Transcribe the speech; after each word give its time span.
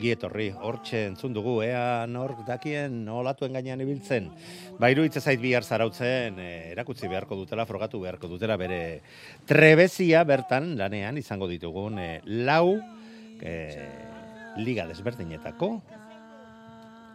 ongi 0.00 0.14
etorri, 0.14 0.46
hortxe 0.56 1.02
entzun 1.10 1.34
dugu, 1.36 1.58
ea 1.60 2.06
nork 2.08 2.38
dakien 2.46 3.02
olatuen 3.12 3.52
gainean 3.52 3.82
ibiltzen. 3.84 4.30
Ba, 4.80 4.88
iruditzen 4.88 5.20
zait 5.20 5.40
bihar 5.42 5.60
zarautzen, 5.60 6.38
eh, 6.40 6.72
erakutsi 6.72 7.04
beharko 7.06 7.36
dutela, 7.36 7.66
frogatu 7.68 8.00
beharko 8.00 8.30
dutela, 8.32 8.56
bere 8.56 9.02
trebezia 9.44 10.24
bertan 10.24 10.72
lanean 10.78 11.20
izango 11.20 11.50
ditugun 11.52 12.00
eh, 12.00 12.22
lau 12.24 12.80
eh, 13.44 14.56
liga 14.56 14.88
desberdinetako 14.88 15.70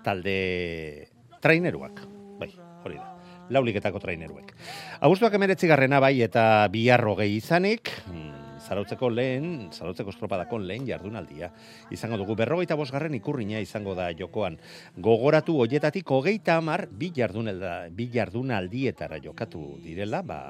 talde 0.05 1.09
traineruak. 1.41 2.05
Bai, 2.37 2.53
hori 2.85 3.01
da. 3.01 3.09
Lau 3.49 3.65
ligetako 3.65 3.97
traineruek. 3.97 4.53
Agustuak 5.01 5.33
emeretzi 5.33 5.65
garrena 5.65 5.97
bai 5.99 6.19
eta 6.21 6.67
bihar 6.69 7.01
hogei 7.01 7.31
izanik, 7.33 7.89
mm, 8.05 8.44
zarautzeko 8.65 9.09
lehen, 9.13 9.69
zarautzeko 9.71 10.13
estropadako 10.13 10.59
lehen 10.63 10.87
jardunaldia. 10.89 11.51
Izango 11.93 12.19
dugu, 12.21 12.35
berrogeita 12.39 12.77
bosgarren 12.79 13.15
ikurrina 13.17 13.61
izango 13.63 13.95
da 13.97 14.09
jokoan. 14.17 14.57
Gogoratu 14.97 15.59
hoietatik 15.61 16.11
hogeita 16.11 16.59
hamar 16.59 16.87
bi, 16.91 17.11
jardunelda, 17.15 17.77
bi 17.95 18.09
jardunaldietara 18.13 19.21
jokatu 19.23 19.63
direla, 19.83 20.21
ba, 20.25 20.41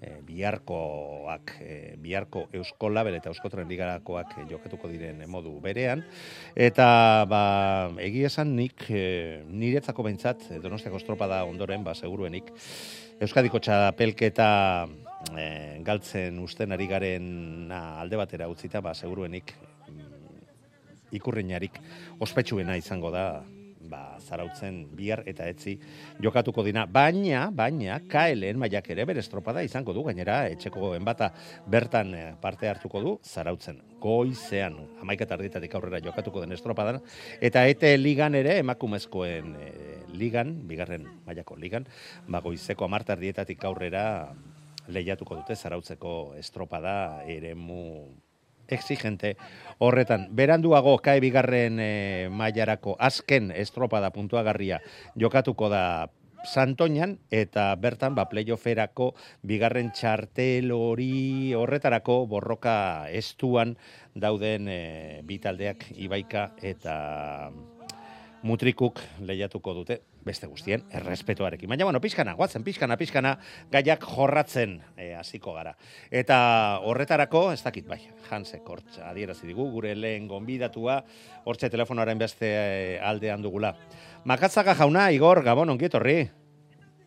e, 0.00 0.16
biharkoak, 0.26 1.54
e, 1.60 1.96
biharko 2.00 2.46
Eusko 2.52 2.88
Label 2.90 3.18
eta 3.18 3.30
Euskotren 3.30 3.68
Ligarakoak 3.68 4.38
e, 4.38 4.46
jokatuko 4.50 4.88
diren 4.88 5.20
modu 5.28 5.52
berean. 5.62 6.04
Eta, 6.54 7.26
ba, 7.30 7.44
egia 8.00 8.30
esan 8.32 8.54
nik, 8.56 8.86
e, 8.88 9.44
niretzako 9.50 10.06
behintzat, 10.06 10.48
e, 10.50 10.62
donostiako 10.62 11.02
estropada 11.02 11.44
ondoren, 11.44 11.84
ba, 11.84 11.94
seguruenik, 11.98 12.52
Euskadiko 13.20 13.60
txapelketa 13.60 14.50
e, 15.36 15.80
galtzen 15.86 16.38
usten 16.42 16.72
ari 16.72 16.88
garen 16.90 17.70
alde 17.72 18.20
batera 18.20 18.48
utzita, 18.48 18.80
ba, 18.80 18.94
seguruenik 18.94 19.54
mm, 19.88 21.16
ikurriñarik 21.16 21.80
ospetsuena 22.20 22.76
izango 22.80 23.10
da 23.14 23.42
ba, 23.90 24.16
zarautzen 24.22 24.84
bihar 24.96 25.22
eta 25.28 25.48
etzi 25.50 25.74
jokatuko 26.22 26.62
dina. 26.64 26.86
Baina, 26.86 27.48
baina, 27.54 27.98
KLN 28.10 28.60
mailak 28.62 28.90
ere 28.94 29.04
bere 29.08 29.22
estropada 29.24 29.64
izango 29.66 29.94
du, 29.96 30.04
gainera, 30.06 30.44
etxeko 30.52 30.94
enbata 30.96 31.30
bertan 31.70 32.14
eh, 32.14 32.26
parte 32.40 32.70
hartuko 32.70 33.02
du, 33.04 33.16
zarautzen. 33.24 33.80
Goizean, 34.00 34.78
amaika 35.02 35.26
tardietatik 35.28 35.74
aurrera 35.76 36.00
jokatuko 36.04 36.44
den 36.44 36.56
estropadan, 36.56 37.00
eta 37.40 37.66
ete 37.68 37.92
ligan 37.98 38.38
ere, 38.38 38.60
emakumezkoen 38.62 39.56
eh, 39.60 39.98
ligan, 40.14 40.54
bigarren 40.70 41.06
mailako 41.26 41.58
ligan, 41.60 41.88
ba, 42.28 42.40
goizeko 42.44 42.86
amartardietatik 42.88 43.68
aurrera 43.68 44.06
lehiatuko 44.92 45.40
dute 45.40 45.56
zarautzeko 45.56 46.34
estropada 46.38 47.22
eremu 47.26 47.82
exigente 48.70 49.36
horretan. 49.78 50.28
Beranduago 50.30 50.96
kae 51.02 51.20
bigarren 51.22 51.80
e, 51.82 51.90
mailarako 52.30 52.96
azken 52.98 53.50
estropada 53.50 54.12
puntuagarria 54.14 54.80
jokatuko 55.18 55.68
da 55.72 55.84
Santoñan 56.40 57.18
eta 57.28 57.74
bertan 57.76 58.14
ba 58.16 58.24
playofferako 58.30 59.10
bigarren 59.44 59.90
txartel 59.92 60.72
hori 60.72 61.52
horretarako 61.52 62.24
borroka 62.30 63.10
estuan 63.12 63.76
dauden 64.16 64.68
e, 64.68 64.80
bi 65.24 65.36
taldeak 65.38 65.90
Ibaika 66.00 66.50
eta 66.62 67.50
Mutrikuk 68.40 69.02
lehiatuko 69.20 69.74
dute 69.82 70.00
beste 70.24 70.46
guztien 70.46 70.84
errespetuarekin. 70.92 71.68
Baina, 71.70 71.84
bueno, 71.84 72.00
pixkana, 72.00 72.34
guatzen, 72.38 72.64
pixkana, 72.64 72.96
pixkana, 73.00 73.36
gaiak 73.72 74.04
jorratzen 74.04 74.78
eh, 74.96 75.14
hasiko 75.18 75.54
gara. 75.56 75.74
Eta 76.10 76.40
horretarako, 76.84 77.50
ez 77.54 77.62
dakit, 77.64 77.88
bai, 77.88 78.00
Hansek 78.30 78.68
hortz 78.68 79.00
adierazi 79.04 79.48
digu, 79.48 79.70
gure 79.72 79.94
lehen 79.96 80.28
gonbidatua, 80.30 81.00
hortze 81.44 81.70
telefonoaren 81.72 82.20
beste 82.20 82.50
eh, 82.50 82.98
aldean 83.02 83.42
dugula. 83.42 83.74
Makatzaga 84.24 84.76
jauna, 84.78 85.10
Igor, 85.16 85.42
Gabon, 85.46 85.72
ongietorri. 85.76 86.20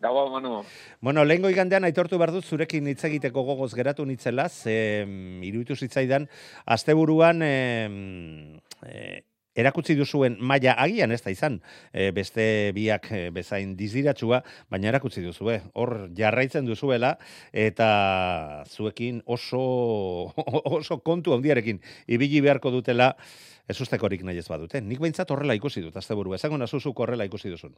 Gabo, 0.04 0.28
Manu. 0.28 0.64
Bueno, 1.00 1.24
lehengo 1.24 1.48
igandean 1.48 1.86
aitortu 1.88 2.18
behar 2.20 2.34
dut 2.34 2.44
zurekin 2.44 2.90
hitz 2.90 3.06
egiteko 3.08 3.40
gogoz 3.46 3.70
geratu 3.72 4.04
nitzela, 4.04 4.50
ze 4.50 5.06
iruditu 5.48 5.76
zitzaidan, 5.80 6.26
asteburuan 6.66 7.40
em, 7.46 7.94
eh, 8.84 9.22
erakutsi 9.54 9.94
duzuen 9.98 10.36
maila 10.40 10.74
agian 10.82 11.12
ez 11.14 11.20
da 11.22 11.32
izan, 11.34 11.60
e, 11.92 12.10
beste 12.16 12.72
biak 12.76 13.10
e, 13.12 13.22
bezain 13.34 13.76
diziratsua, 13.78 14.42
baina 14.70 14.90
erakutsi 14.90 15.22
duzue. 15.24 15.60
Hor 15.74 16.08
jarraitzen 16.16 16.66
duzuela 16.66 17.14
eta 17.52 18.64
zuekin 18.68 19.22
oso 19.26 19.64
oso 20.78 20.98
kontu 21.06 21.34
handiarekin 21.34 21.80
ibili 22.06 22.42
beharko 22.44 22.74
dutela 22.74 23.14
ez 23.68 23.80
ustekorik 23.80 24.24
nahi 24.24 24.42
ez 24.42 24.48
badute. 24.48 24.80
Nik 24.80 25.00
behintzat 25.00 25.30
horrela 25.30 25.54
ikusi 25.56 25.80
dut, 25.80 25.96
azte 25.96 26.14
Esango 26.34 26.58
nazuzuk 26.58 27.00
horrela 27.00 27.24
ikusi 27.24 27.50
duzun. 27.50 27.74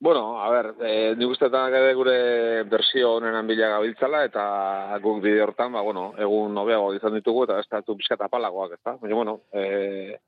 Bueno, 0.00 0.38
a 0.40 0.48
ber, 0.50 0.66
e, 0.78 1.14
nik 1.18 1.32
ustetan 1.32 1.74
ere 1.74 1.94
gure 1.98 2.62
bersio 2.70 3.16
honen 3.16 3.46
bila 3.48 3.72
gabiltzala, 3.72 4.20
eta 4.28 4.44
guk 5.02 5.18
bide 5.24 5.42
hortan, 5.42 5.72
ba, 5.74 5.82
bueno, 5.82 6.12
egun 6.22 6.54
nobeago 6.54 6.92
izan 6.94 7.16
ditugu, 7.18 7.48
eta 7.48 7.58
ez 7.58 7.66
da 7.66 7.82
pixkat 7.82 8.22
apalagoak, 8.28 8.76
ez 8.76 8.80
da? 8.84 8.94
Baina, 9.00 9.16
bueno, 9.18 9.40
e, 9.50 10.20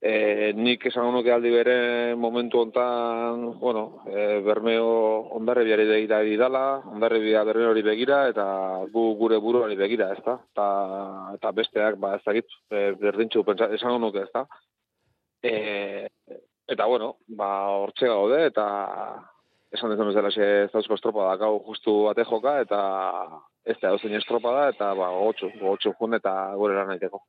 e, 0.00 0.52
nik 0.54 0.86
esan 0.90 1.10
nuke 1.12 1.32
aldi 1.34 1.50
bere 1.50 2.14
momentu 2.14 2.60
hontan, 2.62 3.58
bueno, 3.58 4.02
e, 4.06 4.40
bermeo 4.46 4.90
ondarre 5.38 5.64
biari 5.66 5.86
begira 5.88 6.20
bidala, 6.26 6.64
ondarre 6.92 7.18
bia 7.22 7.44
bermeo 7.44 7.72
hori 7.72 7.82
begira, 7.82 8.20
eta 8.30 8.46
gu 8.92 9.08
gure 9.18 9.40
buruari 9.42 9.76
begira, 9.76 10.12
ez 10.14 10.22
da? 10.24 10.38
Eta, 11.34 11.52
besteak, 11.52 11.98
ba, 11.98 12.14
ez 12.16 12.22
dakit, 12.26 12.46
e, 12.70 12.92
berdintxu, 13.00 13.44
pentsa, 13.44 13.72
esan 13.74 13.98
nuke, 14.00 14.26
ez 14.26 14.32
da? 14.34 14.46
E, 15.42 16.06
eta, 16.68 16.86
bueno, 16.86 17.16
ba, 17.28 17.50
hortxe 17.82 18.06
gaude, 18.10 18.44
eta 18.52 18.68
esan 19.74 19.92
dezun 19.92 20.08
ez 20.10 20.16
dela 20.16 20.30
xe 20.32 20.46
zauzko 20.72 20.96
estropa 20.96 21.26
da, 21.26 21.36
gau 21.42 21.58
justu 21.66 22.04
bate 22.06 22.24
joka, 22.28 22.60
eta 22.64 22.80
ez 23.68 23.76
da, 23.82 23.92
ozein 23.92 24.16
estropa 24.16 24.52
da, 24.54 24.68
eta 24.72 24.92
ba, 24.96 25.10
gotxu, 25.12 25.50
gotxu 25.60 25.92
jun 25.98 26.16
eta 26.16 26.32
gure 26.56 26.76
lan 26.78 26.88
naiteko. 26.88 27.20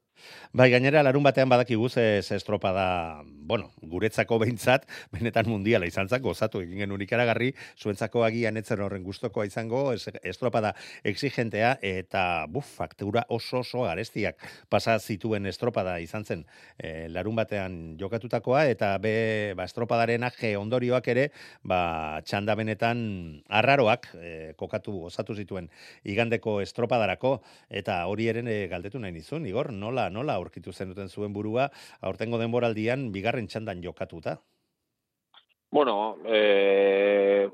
Bai, 0.55 0.69
gainera, 0.71 1.01
larun 1.03 1.23
batean 1.23 1.49
badakigu 1.51 1.89
ze, 1.89 2.21
ze 2.23 2.37
estropa 2.39 2.71
da, 2.75 2.87
bueno, 3.23 3.69
guretzako 3.91 4.39
behintzat, 4.43 4.85
benetan 5.15 5.49
mundiala 5.51 5.87
izan 5.89 6.07
zak, 6.07 6.23
gozatu 6.23 6.61
egin 6.63 6.83
genuen 6.83 7.03
ikaragarri, 7.03 7.51
zuentzako 7.79 8.23
agian 8.27 8.59
etzen 8.59 8.83
horren 8.83 9.03
gustokoa 9.03 9.45
izango, 9.49 9.81
es, 9.93 10.07
estropa 10.23 10.61
da 10.63 10.73
exigentea, 11.03 11.75
eta 11.81 12.23
buf, 12.51 12.67
faktura 12.79 13.25
oso 13.29 13.61
oso 13.63 13.83
garestiak 13.87 14.39
pasa 14.71 14.97
zituen 14.99 15.47
estropa 15.49 15.83
da 15.87 15.97
izan 15.99 16.25
zen 16.25 16.45
e, 16.77 17.07
larun 17.11 17.35
batean 17.39 17.79
jokatutakoa, 17.99 18.65
eta 18.71 18.93
be, 19.01 19.53
ba, 19.59 19.67
estropadaren 19.67 20.27
aje 20.27 20.55
ondorioak 20.59 21.11
ere, 21.11 21.29
ba, 21.63 22.21
txanda 22.27 22.55
benetan 22.59 23.03
arraroak 23.47 24.11
e, 24.15 24.33
kokatu, 24.59 24.95
osatu 25.09 25.35
zituen 25.35 25.69
igandeko 26.29 26.59
estropadarako, 26.61 27.39
eta 27.69 28.05
hori 28.07 28.29
eren 28.29 28.47
e, 28.47 28.67
galdetu 28.69 28.99
nahi 28.99 29.11
nizun, 29.15 29.45
Igor, 29.49 29.71
nola, 29.73 30.09
nola 30.09 30.35
aurkitu 30.37 30.71
zenuten 30.71 31.09
zuen 31.09 31.33
burua, 31.33 31.69
aurtengo 32.01 32.37
denboraldian 32.37 33.11
bigarren 33.11 33.47
txandan 33.47 33.81
jokatuta? 33.83 34.37
Bueno, 35.71 36.17
e, 36.25 37.49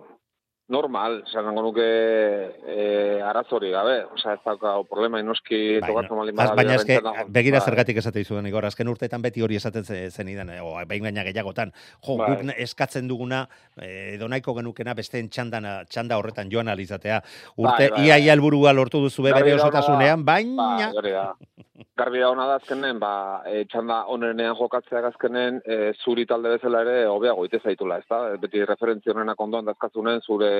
normal, 0.68 1.20
esan 1.28 1.46
nango 1.46 1.62
nuke 1.62 1.84
e, 1.86 3.22
arazori 3.22 3.70
gabe, 3.70 4.00
osea, 4.16 4.34
ez 4.34 4.42
dauka 4.46 4.72
problema 4.90 5.20
inoski 5.22 5.80
Bai, 5.80 5.92
tokatzen 5.92 6.18
malin 6.18 6.40
Az- 6.40 6.50
bada 6.50 6.56
Baina 6.56 6.76
eske, 6.80 6.98
begira 7.30 7.60
bai. 7.60 7.66
zergatik 7.66 7.98
esate 8.02 8.20
izuen, 8.24 8.48
Igor, 8.50 8.66
azken 8.66 8.88
urteetan 8.90 9.22
beti 9.22 9.42
hori 9.46 9.56
esaten 9.60 9.86
ze- 9.86 10.10
zen 10.10 10.28
idan, 10.34 10.50
o, 10.64 10.74
behin 10.88 11.04
baina 11.06 11.24
gehiagotan, 11.24 11.72
jo, 12.02 12.18
Bai. 12.18 12.32
guk 12.36 12.56
eskatzen 12.58 13.08
duguna, 13.08 13.48
eh, 13.80 14.16
edo 14.16 14.28
nahiko 14.28 14.56
genukena 14.56 14.96
besteen 14.96 15.30
txandana, 15.30 15.84
txanda 15.86 16.18
horretan 16.18 16.50
joan 16.50 16.68
alizatea. 16.68 17.22
Urte, 17.58 17.90
Bai, 17.90 17.90
bai, 17.92 18.06
ia 18.08 18.14
bai. 18.16 18.24
ia 18.26 18.34
helburua 18.34 18.74
lortu 18.74 19.02
duzu 19.02 19.22
bere 19.22 19.54
osotasunean, 19.54 20.26
Ba, 20.26 20.34
baina... 20.34 21.34
Garbi 21.76 22.22
da 22.22 22.30
hona 22.32 22.46
da 22.48 22.56
azkenen, 22.56 23.00
ba, 23.02 23.42
e, 23.52 23.66
txanda 23.68 23.98
onenean 24.14 24.56
jokatzeak 24.56 25.10
azkenen, 25.10 25.58
e, 25.66 25.92
zuri 26.04 26.24
talde 26.30 26.54
bezala 26.54 26.82
ere 26.86 26.94
hobeago 27.12 27.44
ite 27.48 27.60
zaitula, 27.60 27.98
ezta? 28.00 28.20
Beti 28.40 28.64
referentzia 28.64 29.12
honenak 29.12 29.42
ondoan 29.44 29.68
dazkazunen, 29.68 30.22
zure 30.24 30.52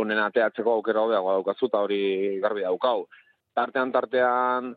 onen 0.00 0.22
ateatzeko 0.22 0.78
aukera 0.78 1.02
hobeago 1.04 1.34
daukazu, 1.34 1.68
eta 1.68 1.82
hori 1.84 2.00
garbi 2.40 2.64
daukau. 2.64 3.04
Tartean, 3.56 3.92
tartean, 3.92 4.72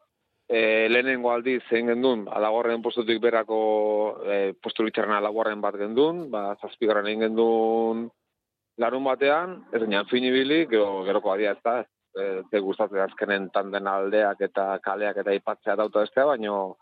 e, 0.50 0.90
lehenengo 0.92 1.31
aldiz 1.31 1.62
zein 1.70 1.94
gendun, 1.94 2.26
alagorren 2.28 2.84
postutik 2.84 3.22
berako 3.24 3.62
e, 4.26 4.40
postu 4.60 4.84
litxarren 4.84 5.16
alagorren 5.16 5.64
bat 5.64 5.78
gendun, 5.80 6.26
ba, 6.34 6.58
zazpigarren 6.60 7.08
egin 7.08 7.30
gendun 7.30 8.10
larun 8.80 9.08
batean, 9.08 9.56
ez 9.72 9.81
ginen 9.84 10.12
finibili, 10.12 10.66
gero, 10.72 11.06
geroko 11.08 11.31
adia 11.34 11.56
ez 11.56 11.64
da, 11.64 11.80
e, 12.19 12.30
ze 12.51 12.60
gustatzen 12.60 13.04
azkenen 13.06 13.50
tanden 13.56 13.88
aldeak 13.88 14.42
eta 14.50 14.66
kaleak 14.83 15.21
eta 15.24 15.36
ipatzea 15.38 15.75
dauta 15.80 16.06
bestea, 16.06 16.25
baino 16.25 16.77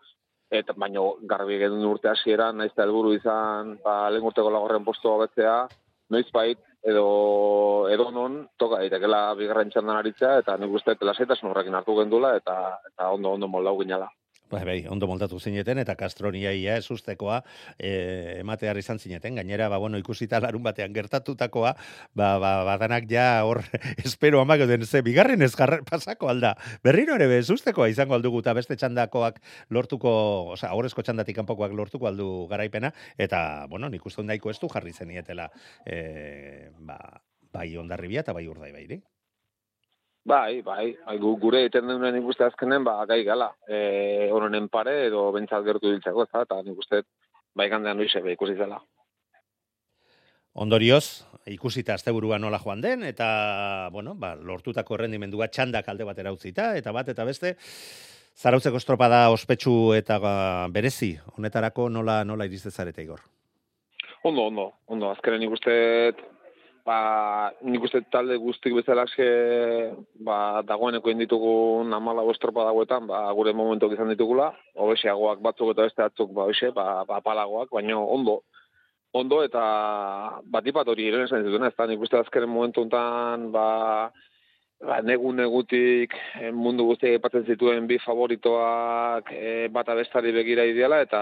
eta 0.52 0.74
baino 0.78 1.18
garbi 1.30 1.58
gedun 1.60 1.86
urte 1.86 2.10
hasieran 2.10 2.58
naiz 2.58 2.72
eta 2.72 2.86
helburu 2.86 3.14
izan, 3.18 3.78
ba 3.84 4.10
lehen 4.10 4.28
urteko 4.30 4.54
lagorren 4.54 4.86
postu 4.88 5.12
hobetzea, 5.12 5.58
noizbait 6.10 6.60
edo 6.88 7.88
edo 7.92 8.12
non 8.12 8.38
toka 8.58 8.80
daitekela 8.82 9.34
bigarren 9.40 9.72
txandan 9.74 10.00
aritzea 10.00 10.38
eta 10.44 10.56
nik 10.58 10.72
uste 10.80 10.96
dut 10.96 11.10
lasaitasun 11.10 11.52
horrekin 11.52 11.76
hartu 11.76 11.98
gendula 12.00 12.36
eta 12.40 12.56
eta 12.92 13.10
ondo 13.16 13.34
ondo 13.36 13.48
moldau 13.52 13.76
ginala. 13.82 14.08
Bai, 14.48 14.64
bai, 14.64 14.78
ondo 14.88 15.10
moldatu 15.12 15.42
zineten, 15.44 15.82
eta 15.82 15.98
Kastronia 16.00 16.54
ia 16.56 16.78
ez 16.80 16.86
ustekoa 16.94 17.42
e, 17.76 17.90
ematear 18.40 18.78
izan 18.80 18.96
zineten. 19.00 19.36
Gainera, 19.36 19.68
ba, 19.68 19.76
bueno, 19.84 20.00
ikusita 20.00 20.40
larun 20.40 20.64
batean 20.64 20.94
gertatutakoa, 20.96 21.74
ba, 22.16 22.30
ba, 22.40 22.52
badanak 22.70 23.10
ja 23.12 23.26
hor, 23.44 23.60
espero 24.08 24.40
amak 24.40 24.64
den, 24.70 24.86
ze, 24.88 25.02
bigarren 25.04 25.44
ez 25.44 25.52
jarra- 25.52 25.82
pasako 25.84 26.32
alda. 26.32 26.54
Berriro 26.84 27.18
ere 27.20 27.28
bez 27.28 27.50
ustekoa 27.52 27.90
izango 27.92 28.16
aldugu, 28.16 28.40
eta 28.40 28.56
beste 28.56 28.80
txandakoak 28.80 29.44
lortuko, 29.76 30.16
osea, 30.56 30.72
aurrezko 30.72 31.04
txandatik 31.04 31.36
kanpokoak 31.42 31.76
lortuko 31.76 32.08
aldu 32.08 32.30
garaipena, 32.48 32.94
eta, 33.20 33.68
bueno, 33.68 33.92
nik 33.92 34.08
uste 34.08 34.24
dut 34.24 34.32
nahiko 34.32 34.56
ez 34.56 34.62
du 34.64 34.72
jarri 34.72 34.96
zenietela, 34.96 35.52
e, 35.84 36.72
ba, 36.80 37.02
bai 37.52 37.74
ondarribia 37.76 38.24
eta 38.24 38.32
bai 38.32 38.48
urdai 38.48 38.72
bairi. 38.72 39.02
Bai, 40.28 40.62
bai, 40.62 40.92
bai 41.06 41.16
gu, 41.24 41.30
gure 41.40 41.62
egiten 41.64 41.88
duen 41.88 42.12
nik 42.12 42.26
uste 42.28 42.44
azkenen, 42.44 42.84
ba, 42.84 42.98
gai 43.08 43.22
gala, 43.24 43.48
e, 43.64 44.28
honen 44.36 44.68
pare 44.68 45.06
edo 45.06 45.30
bentsat 45.32 45.64
gertu 45.64 45.88
diltzeko, 45.88 46.26
ez 46.26 46.42
eta 46.42 46.58
nik 46.66 46.82
uste 46.84 47.02
bai 47.56 47.70
gandean 47.72 47.96
noize 47.96 48.20
be 48.26 48.34
ikusi 48.36 48.58
zela. 48.60 48.82
Ondorioz, 50.60 51.24
ikusita 51.48 51.96
asteburua 51.96 52.42
nola 52.44 52.60
joan 52.60 52.84
den, 52.84 53.08
eta, 53.08 53.30
bueno, 53.94 54.18
ba, 54.20 54.34
lortutako 54.36 54.98
errendimendua 54.98 55.48
txandak 55.48 55.88
alde 55.88 56.08
batera 56.10 56.36
utzita, 56.36 56.74
eta 56.76 56.92
bat 56.92 57.08
eta 57.14 57.24
beste, 57.24 57.56
zarautzeko 58.36 58.84
estropada 58.84 59.30
ospetsu 59.32 59.94
eta 59.96 60.20
ba, 60.20 60.34
berezi, 60.74 61.14
honetarako 61.38 61.88
nola 61.90 62.24
nola 62.28 62.50
irizte 62.50 62.72
zarete 62.72 63.06
igor. 63.06 63.24
Ondo, 64.28 64.50
ondo, 64.52 64.72
ondo, 64.92 65.14
azkenen 65.16 65.46
nik 65.46 65.56
uste 65.56 65.78
ba, 66.88 67.52
nik 67.68 67.84
uste 67.84 68.00
talde 68.14 68.38
guztik 68.40 68.76
bezala 68.78 69.04
eske, 69.10 69.28
ba, 70.24 70.62
dagoeneko 70.68 71.12
inditugun 71.12 71.92
amala 71.98 72.24
estropa 72.32 72.64
dagoetan, 72.68 73.10
ba, 73.10 73.26
gure 73.36 73.54
momentuak 73.58 73.98
izan 73.98 74.14
ditugula, 74.14 74.54
hobeseagoak 74.80 75.44
batzuk 75.44 75.74
eta 75.74 75.88
beste 75.90 76.06
batzuk, 76.06 76.32
ba, 76.38 76.48
hoxe, 76.48 76.72
ba, 76.78 77.04
ba, 77.10 77.20
palagoak, 77.26 77.74
baina 77.76 78.00
ondo, 78.00 78.40
ondo 79.18 79.42
eta 79.44 79.66
batipat 80.54 80.88
hori 80.94 81.10
ere 81.12 81.26
esan 81.28 81.44
zituen, 81.44 81.68
ez 81.68 81.76
da, 81.76 81.90
nik 81.92 82.08
uste 82.08 82.22
azkenen 82.22 82.54
momentu 82.54 82.86
honetan, 82.86 83.50
ba, 83.52 83.68
ba, 84.82 85.00
negu 85.02 85.32
negutik 85.34 86.14
eh, 86.40 86.52
mundu 86.54 86.86
guztiak 86.90 87.18
aipatzen 87.18 87.46
zituen 87.50 87.88
bi 87.90 87.98
favoritoak 88.04 89.32
eh, 89.34 89.68
bata 89.74 89.96
bestari 89.98 90.32
begira 90.36 90.66
ideala 90.70 91.02
eta 91.06 91.22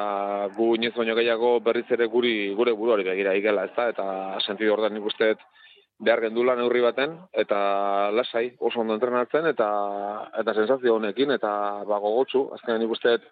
gu 0.55 0.73
inoiz 0.75 0.95
baino 0.95 1.15
gehiago 1.15 1.59
berriz 1.63 1.85
ere 1.91 2.07
guri 2.11 2.53
gure 2.55 2.73
buruari 2.73 3.07
begira 3.07 3.35
igela, 3.35 3.65
ezta? 3.69 3.89
Eta 3.93 4.39
sentidu 4.45 4.73
horretan 4.73 4.97
nik 4.97 5.07
uste 5.11 5.31
dut 5.33 5.45
behar 6.05 6.19
gendula 6.25 6.57
neurri 6.59 6.81
baten 6.83 7.15
eta 7.31 8.11
lasai 8.11 8.49
oso 8.59 8.81
ondo 8.81 8.97
entrenatzen 8.97 9.47
eta 9.47 9.69
eta 10.41 10.53
sensazio 10.53 10.97
honekin 10.97 11.31
eta 11.31 11.51
ba 11.87 11.99
gogotsu 12.03 12.49
azkenean 12.57 12.83
nik 12.83 12.91
dut 12.91 13.31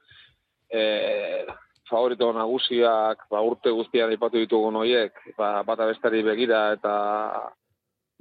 eh, 0.71 1.43
favorito 1.89 2.31
nagusiak 2.33 3.27
ba, 3.29 3.41
urte 3.43 3.69
guztian 3.69 4.09
aipatu 4.09 4.39
ditugun 4.39 4.79
hoiek 4.79 5.19
ba, 5.37 5.61
bata 5.67 5.85
bestari 5.91 6.23
begira 6.23 6.71
eta 6.77 6.95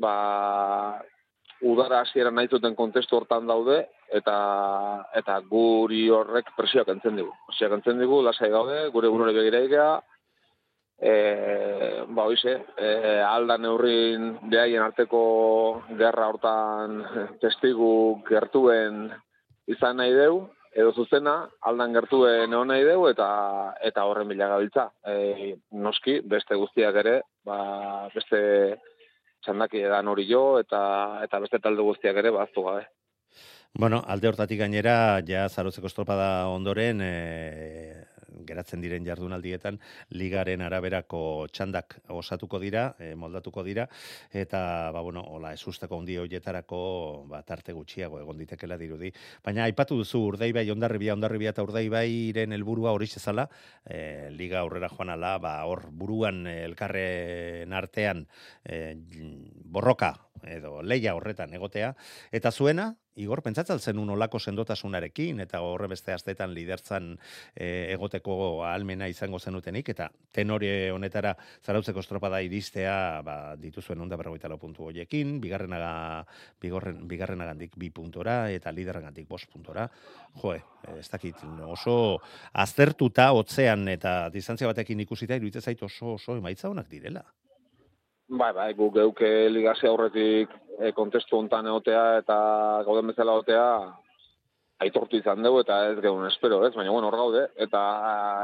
ba, 0.03 0.15
udara 1.63 2.03
hasieran 2.03 2.35
nahi 2.35 2.49
zuten 2.51 2.75
kontestu 2.75 3.17
hortan 3.17 3.47
daude, 3.47 3.79
eta 4.13 4.37
eta 5.19 5.39
guri 5.49 6.05
horrek 6.11 6.51
presioak 6.57 6.91
entzen 6.95 7.19
digu. 7.21 7.33
Presioak 7.49 7.79
entzen 7.79 8.01
digu, 8.03 8.23
lasai 8.23 8.51
gaude, 8.51 8.79
gure 8.95 9.11
burure 9.13 9.35
begira 9.37 9.63
ikea, 9.67 9.91
e, 11.03 11.13
ba 12.09 12.27
hoize, 12.31 12.57
e, 12.77 12.91
alda 13.27 13.59
neurrin 13.59 14.33
behaien 14.51 14.83
arteko 14.83 15.23
gerra 15.99 16.29
hortan 16.31 16.99
testigu 17.43 17.93
gertuen 18.29 19.09
izan 19.71 19.99
nahi 20.03 20.15
deu, 20.15 20.45
edo 20.73 20.93
zuzena, 20.97 21.35
aldan 21.69 21.93
gertuen 21.95 22.53
egon 22.53 22.71
nahi 22.73 22.85
deu, 22.87 23.07
eta 23.11 23.29
eta 23.85 24.07
horren 24.09 24.31
bila 24.31 24.49
gabiltza. 24.55 24.89
E, 25.05 25.57
noski, 25.73 26.21
beste 26.35 26.57
guztiak 26.57 26.97
ere, 27.03 27.19
ba, 27.45 28.09
beste 28.15 28.41
txandaki 29.45 29.83
edan 29.85 30.09
hori 30.09 30.27
jo, 30.29 30.59
eta, 30.63 30.83
eta 31.25 31.41
beste 31.43 31.61
talde 31.63 31.85
guztiak 31.87 32.19
ere 32.23 32.33
baztu 32.35 32.65
gabe. 32.69 32.87
Bueno, 33.73 34.03
alde 34.07 34.29
hortatik 34.29 34.61
gainera, 34.61 35.23
ja 35.27 35.47
zarotzeko 35.49 35.89
estropada 35.89 36.47
ondoren, 36.53 37.01
e, 37.01 38.05
geratzen 38.47 38.83
diren 38.83 39.05
jardunaldietan, 39.07 39.79
ligaren 40.19 40.63
araberako 40.63 41.49
txandak 41.53 41.99
osatuko 42.13 42.61
dira, 42.63 42.93
e, 42.99 43.15
moldatuko 43.15 43.65
dira, 43.67 43.89
eta, 44.31 44.91
ba, 44.95 45.01
bueno, 45.01 45.25
hola, 45.29 45.53
esusteko 45.57 45.99
hundi 45.99 46.17
hoietarako, 46.21 46.83
ba, 47.31 47.43
tarte 47.47 47.73
gutxiago 47.77 48.21
egon 48.21 48.41
ditekela 48.43 48.79
dirudi. 48.81 49.13
Baina, 49.45 49.67
aipatu 49.69 49.99
duzu, 50.01 50.23
urdaibai, 50.33 50.67
ondarribia, 50.71 51.15
ondarribia 51.15 51.53
eta 51.55 51.65
urdaibairen 51.67 52.53
helburua 52.57 52.93
hori 52.97 53.07
zezala, 53.07 53.49
e, 53.85 54.31
liga 54.35 54.61
aurrera 54.61 54.91
joan 54.93 55.15
ala, 55.15 55.37
ba, 55.43 55.57
hor 55.69 55.89
buruan 55.91 56.47
e, 56.47 56.59
elkarren 56.67 57.73
artean 57.73 58.27
e, 58.65 58.97
borroka 59.73 60.15
edo 60.43 60.81
leia 60.83 61.15
horretan 61.15 61.55
egotea, 61.55 61.93
eta 62.35 62.51
zuena, 62.51 62.93
Igor, 63.21 63.43
pentsatzen 63.45 63.79
zen 63.79 63.99
un 64.01 64.09
olako 64.15 64.39
sendotasunarekin, 64.41 65.43
eta 65.45 65.61
horre 65.61 65.91
beste 65.93 66.15
astetan 66.15 66.55
lidertzan 66.57 67.11
e, 67.53 67.67
egoteko 67.93 68.37
ahalmena 68.65 69.09
izango 69.13 69.39
zenutenik, 69.39 69.91
eta 69.93 70.07
tenore 70.33 70.91
honetara 70.95 71.35
zarautzeko 71.61 72.01
estropada 72.01 72.41
iristea, 72.41 72.95
ba, 73.27 73.37
dituzuen 73.61 74.01
onda 74.01 74.17
berrogeita 74.17 74.49
lau 74.49 74.57
puntu 74.63 74.89
hoiekin, 74.89 75.37
bigarrenaga, 75.45 75.93
bigorren, 76.63 77.05
bigarrenagandik 77.09 77.77
bi 77.77 77.93
puntora, 77.93 78.47
eta 78.51 78.73
liderragandik 78.73 79.29
bost 79.29 79.53
puntora. 79.53 79.85
Joe, 80.41 80.57
ez 80.97 81.09
dakit, 81.13 81.45
oso 81.69 82.17
aztertuta, 82.65 83.29
otzean, 83.37 83.85
eta 83.93 84.31
distantzia 84.33 84.73
batekin 84.73 85.05
ikusita, 85.05 85.37
iruditzen 85.37 85.69
zait 85.69 85.85
oso, 85.85 86.17
oso 86.17 86.41
emaitza 86.41 86.73
honak 86.73 86.89
direla. 86.89 87.27
Bai, 88.29 88.53
bai, 88.55 88.73
guk 88.75 88.95
geuke 88.95 89.29
ligase 89.51 89.89
aurretik 89.89 90.53
e, 90.79 90.93
kontestu 90.97 91.37
hontan 91.37 91.67
egotea 91.67 92.05
eta 92.23 92.37
gauden 92.87 93.11
bezala 93.11 93.35
egotea 93.37 93.67
aitortu 94.83 95.19
izan 95.19 95.43
dugu 95.43 95.61
eta 95.63 95.79
ez 95.91 95.99
geun 96.01 96.27
espero, 96.27 96.63
ez? 96.67 96.73
Baina 96.75 96.95
bueno, 96.95 97.11
hor 97.11 97.19
gaude 97.21 97.43
eta 97.67 97.83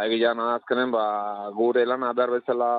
egian 0.06 0.40
azkenen 0.44 0.92
ba 0.94 1.04
gure 1.56 1.87
lana 1.87 2.12
behar 2.12 2.35
bezala 2.37 2.70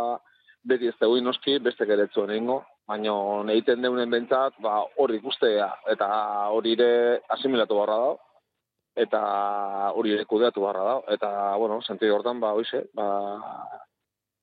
beti 0.69 0.91
ez 0.91 0.95
dugu 1.01 1.21
noski 1.23 1.57
beste 1.63 1.87
geretzuen 1.89 2.31
egingo, 2.35 2.61
baina 2.87 3.13
egiten 3.55 3.81
deunen 3.81 4.11
bentsat 4.11 4.59
ba 4.63 4.79
hor 4.97 5.13
ikustea 5.15 5.69
eta 5.95 6.07
hori 6.55 6.73
ere 6.77 7.21
asimilatu 7.37 7.79
barra 7.79 7.97
dago 8.03 8.17
eta 8.95 9.21
hori 9.95 10.13
ere 10.13 10.25
kudeatu 10.25 10.61
barra 10.67 10.83
dago 10.91 11.03
eta 11.17 11.55
bueno, 11.55 11.81
sentido 11.81 12.15
hortan 12.15 12.39
ba 12.39 12.53
hoize, 12.53 12.85
ba 12.93 13.07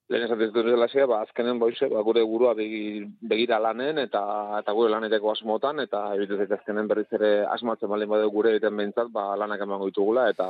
lehen 0.09 0.25
esaten 0.27 0.53
dut 0.55 0.67
bezala 0.69 1.07
ba, 1.11 1.21
azkenen 1.27 1.59
boize, 1.59 1.89
ba, 1.91 2.03
gure 2.07 2.23
burua 2.23 2.55
begi- 2.55 3.07
begira 3.21 3.59
lanen 3.59 3.99
eta 3.99 4.23
eta 4.61 4.73
gure 4.73 4.91
laneteko 4.91 5.33
asmotan 5.33 5.81
eta 5.81 6.15
zait 6.15 6.53
azkenen 6.53 6.89
berriz 6.89 7.09
ere 7.19 7.33
asmatzen 7.47 7.89
baldin 7.89 8.09
badeu 8.09 8.31
gure 8.31 8.51
egiten 8.51 8.77
behintzat, 8.77 9.11
ba, 9.11 9.35
lanak 9.37 9.61
emango 9.61 9.87
ditugula 9.87 10.29
eta 10.31 10.49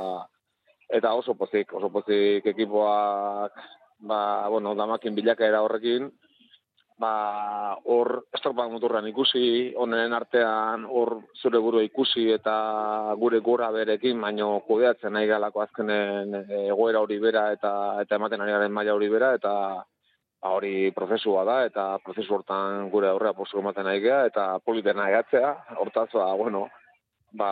eta 0.89 1.13
oso 1.13 1.33
pozik, 1.33 1.73
oso 1.73 1.89
pozik 1.89 2.45
ekipoak 2.45 3.51
ba, 3.99 4.47
bueno, 4.49 4.75
damakin 4.75 5.15
bilakaera 5.15 5.61
horrekin 5.61 6.11
ba, 6.97 7.77
hor 7.85 8.25
estropa 8.33 8.65
muturrean 8.71 9.07
ikusi, 9.09 9.73
honen 9.77 10.13
artean 10.17 10.85
hor 10.89 11.13
zure 11.41 11.61
burua 11.61 11.83
ikusi 11.85 12.25
eta 12.33 12.55
gure 13.21 13.39
gora 13.45 13.69
berekin, 13.71 14.19
baino 14.21 14.49
kudeatzen 14.67 15.13
nahi 15.13 15.29
galako 15.29 15.61
azkenen 15.61 16.33
eh, 16.41 16.63
egoera 16.71 17.03
hori 17.05 17.19
bera 17.21 17.51
eta 17.53 17.71
eta 18.01 18.17
ematen 18.17 18.41
ari 18.41 18.57
garen 18.57 18.73
maila 18.73 18.97
hori 18.97 19.11
bera, 19.13 19.33
eta 19.37 19.53
ba, 20.41 20.49
hori 20.57 20.91
prozesua 20.97 21.45
da, 21.45 21.61
eta 21.69 21.87
prozesu 22.03 22.39
hortan 22.39 22.89
gure 22.93 23.09
aurrea 23.13 23.37
postuko 23.37 23.61
ematen 23.65 23.85
nahi 23.89 24.01
gea, 24.01 24.25
eta 24.31 24.49
politena 24.65 25.09
egatzea, 25.13 25.53
hortaz, 25.77 26.09
ba, 26.17 26.33
bueno, 26.41 26.67
ba, 27.37 27.51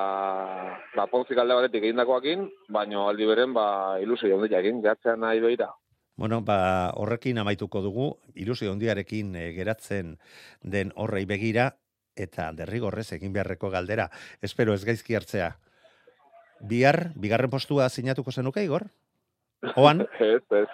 ba 0.95 1.07
pozik 1.11 1.37
alde 1.37 1.61
batetik 1.61 1.83
egindakoakin, 1.83 2.49
baino 2.69 3.07
aldi 3.09 3.29
beren, 3.29 3.53
ba, 3.53 3.67
ilusio 4.01 4.37
ondia 4.37 4.61
egin, 4.65 4.81
gehatzea 4.81 5.15
nahi 5.21 5.41
behira. 5.43 5.69
Bueno, 6.15 6.41
ba, 6.41 6.91
horrekin 6.95 7.37
amaituko 7.37 7.81
dugu, 7.83 8.09
ilusio 8.35 8.71
ondiarekin 8.71 9.35
eh, 9.35 9.49
geratzen 9.55 10.15
den 10.63 10.93
horrei 10.95 11.25
begira, 11.27 11.73
eta 12.15 12.51
derrigorrez 12.55 13.09
egin 13.17 13.33
beharreko 13.35 13.69
galdera. 13.69 14.09
Espero 14.41 14.73
ez 14.73 14.85
gaizki 14.87 15.15
hartzea. 15.15 15.51
Bihar, 16.63 17.09
bigarren 17.19 17.51
postua 17.51 17.89
sinatuko 17.89 18.31
zenuke, 18.31 18.63
Igor? 18.63 18.87
Oan? 19.75 20.05
ez, 20.19 20.41
ez. 20.55 20.67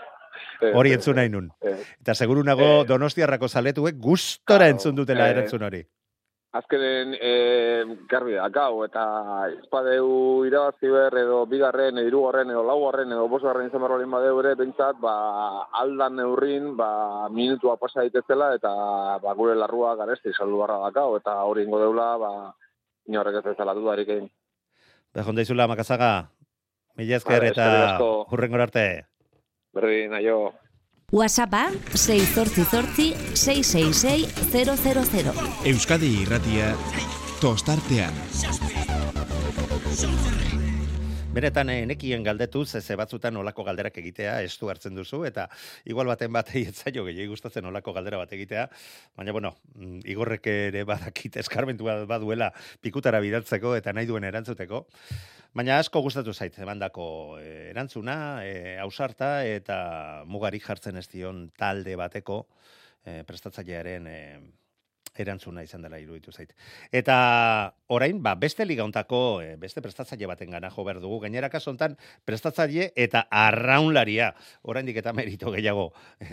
Hori 0.74 0.94
entzun 0.94 1.18
nahi 1.18 1.30
nun. 1.34 1.50
Eta 1.66 2.14
seguru 2.14 2.44
nago 2.46 2.68
Eh, 2.82 2.86
donostiarrako 2.88 3.50
zaletuek 3.50 3.98
gustora 3.98 4.70
entzun 4.70 4.96
dutela 4.96 5.28
eh, 5.28 5.34
erantzun 5.36 5.66
hori. 5.66 5.82
Azkenen, 6.52 7.14
e, 7.16 7.32
garbi 8.12 8.34
dakau, 8.36 8.82
eta 8.84 9.04
espadeu 9.54 10.44
irabazi 10.44 10.90
behar 10.92 11.16
edo 11.22 11.46
bigarren, 11.48 11.96
edo 12.02 12.10
hirugarren, 12.10 12.50
edo 12.52 12.66
laugarren, 12.68 13.14
edo 13.16 13.30
bosgarren 13.32 13.70
izan 13.70 13.86
balin 13.86 14.12
badeu 14.12 14.42
ere, 14.42 14.52
bentsat, 14.60 15.00
ba, 15.00 15.14
aldan 15.80 16.20
neurrin, 16.20 16.74
ba, 16.76 17.30
minutua 17.32 17.78
pasa 17.80 18.04
daitezela, 18.04 18.50
eta 18.60 18.72
ba, 19.24 19.36
gure 19.40 19.56
larrua 19.56 19.96
garesti 19.96 20.36
saldu 20.36 20.60
barra 20.60 20.82
dakau, 20.90 21.16
eta 21.22 21.38
hori 21.48 21.64
ingo 21.64 21.80
deula, 21.80 22.10
ba, 22.20 22.32
inorrek 23.08 23.40
ez 23.40 23.46
bezala 23.48 23.78
dudarik 23.78 24.12
egin. 24.12 24.28
Bejon 25.16 25.40
daizula, 25.40 25.70
makazaga, 25.72 26.12
mila 27.00 27.22
Vale, 27.32 27.48
eta 27.56 27.70
hurrengor 28.28 28.68
arte. 28.68 28.86
Berri, 29.72 30.10
naio. 30.12 30.52
WhatsAppa 31.12 31.72
688 31.94 33.36
666 33.36 34.32
000. 35.12 35.34
Euskadi 35.68 36.12
irratia 36.22 36.70
tostartean. 37.42 38.16
Benetan 41.36 41.70
eh, 41.72 41.84
nekien 41.88 42.24
galdetuz, 42.24 42.78
ze 42.80 42.96
batzutan 42.96 43.36
olako 43.40 43.66
galderak 43.68 43.98
egitea 44.00 44.38
estu 44.48 44.72
hartzen 44.72 44.96
duzu, 44.96 45.26
eta 45.28 45.50
igual 45.84 46.08
baten 46.08 46.32
bat 46.32 46.48
zaio 46.80 47.04
gehiagi 47.04 47.28
gustatzen 47.28 47.68
olako 47.68 47.92
galdera 47.92 48.24
bat 48.24 48.32
egitea, 48.32 48.70
baina 49.20 49.36
bueno, 49.36 49.54
mm, 49.76 50.00
igorrek 50.16 50.48
ere 50.48 50.86
badakit 50.88 51.42
eskarmentu 51.44 51.92
bat 51.92 52.08
baduela 52.08 52.54
pikutara 52.80 53.20
bidaltzeko 53.20 53.76
eta 53.76 53.92
nahi 53.92 54.08
duen 54.08 54.24
erantzuteko. 54.32 54.86
Baina 55.54 55.80
asko 55.82 56.00
gustatu 56.06 56.32
zait, 56.34 56.56
emandako 56.64 57.06
eh, 57.42 57.72
erantzuna, 57.74 58.16
eh, 58.48 58.78
ausarta 58.80 59.42
eta 59.44 60.24
mugarik 60.26 60.64
jartzen 60.64 60.96
ez 61.02 61.10
dion 61.12 61.50
talde 61.60 61.98
bateko 62.00 62.46
eh, 63.04 63.24
prestatzailearen 63.28 64.08
eh, 64.08 64.40
erantzuna 65.20 65.66
izan 65.68 65.84
dela 65.84 66.00
iruditu 66.00 66.32
zait. 66.32 66.54
Eta 66.96 67.18
orain, 67.92 68.22
ba, 68.24 68.38
beste 68.40 68.64
liga 68.64 68.86
hontako, 68.88 69.42
eh, 69.44 69.58
beste 69.60 69.84
prestatzaile 69.84 70.30
baten 70.32 70.56
gana 70.56 70.72
jo 70.72 70.86
behar 70.88 71.02
dugu. 71.04 71.20
Gainera 71.26 71.50
kaso 71.52 71.74
hontan 71.74 71.98
prestatzaile 72.24 72.94
eta 72.96 73.26
arraunlaria. 73.30 74.32
Oraindik 74.64 75.02
eta 75.04 75.12
merito 75.14 75.52
gehiago, 75.52 75.90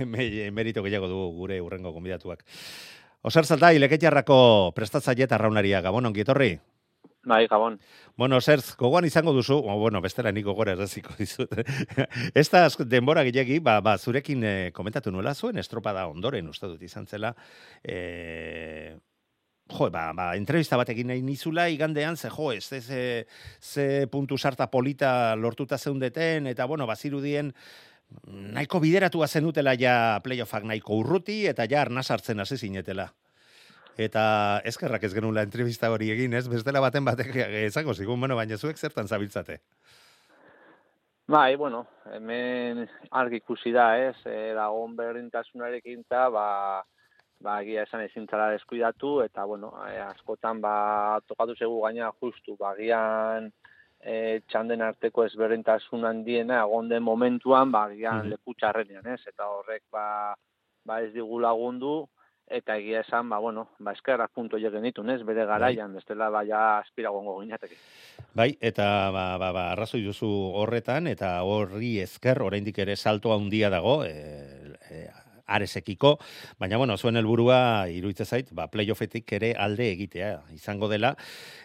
me- 0.06 0.50
merito 0.54 0.86
gehiago 0.86 1.10
dugu 1.10 1.32
gure 1.42 1.60
urrengo 1.60 1.90
gonbidatuak. 1.90 2.46
Osar 3.26 3.44
zalda, 3.50 3.72
ileketjarrako 3.74 4.70
prestatzaile 4.78 5.26
eta 5.26 5.34
arraunaria. 5.42 5.82
Gabon, 5.82 6.06
ongi 6.06 6.22
etorri? 6.22 6.52
Bai, 7.24 7.46
Gabon. 7.48 7.80
Bueno, 8.16 8.40
zertz, 8.40 8.76
gogoan 8.78 9.04
izango 9.04 9.32
duzu, 9.34 9.58
bueno, 9.62 10.00
bestela 10.00 10.30
nik 10.32 10.46
gogora 10.46 10.72
erraziko 10.72 11.14
dizut. 11.18 11.50
ez 12.34 12.46
da 12.52 12.68
denbora 12.86 13.24
gehiagi, 13.26 13.58
ba, 13.58 13.80
ba, 13.82 13.96
zurekin 13.98 14.44
eh, 14.44 14.70
komentatu 14.72 15.10
nuela 15.10 15.34
zuen 15.34 15.58
estropada 15.58 16.06
ondoren 16.06 16.48
uste 16.48 16.70
dut 16.70 16.82
izan 16.82 17.06
zela, 17.06 17.34
eh, 17.82 18.94
jo, 19.68 19.90
ba, 19.90 20.12
ba, 20.14 20.30
entrevista 20.38 20.78
bat 20.78 20.88
egin 20.94 21.10
nahi 21.10 21.22
nizula 21.22 21.68
igandean, 21.68 22.16
ze 22.16 22.30
jo, 22.30 22.52
ez, 22.52 22.72
ez, 22.72 22.84
ze, 22.86 23.26
ze 23.60 24.06
puntu 24.06 24.38
sarta 24.38 24.70
polita 24.70 25.34
lortuta 25.36 25.78
zeundeten, 25.78 26.46
eta 26.46 26.66
bueno, 26.66 26.86
bazirudien, 26.86 27.52
nahiko 28.54 28.80
bideratua 28.80 29.28
zenutela 29.28 29.74
ja 29.76 30.20
playoffak 30.24 30.64
nahiko 30.64 31.02
urruti, 31.02 31.46
eta 31.46 31.66
ja 31.68 31.82
arnaz 31.82 32.10
hartzen 32.10 32.40
hasi 32.40 32.56
zinetela. 32.56 33.12
Eta 33.98 34.60
eskerrak 34.70 35.02
ez 35.02 35.10
genula 35.16 35.42
entrevista 35.42 35.90
hori 35.90 36.12
egin, 36.14 36.34
ez? 36.38 36.44
Bestela 36.48 36.78
baten 36.80 37.04
batek 37.04 37.34
ezango 37.64 37.94
zigun, 37.94 38.20
bueno, 38.22 38.36
baina 38.38 38.56
zuek 38.56 38.78
zertan 38.78 39.08
zabiltzate. 39.10 39.58
Bai, 41.28 41.56
bueno, 41.60 41.82
hemen 42.14 42.86
argi 43.10 43.42
ikusi 43.42 43.72
da, 43.74 43.88
ez, 44.00 44.14
e, 44.24 44.54
dagoen 44.56 44.94
berdintasunarekin 44.96 46.04
eta, 46.06 46.28
ba, 46.32 46.44
ba, 47.44 47.56
egia 47.60 47.82
esan 47.84 48.00
ezin 48.06 48.24
zara 48.30 48.46
deskuidatu, 48.54 49.18
eta, 49.26 49.44
bueno, 49.44 49.74
e, 49.90 49.98
askotan, 50.06 50.62
ba, 50.62 51.18
tokatu 51.28 51.58
zegu 51.58 51.82
gaina 51.82 52.08
justu, 52.22 52.54
ba, 52.56 52.72
gian 52.78 53.50
e, 54.00 54.40
txanden 54.48 54.80
arteko 54.86 55.26
ezberdintasun 55.26 56.06
handiena, 56.08 56.62
egon 56.62 56.88
den 56.88 57.02
momentuan, 57.02 57.74
ba, 57.74 57.88
gian 57.90 58.22
Mhm. 58.22 58.30
leku 58.30 58.54
txarrenean, 58.54 59.06
ez, 59.12 59.20
eta 59.26 59.50
horrek, 59.50 59.82
ba, 59.92 60.34
ba 60.86 61.02
ez 61.02 61.12
digu 61.12 61.42
lagundu, 61.42 62.08
eta 62.50 62.76
egia 62.76 63.00
esan, 63.00 63.28
ba, 63.28 63.38
bueno, 63.38 63.68
ba, 63.78 63.92
eskerrak 63.92 64.32
punto 64.34 64.56
egin 64.56 64.82
ditun, 64.88 65.10
ez, 65.10 65.22
bere 65.26 65.44
garaian, 65.46 65.94
bestela, 65.94 66.30
ba, 66.30 66.44
ja 66.46 66.78
aspiragongo 66.78 67.38
ginateke. 67.40 67.76
Bai, 68.34 68.50
eta 68.60 69.10
ba, 69.14 69.24
ba, 69.38 69.52
ba, 69.52 69.64
arrazoi 69.72 70.02
duzu 70.04 70.28
horretan, 70.62 71.06
eta 71.06 71.36
horri 71.42 71.98
ezker, 72.04 72.42
oraindik 72.42 72.78
ere 72.78 72.96
salto 72.96 73.34
handia 73.34 73.70
dago, 73.70 74.02
e, 74.04 74.74
e, 74.90 75.06
aresekiko, 75.48 76.16
baina 76.60 76.78
bueno, 76.78 76.96
zuen 76.96 77.16
helburua 77.16 77.88
iruitze 77.90 78.24
zait, 78.24 78.52
ba, 78.52 78.68
playoffetik 78.70 79.32
ere 79.38 79.54
alde 79.58 79.90
egitea 79.94 80.30
izango 80.54 80.88
dela, 80.92 81.14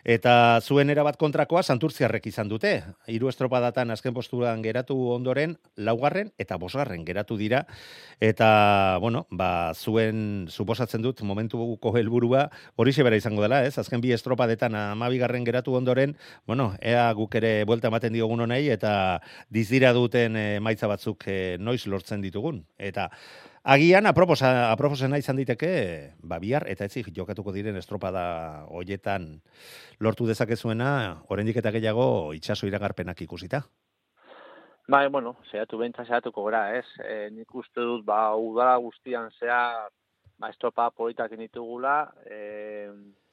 eta 0.03 0.59
zuen 0.63 0.89
erabat 0.89 1.19
kontrakoa 1.21 1.63
santurtziarrek 1.63 2.27
izan 2.31 2.49
dute, 2.51 2.73
hiru 3.11 3.29
estropadatan 3.31 3.91
azken 3.93 4.15
posturan 4.15 4.63
geratu 4.63 4.97
ondoren, 5.13 5.57
laugarren 5.77 6.31
eta 6.39 6.57
bosgarren 6.57 7.05
geratu 7.05 7.37
dira, 7.37 7.65
eta, 8.23 8.97
bueno, 9.03 9.25
ba, 9.31 9.73
zuen, 9.75 10.47
suposatzen 10.49 11.03
dut, 11.03 11.21
momentuko 11.27 11.93
helburua, 11.97 12.47
hori 12.75 12.93
bera 13.03 13.17
izango 13.17 13.41
dela, 13.43 13.63
ez? 13.65 13.77
Azken 13.77 14.01
bi 14.01 14.13
estropadetan 14.15 14.75
amabigarren 14.75 15.43
geratu 15.43 15.75
ondoren, 15.75 16.15
bueno, 16.47 16.73
ea 16.81 17.11
guk 17.17 17.35
ere 17.35 17.63
buelta 17.65 17.89
ematen 17.89 18.13
diogun 18.13 18.45
honei, 18.45 18.67
eta 18.69 19.19
dizdira 19.49 19.93
duten 19.93 20.37
eh, 20.37 20.55
emaitza 20.57 20.87
batzuk 20.87 21.27
eh, 21.27 21.57
noiz 21.59 21.83
lortzen 21.87 22.21
ditugun. 22.23 22.63
Eta 22.77 23.09
agian 23.63 24.05
aproposa, 24.05 24.71
aproposena 24.71 25.17
izan 25.17 25.39
diteke, 25.39 25.71
ba, 26.19 26.39
bihar, 26.43 26.67
eta 26.67 26.85
etzik 26.85 27.09
jokatuko 27.15 27.53
diren 27.55 27.79
estropada 27.79 28.65
hoietan 28.67 29.39
lortu 30.03 30.27
dezakezuena, 30.27 31.23
oraindik 31.31 31.57
eta 31.63 31.71
gehiago 31.71 32.33
itxaso 32.35 32.67
iragarpenak 32.67 33.23
ikusita. 33.23 33.63
Bai, 34.91 35.07
bueno, 35.07 35.37
zehatu 35.49 35.79
bentsa 35.79 36.03
zehatuko 36.03 36.43
gara, 36.49 36.75
ez? 36.75 36.85
E, 36.99 37.29
nik 37.31 37.55
uste 37.55 37.79
dut, 37.79 38.03
ba, 38.05 38.35
udara 38.35 38.75
guztian 38.83 39.31
zehar, 39.39 39.87
ba, 40.37 40.51
estropa 40.51 40.89
politak 40.91 41.31
ditugula, 41.39 42.11
e, 42.27 42.89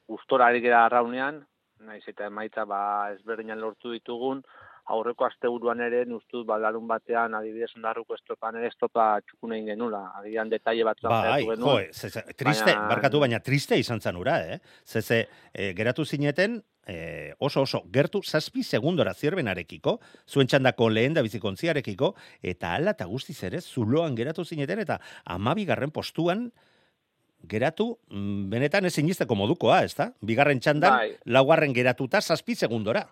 gustora 0.06 0.46
ari 0.46 0.62
gara 0.62 0.84
arraunean, 0.87 1.42
naiz 1.82 2.04
eta 2.06 2.28
emaitza, 2.30 2.64
ba, 2.70 3.10
ezberdinan 3.16 3.58
lortu 3.58 3.90
ditugun, 3.96 4.44
aurreko 4.90 5.25
asteburuan 5.28 5.80
ere, 5.87 6.02
nustut, 6.11 6.44
ba, 6.49 6.56
larun 6.59 6.88
batean, 6.90 7.35
adibidez, 7.38 7.70
ondarruko 7.78 8.16
estropan 8.18 8.56
ere 8.59 8.68
estropa 8.73 9.20
txukunein 9.26 9.66
genula, 9.70 10.00
agian 10.20 10.50
detaile 10.50 10.85
batzuan 10.88 11.12
Bai, 11.14 11.20
zehatu 11.23 11.47
jo, 11.47 11.54
genuen. 11.54 11.92
ze, 11.94 12.11
ze, 12.11 12.23
triste, 12.35 12.73
Baina- 12.73 12.88
barkatu, 12.90 13.20
baina 13.23 13.40
triste 13.40 13.78
izan 13.78 14.00
zan 14.02 14.16
ura, 14.18 14.38
eh? 14.54 14.59
Ze, 14.85 15.02
ze, 15.02 15.20
eh, 15.54 15.73
geratu 15.78 16.04
zineten, 16.04 16.62
eh, 16.87 17.35
oso 17.38 17.62
oso, 17.62 17.82
gertu 17.92 18.23
zazpi 18.23 18.64
segundora 18.66 19.14
zierbenarekiko, 19.14 20.00
zuen 20.26 20.47
txandako 20.50 20.88
lehen 20.90 21.14
da 21.14 21.23
bizikontziarekiko, 21.23 22.14
eta 22.42 22.75
ala 22.75 22.90
eta 22.97 23.06
guztiz 23.06 23.38
ere, 23.47 23.61
zuloan 23.61 24.16
geratu 24.18 24.44
zineten, 24.44 24.80
eta 24.82 24.99
amabigarren 25.25 25.90
postuan, 25.94 26.49
geratu, 27.49 27.99
mm, 28.11 28.50
benetan 28.52 28.85
ez 28.85 28.92
sinisteko 28.99 29.35
modukoa, 29.38 29.82
ez 29.87 29.94
da? 29.97 30.11
Bigarren 30.20 30.59
txandan, 30.61 30.92
Bai. 30.99 31.14
laugarren 31.25 31.73
geratuta 31.73 32.20
zazpi 32.20 32.54
segundora. 32.54 33.06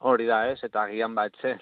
Hori 0.00 0.26
da, 0.26 0.46
ez, 0.48 0.60
eta 0.64 0.86
agian 0.88 1.14
bat 1.14 1.34
zen. 1.42 1.60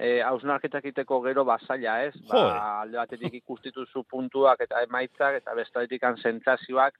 E, 0.00 0.20
hausnarketak 0.24 0.86
iteko 0.90 1.20
gero 1.24 1.44
basaila, 1.44 1.98
ez? 2.06 2.14
Ba, 2.28 2.42
alde 2.80 2.96
batetik 2.96 3.34
ikustituzu 3.40 4.04
puntuak 4.08 4.60
eta 4.64 4.82
emaitzak, 4.86 5.40
eta 5.42 5.54
bestatik 5.56 6.04
sentsazioak, 6.22 6.96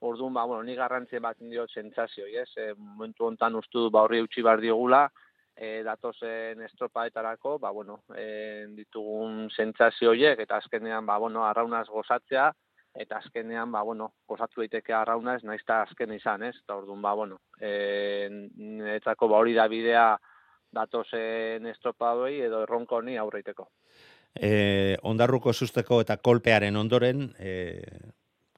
orduan, 0.00 0.34
ba, 0.34 0.44
bueno, 0.44 0.62
ni 0.62 0.74
garrantzia 0.74 1.20
bat 1.20 1.38
dio 1.38 1.66
sentsazioi, 1.68 2.36
ez? 2.36 2.50
E, 2.56 2.72
momentu 2.76 3.26
hontan 3.28 3.56
ustu 3.56 3.88
ba, 3.90 4.02
horri 4.02 4.20
utzi 4.20 4.42
bar 4.42 4.60
diogula, 4.60 5.06
e, 5.56 5.82
datozen 5.86 6.60
estropaetarako, 6.66 7.58
ba, 7.58 7.70
bueno, 7.70 8.02
e, 8.16 8.66
ditugun 8.76 9.48
sentsazio 9.50 10.10
horiek, 10.10 10.40
eta 10.44 10.58
azkenean, 10.58 11.06
ba, 11.06 11.18
bueno, 11.22 11.44
arraunaz 11.46 11.86
gozatzea, 11.88 12.50
eta 12.94 13.18
azkenean, 13.18 13.72
ba, 13.72 13.82
bueno, 13.82 14.12
gozatu 14.28 14.60
daiteke 14.60 14.92
arrauna 14.92 15.36
ez, 15.36 15.44
naiz 15.48 15.62
ta 15.66 15.82
azken 15.86 16.12
izan, 16.12 16.42
ez? 16.42 16.56
Eta 16.62 16.76
orduan, 16.76 17.00
ba, 17.02 17.14
bueno, 17.14 17.40
e, 17.60 18.28
ba 19.04 19.38
hori 19.38 19.54
da 19.54 19.66
bidea 19.68 20.06
datozen 20.72 21.66
estropadoi 21.66 22.40
edo 22.48 22.62
erronko 22.64 23.00
honi 23.00 23.16
aurreiteko. 23.20 23.68
E, 24.34 24.96
ondarruko 25.02 25.52
susteko 25.52 26.00
eta 26.00 26.16
kolpearen 26.16 26.76
ondoren, 26.76 27.30
e, 27.38 28.12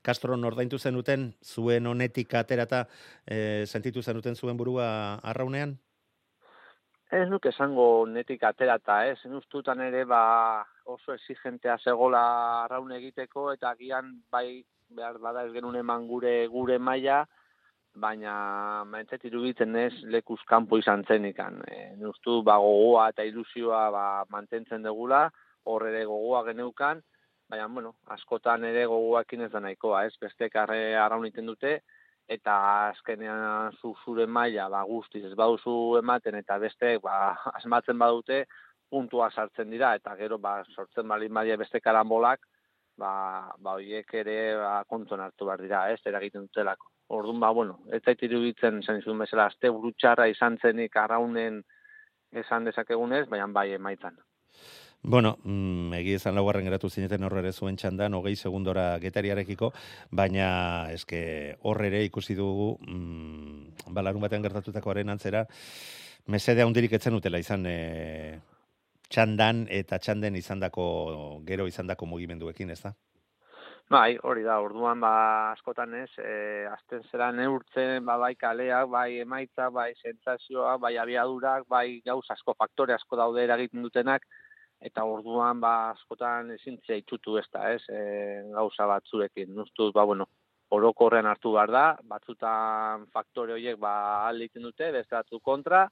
Castro 0.04 0.36
nordaintu 0.36 0.78
zenuten, 0.78 1.30
zuen 1.42 1.86
honetik 1.86 2.34
aterata 2.36 2.84
e, 3.24 3.64
sentitu 3.66 4.02
zenuten 4.02 4.36
zuen 4.36 4.56
burua 4.56 5.18
arraunean? 5.22 5.78
Ez 7.14 7.28
nuke 7.30 7.52
esango 7.52 8.06
netik 8.10 8.42
aterata, 8.42 8.96
ez? 9.06 9.18
Ustutan 9.38 9.78
ere 9.84 10.00
ba, 10.10 10.64
oso 10.90 11.12
exigentea 11.14 11.76
zegola 11.78 12.22
arraun 12.64 12.90
egiteko 12.96 13.52
eta 13.52 13.70
gian 13.78 14.08
bai 14.34 14.64
behar 14.98 15.20
bada 15.22 15.44
ez 15.46 15.52
genuen 15.54 15.78
eman 15.78 16.08
gure 16.08 16.32
gure 16.50 16.78
maila, 16.88 17.20
baina 18.04 18.34
maintzet 18.90 19.28
iruditzen 19.30 19.76
ez 19.78 19.92
lekuz 20.16 20.40
kanpo 20.50 20.80
izan 20.82 21.04
zenikan. 21.06 21.60
E, 21.70 21.94
Nustu 22.02 22.40
ba, 22.42 22.58
gogoa 22.58 23.08
eta 23.14 23.26
ilusioa 23.30 23.84
ba, 23.94 24.06
mantentzen 24.34 24.82
degula, 24.82 25.28
hor 25.70 25.86
ere 25.92 26.04
gogoa 26.10 26.42
geneukan, 26.50 27.02
baina 27.48 27.68
bueno, 27.68 27.94
askotan 28.16 28.66
ere 28.66 28.88
gogoakin 28.90 29.46
ez 29.46 29.52
da 29.52 29.62
nahikoa, 29.62 30.02
ez? 30.08 30.16
Bestek 30.20 30.58
arre 30.64 30.96
arraun 30.98 31.30
iten 31.30 31.46
dute, 31.46 31.78
eta 32.28 32.88
azkenean 32.88 33.72
zu 33.80 33.94
zure 34.04 34.26
maila 34.26 34.68
ba 34.68 34.82
guztiz 34.88 35.24
ez 35.24 35.34
baduzu 35.36 35.98
ematen 35.98 36.34
eta 36.40 36.58
beste 36.58 36.98
ba 37.02 37.36
asmatzen 37.58 37.98
badute 37.98 38.44
puntua 38.90 39.30
sartzen 39.30 39.70
dira. 39.70 39.94
Eta 39.94 40.16
gero 40.16 40.38
ba 40.38 40.62
sortzen 40.74 41.08
bali 41.08 41.28
maila 41.28 41.56
beste 41.56 41.80
karambolak 41.80 42.40
ba 42.96 43.52
ba 43.58 43.76
hoiek 43.78 44.14
ere 44.14 44.56
ba 44.56 44.84
konton 44.88 45.20
hartu 45.20 45.44
bar 45.44 45.60
dira 45.60 45.90
ez? 45.92 46.00
Eragiten 46.04 46.46
dutelako. 46.48 46.90
Ordun 47.08 47.40
ba 47.40 47.50
bueno 47.50 47.80
ez 47.92 48.02
zait 48.04 48.22
iruditzen 48.22 48.82
zen 48.82 49.02
zuen 49.02 49.18
bezala 49.18 49.46
aste 49.46 49.70
burutxarra 49.70 50.28
izan 50.28 50.58
zenik 50.58 50.96
arraunen 50.96 51.62
esan 52.32 52.64
dezakegunez 52.64 53.28
baina 53.28 53.46
bai 53.46 53.72
emaitzan 53.72 54.16
Bueno, 55.06 55.36
mm, 55.44 55.92
egi 55.98 56.14
ezan 56.16 56.32
laugarren 56.34 56.64
geratu 56.64 56.88
zineten 56.88 57.26
horre 57.26 57.42
ere 57.42 57.50
zuen 57.52 57.76
txandan, 57.76 58.14
hogei 58.16 58.32
segundora 58.40 58.86
getariarekiko, 59.02 59.68
baina 60.10 60.46
eske 60.94 61.18
horre 61.60 61.90
ere 61.90 62.00
ikusi 62.06 62.32
dugu, 62.38 62.70
mm, 62.88 63.92
balarun 63.92 64.24
batean 64.24 64.46
gertatutakoaren 64.46 65.12
antzera, 65.12 65.44
mesede 66.26 66.64
handirik 66.64 66.96
etzen 66.96 67.18
utela 67.18 67.38
izan 67.38 67.66
e, 67.68 68.40
txandan 69.10 69.66
eta 69.68 69.98
txanden 70.00 70.40
izandako 70.40 70.86
gero 71.44 71.66
izandako 71.68 72.08
mugimenduekin, 72.08 72.72
ez 72.72 72.80
da? 72.86 72.94
Bai, 73.92 74.16
hori 74.24 74.42
da, 74.42 74.56
orduan 74.64 75.04
ba 75.04 75.12
askotan 75.50 75.92
ez, 75.98 76.08
e, 76.16 76.64
azten 76.70 77.04
zera 77.10 77.28
neurtzen, 77.36 78.06
ba, 78.08 78.16
bai 78.16 78.32
kaleak, 78.40 78.88
bai 78.88 79.18
emaitza, 79.20 79.68
bai 79.68 79.90
sentsazioa, 80.00 80.78
bai 80.80 80.96
abiadurak, 80.96 81.68
bai 81.68 82.00
gauz 82.06 82.24
asko 82.32 82.56
faktore 82.56 82.96
asko 82.96 83.20
daude 83.20 83.44
eragiten 83.44 83.84
dutenak, 83.84 84.24
eta 84.84 85.04
orduan 85.08 85.60
ba 85.64 85.74
askotan 85.90 86.50
ezintzea 86.58 87.00
itxutu 87.00 87.38
ez 87.40 87.46
da, 87.52 87.70
ez, 87.72 87.82
e, 87.88 88.00
gauza 88.52 88.86
batzuekin. 88.90 89.54
Nuztuz, 89.56 89.90
ba, 89.96 90.04
bueno, 90.04 90.28
orokorrean 90.76 91.28
hartu 91.30 91.54
behar 91.56 91.72
da, 91.72 91.84
batzutan 92.10 93.06
faktore 93.14 93.56
horiek 93.56 93.78
ba 93.80 93.94
egiten 94.34 94.66
dute, 94.68 94.90
beste 94.92 95.40
kontra, 95.42 95.86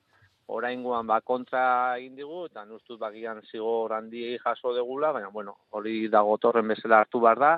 oraingoan 0.53 1.07
ba 1.07 1.21
kontra 1.21 1.65
egin 1.99 2.17
digu, 2.17 2.47
eta 2.51 2.65
nuztuz 2.69 2.99
bagian 3.01 3.41
zigor 3.51 3.95
handi 3.97 4.37
jaso 4.45 4.75
degula, 4.77 5.13
baina, 5.13 5.31
bueno, 5.31 5.57
hori 5.71 6.09
dago 6.09 6.37
torren 6.39 6.69
bezala 6.69 7.01
hartu 7.01 7.21
behar 7.21 7.39
da, 7.39 7.53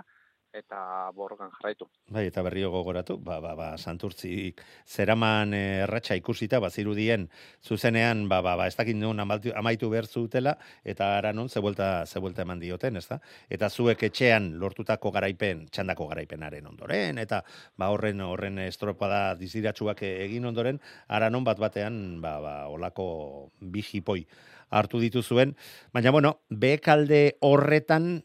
eta 0.55 1.11
borrokan 1.15 1.51
jarraitu. 1.57 1.89
Bai, 2.15 2.29
eta 2.29 2.43
berrio 2.47 2.71
gogoratu, 2.71 3.17
ba, 3.19 3.41
ba, 3.43 3.55
ba, 3.59 3.69
santurtzik 3.77 4.61
zeraman 4.87 5.55
eh, 5.57 5.83
erratxa 5.83 6.15
ikusita, 6.21 6.61
bazirudien 6.63 7.27
zuzenean, 7.65 8.29
ba, 8.31 8.41
ba, 8.45 8.55
ba, 8.61 8.69
ez 8.71 8.77
dakit 8.79 8.97
nuen 8.97 9.21
amaitu 9.21 9.91
behar 9.91 10.07
zutela, 10.07 10.55
eta 10.85 11.11
ara 11.19 11.33
non, 11.35 11.51
zebuelta, 11.51 12.07
zebuelta 12.07 12.45
eman 12.47 12.63
dioten, 12.63 13.01
ez 13.01 13.07
da? 13.11 13.19
Eta 13.51 13.69
zuek 13.69 14.07
etxean 14.07 14.53
lortutako 14.63 15.11
garaipen, 15.15 15.67
txandako 15.75 16.07
garaipenaren 16.13 16.71
ondoren, 16.71 17.19
eta 17.19 17.43
ba, 17.77 17.91
horren 17.91 18.23
horren 18.23 18.63
estropada 18.69 19.35
diziratxuak 19.41 20.05
egin 20.07 20.47
ondoren, 20.47 20.79
ara 21.09 21.31
non 21.35 21.45
bat 21.45 21.59
batean, 21.59 22.21
ba, 22.23 22.39
ba, 22.45 22.55
olako 22.71 23.09
bijipoi 23.59 24.23
hartu 24.75 25.01
dituzuen, 25.03 25.55
baina, 25.95 26.15
bueno, 26.15 26.39
bekalde 26.51 27.37
horretan, 27.43 28.23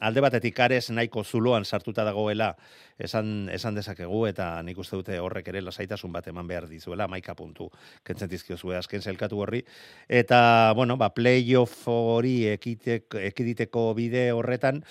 alde 0.00 0.20
batetik 0.20 0.58
ares 0.60 0.90
nahiko 0.90 1.24
zuloan 1.24 1.64
sartuta 1.64 2.04
dagoela 2.04 2.54
esan, 2.98 3.48
esan 3.52 3.74
dezakegu 3.74 4.24
eta 4.26 4.62
nik 4.62 4.78
uste 4.78 4.96
dute 4.96 5.18
horrek 5.18 5.48
ere 5.52 5.62
lasaitasun 5.62 6.12
bat 6.12 6.26
eman 6.28 6.48
behar 6.48 6.68
dizuela 6.68 7.08
maika 7.08 7.34
puntu 7.34 7.70
kentzen 8.04 8.30
zuen 8.56 8.78
azken 8.78 9.02
zelkatu 9.02 9.40
horri. 9.40 9.64
Eta 10.08 10.72
bueno 10.76 10.96
ba 10.96 11.10
playoff 11.14 11.88
hori 11.88 12.46
ekiditeko 12.48 13.94
bide 13.94 14.30
horretan 14.32 14.84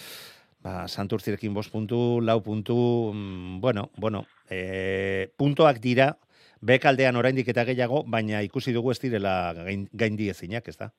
ba 0.61 0.87
santurtzirekin 0.87 1.53
bost 1.53 1.71
puntu 1.71 2.19
lau 2.21 2.41
puntu 2.43 3.11
mm, 3.13 3.59
bueno 3.61 3.89
bueno 3.97 4.25
e, 4.49 5.31
puntoak 5.37 5.79
dira 5.79 6.17
bekaldean 6.61 7.15
oraindik 7.15 7.47
eta 7.47 7.63
gehiago 7.63 8.03
baina 8.03 8.41
ikusi 8.43 8.73
dugu 8.73 8.91
ez 8.91 8.99
direla 8.99 9.53
gaindi 9.93 10.29
ezinak 10.29 10.67
ez 10.67 10.77
da 10.77 10.91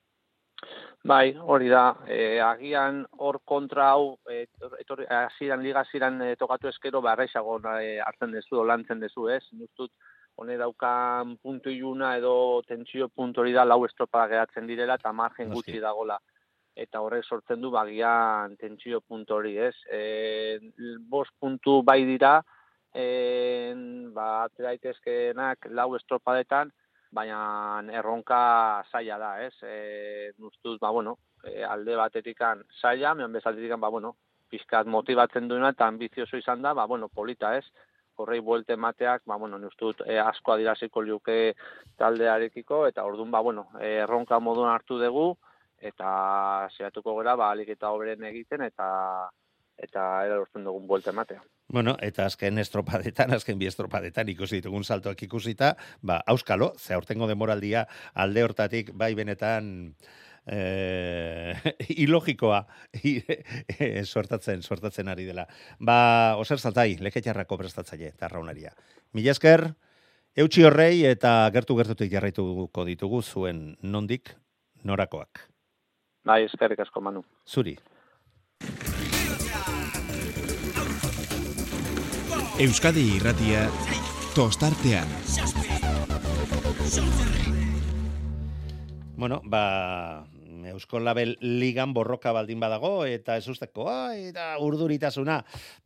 Bai, 1.03 1.33
hori 1.33 1.67
da, 1.67 1.95
e, 2.05 2.37
agian 2.45 2.99
hor 3.17 3.39
kontra 3.43 3.87
hau, 3.89 4.19
e, 4.29 4.43
etorri, 4.83 5.07
aziran, 5.09 5.63
liga 5.65 5.81
aziran 5.81 6.21
e, 6.21 6.35
tokatu 6.37 6.69
eskero, 6.69 7.01
barraizago 7.01 7.57
e, 7.79 7.95
hartzen 8.05 8.35
dezu, 8.35 8.61
lantzen 8.63 8.99
dezu, 9.01 9.25
ez? 9.33 9.41
Nuztut, 9.57 9.89
hone 10.37 10.57
daukan 10.61 11.35
puntu 11.41 11.73
iluna 11.73 12.15
edo 12.19 12.61
tentsio 12.67 13.09
puntu 13.09 13.41
hori 13.41 13.53
da 13.53 13.65
lau 13.65 13.81
estropa 13.85 14.27
geratzen 14.29 14.69
direla 14.69 14.99
eta 15.01 15.11
margen 15.11 15.49
gutxi 15.49 15.81
dagola. 15.81 16.19
Eta 16.77 17.01
horrek 17.01 17.25
sortzen 17.25 17.61
du 17.61 17.71
bagian 17.73 18.53
tentsio 18.61 19.01
puntu 19.01 19.39
hori, 19.39 19.57
ez? 19.57 19.75
E, 19.89 20.59
bos 21.09 21.27
puntu 21.39 21.81
bai 21.81 22.03
dira, 22.05 22.37
e, 22.93 23.73
ba, 24.13 24.43
ateraitezkenak 24.45 25.65
lau 25.73 25.95
estropadetan, 25.97 26.69
baina 27.11 27.83
erronka 27.91 28.83
zaila 28.91 29.17
da, 29.19 29.31
ez? 29.43 29.53
E, 29.63 30.31
nuztuz, 30.39 30.77
ba, 30.79 30.89
bueno, 30.89 31.17
e, 31.43 31.61
alde 31.63 31.95
batetikan 31.99 32.63
zaila, 32.81 33.13
mehan 33.15 33.33
bezaltetikan, 33.35 33.81
ba, 33.81 33.89
bueno, 33.89 34.15
pizkat 34.51 34.87
motibatzen 34.87 35.47
duena 35.47 35.71
eta 35.75 35.87
ambizioso 35.87 36.39
izan 36.39 36.61
da, 36.61 36.73
ba, 36.73 36.85
bueno, 36.87 37.09
polita, 37.09 37.55
ez? 37.57 37.65
Horrei 38.21 38.39
buelte 38.39 38.75
mateak, 38.75 39.23
ba, 39.25 39.35
bueno, 39.35 39.59
nuztut, 39.59 40.03
e, 40.05 40.17
asko 40.19 40.55
adiraziko 40.55 41.03
liuke 41.03 41.37
taldearekiko, 41.99 42.85
eta 42.87 43.03
orduan, 43.07 43.31
ba, 43.31 43.41
bueno, 43.41 43.67
erronka 43.79 44.39
moduan 44.39 44.71
hartu 44.73 44.99
dugu, 45.01 45.33
eta 45.81 46.09
zehatuko 46.77 47.15
gara, 47.19 47.35
ba, 47.35 47.51
alik 47.51 47.73
eta 47.75 47.91
oberen 47.91 48.23
egiten, 48.29 48.63
eta 48.67 48.87
eta 49.81 50.05
era 50.25 50.37
lortzen 50.37 50.63
dugun 50.67 50.87
buelte 50.87 51.09
ematea. 51.09 51.41
Bueno, 51.71 51.95
eta 52.03 52.25
azken 52.29 52.59
estropadetan, 52.61 53.33
azken 53.33 53.59
bi 53.59 53.67
estropadetan 53.69 54.29
ikusi 54.29 54.59
ditugun 54.59 54.83
saltoak 54.83 55.23
ikusita, 55.25 55.75
ba, 56.01 56.21
auskalo, 56.27 56.73
ze 56.77 56.93
aurtengo 56.93 57.27
demoraldia 57.27 57.85
alde 58.13 58.43
hortatik, 58.43 58.91
bai 58.93 59.13
benetan, 59.15 59.71
eh, 60.45 61.55
ilogikoa 62.05 62.65
sortatzen, 64.13 64.61
sortatzen 64.61 65.09
ari 65.11 65.25
dela. 65.29 65.47
Ba, 65.79 66.35
oser 66.41 66.59
saltai, 66.59 66.97
leketxarrako 67.01 67.57
prestatzaile, 67.63 68.11
eta 68.13 68.29
raunaria. 68.31 68.75
Mila 69.17 69.33
esker, 69.33 69.69
eutxi 70.35 70.67
horrei 70.67 71.05
eta 71.09 71.49
gertu 71.55 71.77
gertutik 71.79 72.11
jarraituko 72.11 72.85
ditugu 72.87 73.21
zuen 73.21 73.71
nondik 73.81 74.35
norakoak. 74.83 75.47
Bai, 76.27 76.43
eskerrik 76.45 76.83
asko, 76.83 77.01
Manu. 77.01 77.23
Zuri. 77.47 77.77
Euskadi 82.61 83.15
irratia 83.15 83.63
tostartean. 84.35 85.09
Bueno, 89.17 89.39
ba, 89.49 90.27
Eusko 90.69 90.99
Label 91.01 91.33
ligan 91.41 91.95
borroka 91.95 92.29
baldin 92.35 92.59
badago, 92.61 92.91
eta 93.09 93.39
ez 93.41 93.47
usteko, 93.49 93.87
eta 94.13 94.51
urduritasuna, 94.61 95.39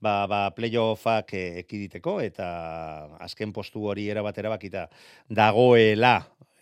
ba, 0.04 0.16
ba 0.28 0.42
playoffak 0.58 1.32
ekiditeko, 1.64 2.18
eta 2.26 2.50
azken 3.24 3.56
postu 3.56 3.86
hori 3.88 4.10
erabatera 4.12 4.52
bakita 4.52 4.90
dagoela 5.30 6.18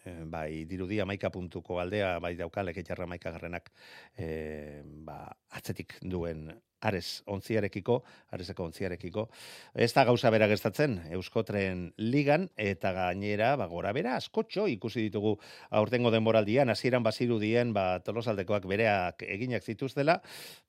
eh, 0.06 0.19
bai 0.30 0.65
dirudi 0.69 0.99
amaika 1.02 1.34
puntuko 1.34 1.80
aldea, 1.82 2.19
bai 2.21 2.36
dauka 2.38 2.62
leketxarra 2.69 3.10
amaika 3.10 3.34
garrenak 3.34 3.73
e, 4.13 4.84
ba, 4.84 5.23
atzetik 5.58 5.97
duen 6.06 6.52
Ares 6.84 7.24
ontziarekiko, 7.32 8.02
Areseko 8.36 8.65
ontziarekiko. 8.67 9.28
Ez 9.74 9.91
da 9.96 10.04
gauza 10.08 10.32
bera 10.34 10.50
gestatzen 10.52 10.98
Euskotren 11.15 11.86
ligan 11.98 12.50
eta 12.60 12.91
gainera 12.96 13.54
ba 13.60 13.69
gora 13.72 13.93
bera 13.96 14.17
askotxo 14.19 14.67
ikusi 14.67 15.08
ditugu 15.08 15.38
aurtengo 15.72 16.12
denboraldian 16.12 16.69
hasieran 16.74 17.04
basiru 17.04 17.39
dien 17.39 17.72
ba 17.74 18.02
Tolosaldekoak 18.04 18.67
bereak 18.67 19.24
eginak 19.28 19.63
zituztela, 19.63 20.19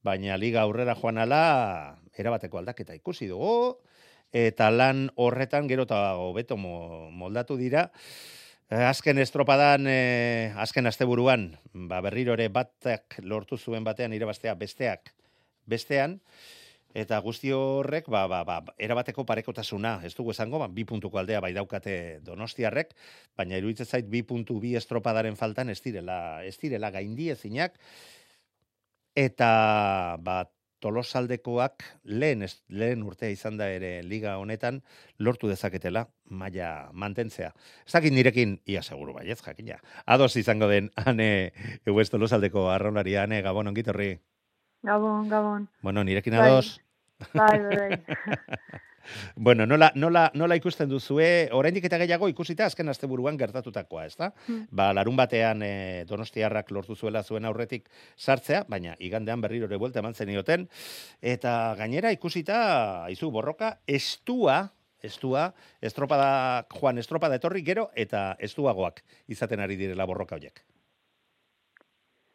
baina 0.07 0.38
liga 0.38 0.62
aurrera 0.62 0.94
joan 0.94 1.18
ala 1.18 1.42
erabateko 2.14 2.62
aldaketa 2.62 2.94
ikusi 2.94 3.27
dugu 3.31 3.81
eta 4.35 4.70
lan 4.70 5.09
horretan 5.14 5.68
gero 5.70 5.87
eta 5.87 6.14
hobeto 6.18 6.57
moldatu 6.59 7.57
dira. 7.57 7.90
Eh, 8.70 8.81
azken 8.83 9.18
estropadan, 9.22 9.87
eh, 9.87 10.53
azken 10.57 10.88
asteburuan, 10.88 11.53
ba, 11.74 12.00
berriro 12.00 12.33
ere 12.35 12.48
batak 12.48 13.20
lortu 13.22 13.59
zuen 13.59 13.85
batean 13.85 14.16
irabaztea 14.16 14.55
besteak 14.59 15.13
bestean, 15.66 16.20
eta 16.94 17.18
guzti 17.18 17.50
horrek, 17.53 18.09
ba, 18.09 18.24
ba, 18.31 18.44
ba, 18.46 18.61
erabateko 18.79 19.24
parekotasuna, 19.27 19.98
ez 20.07 20.14
dugu 20.14 20.31
esango, 20.31 20.61
ba, 20.62 20.68
bi 20.70 20.87
puntuko 20.87 21.18
aldea 21.18 21.40
bai 21.42 21.53
daukate 21.57 22.20
donostiarrek, 22.22 22.94
baina 23.37 23.59
iruditzen 23.59 23.87
zait 23.87 24.11
bi 24.11 24.22
puntu 24.22 24.61
bi 24.62 24.77
estropadaren 24.79 25.37
faltan 25.37 25.74
ez 25.74 25.81
direla, 25.83 26.18
ez 26.46 26.57
direla 26.62 26.92
gaindi 26.94 27.31
ezinak, 27.35 27.81
eta 29.18 29.50
ba, 30.22 30.44
tolosaldekoak 30.85 31.85
lehen, 32.05 32.44
lehen 32.68 33.05
urtea 33.09 33.33
izan 33.33 33.57
da 33.61 33.70
ere 33.72 34.03
liga 34.05 34.37
honetan 34.40 34.83
lortu 35.18 35.48
dezaketela 35.48 36.05
maila 36.29 36.90
mantentzea. 36.92 37.53
Ez 37.87 38.12
nirekin, 38.12 38.59
ia 38.66 38.83
seguru 38.83 39.14
bai 39.16 39.31
ez 39.31 39.40
jakina. 39.40 39.81
Ados 40.05 40.37
izango 40.37 40.68
den, 40.68 40.90
ane, 41.09 41.53
eguez 41.87 42.11
tolosaldeko 42.11 42.68
arraunari, 42.70 43.16
ane, 43.16 43.40
gabon 43.42 43.72
ongitorri. 43.72 44.18
Gabon, 44.85 45.29
gabon. 45.31 45.68
Bueno, 45.81 46.05
nirekin 46.05 46.35
ados. 46.35 46.81
Bai, 47.33 47.59
bai, 47.59 47.77
bai. 47.77 47.99
bueno, 49.37 49.64
nola, 49.64 49.90
nola, 49.94 50.31
nola 50.35 50.57
ikusten 50.61 50.90
duzue, 50.90 51.49
oraindik 51.57 51.87
eta 51.88 51.97
gehiago 52.03 52.29
ikusita 52.29 52.66
azken 52.68 52.92
asteburuan 52.92 53.38
gertatutakoa, 53.40 54.03
ez 54.05 54.18
da? 54.20 54.29
Hmm. 54.44 54.66
Ba, 54.68 54.90
larun 54.92 55.16
batean 55.16 55.62
e, 55.64 55.70
donostiarrak 56.09 56.68
lortu 56.77 56.97
zuela 57.01 57.23
zuen 57.25 57.49
aurretik 57.49 57.88
sartzea, 58.18 58.66
baina 58.68 58.92
igandean 59.01 59.40
berriro 59.40 59.70
ere 59.70 59.79
buelta 59.81 60.03
eman 60.03 60.12
zenioten, 60.12 60.66
eta 61.23 61.55
gainera 61.79 62.12
ikusita, 62.12 62.59
aizu 63.07 63.31
borroka, 63.33 63.79
estua, 63.87 64.59
estua, 65.01 65.47
estropada, 65.81 66.66
joan 66.75 67.01
estropada 67.01 67.38
etorri 67.40 67.64
gero, 67.64 67.87
eta 67.97 68.35
estuagoak 68.37 69.01
izaten 69.33 69.64
ari 69.64 69.81
direla 69.81 70.05
borroka 70.05 70.37
horiek. 70.37 70.61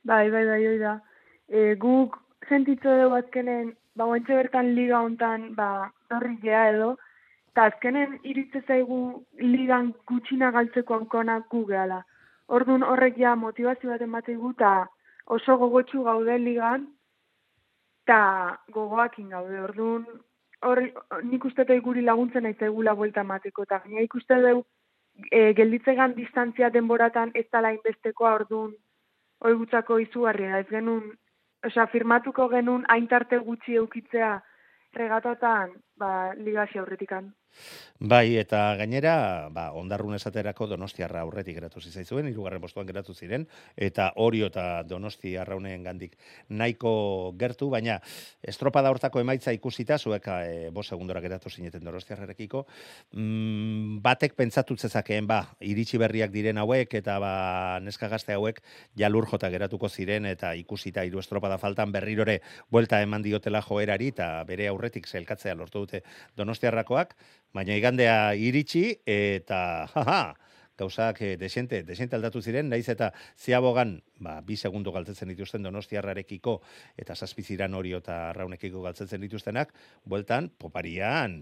Bai, 0.01 0.31
bai, 0.33 0.43
bai, 0.49 0.59
oi 0.65 0.81
da. 0.81 0.95
E, 1.45 1.75
guk 1.77 2.17
sentitzo 2.49 2.95
dugu 3.01 3.15
azkenen, 3.15 3.73
ba, 3.95 4.05
oentxe 4.05 4.35
bertan 4.35 4.73
liga 4.75 5.01
hontan, 5.05 5.53
ba, 5.55 5.69
horri 6.15 6.35
gea 6.43 6.69
edo, 6.73 6.89
eta 7.51 7.67
azkenen 7.71 8.17
iritze 8.31 8.61
zaigu 8.67 8.99
ligan 9.39 9.91
gutxina 10.11 10.51
galtzeko 10.55 10.95
ankona 10.95 11.39
gu 11.51 11.65
gehala. 11.71 11.99
Orduan 12.47 12.83
horrek 12.83 13.19
ja 13.21 13.35
motivazio 13.35 13.91
bat 13.91 14.01
emateigu, 14.01 14.53
eta 14.57 14.71
oso 15.37 15.57
gogotsu 15.61 16.03
gaude 16.07 16.37
ligan, 16.41 16.87
eta 18.03 18.19
gogoakin 18.73 19.29
gaude. 19.35 19.61
Orduan, 19.69 20.05
hor, 20.65 20.83
nik 21.23 21.45
uste 21.45 21.79
guri 21.85 22.01
laguntzen 22.01 22.43
nahi 22.43 22.57
zaigula 22.59 22.93
buelta 22.93 23.23
mateko, 23.23 23.63
eta 23.63 23.81
gaina 23.85 24.01
ikuste 24.01 24.41
dugu, 24.45 24.65
e, 25.31 25.53
gelditzegan 25.53 26.15
distantzia 26.15 26.69
denboratan 26.69 27.31
ez 27.35 27.45
dala 27.51 27.73
inbestekoa 27.75 28.33
orduan, 28.41 28.73
hoi 29.39 29.53
gutzako 29.61 29.99
izugarria, 29.99 30.59
ez 30.59 30.67
genuen 30.69 31.11
osea, 31.67 31.87
firmatuko 31.91 32.47
genuen 32.53 32.85
aintarte 32.95 33.39
gutxi 33.45 33.75
eukitzea 33.81 34.31
regatotan, 34.95 35.73
ba, 35.99 36.33
ligazio 36.35 36.81
aurretikan. 36.81 37.33
Bai, 37.99 38.37
eta 38.39 38.77
gainera, 38.79 39.49
ba, 39.51 39.65
ondarrun 39.75 40.15
esaterako 40.15 40.69
donostiarra 40.71 41.19
aurretik 41.25 41.57
geratu 41.57 41.81
zizaizuen, 41.83 42.29
irugarren 42.29 42.61
postuan 42.63 42.87
geratu 42.87 43.11
ziren, 43.13 43.43
eta 43.75 44.05
orio 44.23 44.47
eta 44.47 44.83
donosti 44.87 45.33
arrauneen 45.35 45.83
gandik 45.83 46.13
nahiko 46.47 47.33
gertu, 47.41 47.67
baina 47.73 47.97
estropada 48.53 48.93
hortako 48.93 49.19
emaitza 49.19 49.51
ikusita, 49.51 49.97
zuek 49.97 50.29
e, 50.31 50.69
bo 50.71 50.83
segundora 50.83 51.19
geratu 51.19 51.51
zineten 51.51 51.83
donostiarrarekiko, 51.83 52.63
mm, 53.11 53.99
batek 54.05 54.37
pentsatu 54.39 54.77
zezakeen, 54.77 55.27
ba, 55.27 55.41
iritsi 55.59 55.99
berriak 55.99 56.31
diren 56.31 56.63
hauek, 56.63 56.95
eta 57.01 57.17
ba, 57.19 57.33
neska 57.83 58.07
gazte 58.07 58.37
hauek 58.37 58.63
jalur 58.95 59.27
jota 59.27 59.51
geratuko 59.51 59.89
ziren, 59.89 60.29
eta 60.31 60.53
ikusita 60.55 61.03
hiru 61.03 61.19
estropada 61.19 61.59
faltan 61.59 61.91
berrirore 61.91 62.39
buelta 62.71 63.01
eman 63.03 63.27
diotela 63.27 63.59
joerari, 63.67 64.13
eta 64.15 64.31
bere 64.47 64.71
aurretik 64.71 65.11
zelkatzea 65.11 65.59
lortu 65.59 65.83
dute 65.89 66.03
donostiarrakoak, 66.37 67.15
baina 67.53 67.75
igandea 67.75 68.33
iritsi 68.37 69.01
eta 69.09 69.87
haha, 69.93 70.35
gauzak 70.79 71.21
eh, 71.21 71.35
desente, 71.37 71.83
desente 71.83 72.15
aldatu 72.15 72.41
ziren, 72.41 72.69
naiz 72.69 72.87
eta 72.89 73.11
ziabogan, 73.37 73.97
ba, 74.23 74.39
bi 74.41 74.55
segundo 74.55 74.93
galtzetzen 74.95 75.33
dituzten 75.33 75.65
donostiarrarekiko 75.65 76.61
eta 76.97 77.15
zazpiziran 77.15 77.73
hori 77.73 77.93
eta 77.97 78.31
raunekiko 78.37 78.85
galtzetzen 78.85 79.25
dituztenak, 79.25 79.73
bueltan, 80.05 80.53
poparian, 80.57 81.41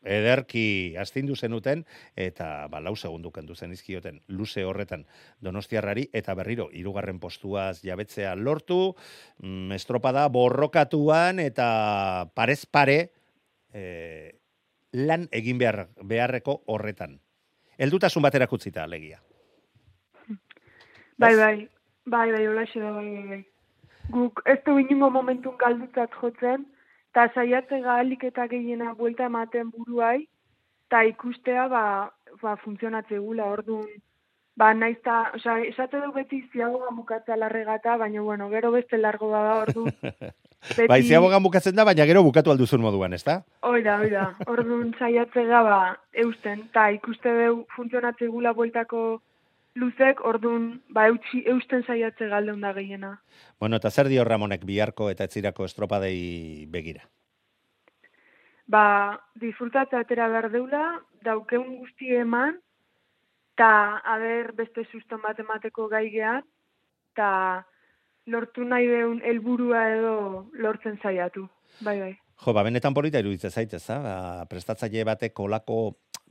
ederki 0.00 0.96
astindu 0.96 1.36
zenuten 1.36 1.84
eta 2.16 2.66
ba, 2.72 2.80
lau 2.80 2.94
segundu 2.96 3.30
kendu 3.30 3.54
zen 3.54 3.72
izkioten 3.72 4.20
luze 4.28 4.64
horretan 4.64 5.04
donostiarrari 5.44 6.08
eta 6.12 6.34
berriro 6.34 6.70
irugarren 6.72 7.20
postuaz 7.20 7.82
jabetzea 7.84 8.34
lortu, 8.34 8.94
mm, 9.42 9.72
estropada 9.76 10.26
borrokatuan 10.28 11.38
eta 11.38 12.30
parez 12.34 12.64
pare, 12.66 13.12
e, 13.72 14.38
lan 14.92 15.28
egin 15.32 15.58
behar, 15.58 15.88
beharreko 16.02 16.62
horretan. 16.66 17.20
Eldutasun 17.78 18.22
batera 18.22 18.46
kutzita, 18.46 18.86
legia. 18.86 19.20
Bai, 21.20 21.36
bai, 21.36 21.68
bai, 22.06 22.26
bai, 22.32 22.46
hola 22.46 22.64
da, 22.64 22.90
bai, 22.90 23.08
bai, 23.14 23.24
bai. 23.28 23.44
Guk 24.10 24.42
ez 24.46 24.58
du 24.66 24.78
inungo 24.80 25.10
momentun 25.10 25.56
galdutzat 25.60 26.14
jotzen, 26.20 26.66
eta 27.10 27.26
saiatze 27.34 27.80
galik 27.84 28.24
eta 28.24 28.46
gehiena 28.48 28.94
buelta 28.98 29.26
ematen 29.26 29.70
buruai, 29.70 30.26
eta 30.88 31.04
ikustea, 31.04 31.68
ba, 31.68 31.82
ba 32.42 32.56
funtzionatze 32.64 33.18
orduan, 33.18 33.88
ba, 34.56 34.72
naizta, 34.74 35.30
oza, 35.34 35.58
esate 35.60 36.00
du 36.00 36.12
beti 36.12 36.42
ziago 36.52 36.80
gamukatzea 36.86 37.36
larregata, 37.36 37.96
baina, 37.96 38.22
bueno, 38.22 38.48
gero 38.50 38.72
beste 38.72 38.98
largo 38.98 39.30
da, 39.30 39.42
ordu, 39.62 39.86
Beti... 40.60 40.86
Bai, 40.92 41.00
ziabogan 41.02 41.42
bukatzen 41.42 41.74
da, 41.76 41.86
baina 41.88 42.04
gero 42.04 42.22
bukatu 42.22 42.52
alduzun 42.52 42.82
moduan, 42.84 43.14
ez 43.16 43.22
da? 43.24 43.38
Oida, 43.64 43.96
oida. 44.04 44.26
Orduan 44.46 44.92
saiatze 44.98 45.46
gaba 45.48 45.80
eusten, 46.24 46.66
eta 46.68 46.90
ikuste 46.92 47.32
deu 47.38 47.62
funtzionatze 47.76 48.28
gula 48.28 48.52
bueltako 48.52 49.22
luzek, 49.80 50.20
orduan 50.26 50.82
ba, 50.92 51.06
eutxi, 51.08 51.40
eusten 51.48 51.86
saiatze 51.86 52.28
galde 52.28 52.58
da 52.60 52.74
gehiena. 52.76 53.14
Bueno, 53.58 53.80
eta 53.80 53.90
zer 53.90 54.12
dio 54.12 54.24
Ramonek 54.24 54.66
biharko 54.68 55.08
eta 55.10 55.24
etzirako 55.24 55.64
estropadei 55.64 56.66
begira? 56.68 57.08
Ba, 58.70 59.18
disfrutatza 59.40 60.04
atera 60.04 60.28
behar 60.28 60.50
deula, 60.52 61.00
daukeun 61.24 61.80
guzti 61.80 62.12
eman, 62.14 62.60
eta 63.56 63.72
haber 64.12 64.52
beste 64.60 64.84
suston 64.92 65.24
bat 65.24 65.40
emateko 65.40 65.88
gaigean, 65.88 66.44
eta 67.14 67.30
lortu 68.26 68.64
nahi 68.64 68.88
deun 68.90 69.20
helburua 69.24 69.86
edo 69.94 70.14
lortzen 70.52 70.98
saiatu. 71.02 71.46
Bai, 71.80 71.98
bai. 72.00 72.12
Jo, 72.40 72.54
ba, 72.56 72.64
benetan 72.64 72.94
polita 72.96 73.20
iruditzen 73.20 73.52
zaitez, 73.52 73.82
ba, 73.88 74.46
prestatzaile 74.48 75.04
batek 75.04 75.34
kolako 75.36 75.80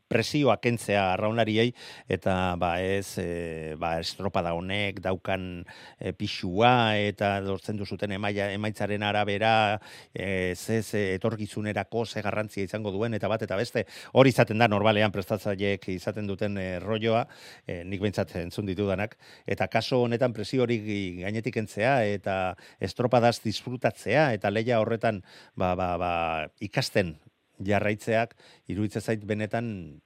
presioa 0.10 0.58
kentzea 0.58 1.14
arraunariei 1.14 1.70
eta 2.10 2.56
ba 2.60 2.74
ez 2.82 3.18
e, 3.22 3.76
ba 3.80 4.00
estropada 4.02 4.56
honek 4.58 5.00
daukan 5.06 5.64
e, 6.00 6.14
pixua 6.18 6.98
eta 6.98 7.38
lortzen 7.46 7.78
du 7.78 7.86
zuten 7.86 8.12
emaia 8.18 8.50
emaitzaren 8.56 9.06
arabera 9.06 9.80
e, 10.14 10.56
ze 10.56 10.82
ze 10.84 11.14
etorkizunerako 11.16 12.06
ze 12.06 12.22
garrantzia 12.22 12.64
izango 12.64 12.92
duen 12.92 13.14
eta 13.14 13.28
bat 13.28 13.42
eta 13.42 13.56
beste. 13.56 13.86
Hori 14.14 14.30
izaten 14.34 14.58
da 14.58 14.68
normalean 14.68 15.12
prestatzaileek 15.12 15.88
izaten 15.94 16.28
duten 16.28 16.58
e, 16.58 16.80
rolloa 16.80 17.26
e, 17.68 17.84
nik 17.84 18.02
beintzat 18.02 18.36
entzun 18.42 18.66
ditudanak 18.66 19.16
eta 19.46 19.68
kaso 19.68 20.02
honetan 20.04 20.34
presio 20.34 20.64
hori 20.64 20.80
gainetik 21.22 21.54
kentzea 21.54 22.04
eta 22.06 22.56
estropadaz 22.80 23.40
disfrutatzea 23.44 24.34
eta 24.34 24.50
leia 24.50 24.80
horretan 24.82 25.22
ba, 25.56 25.76
ba, 25.76 25.96
ba, 26.02 26.14
ikasten 26.60 27.18
jarraitzeak 27.66 28.36
iruditzen 28.68 29.02
zait 29.02 29.26
benetan 29.26 30.02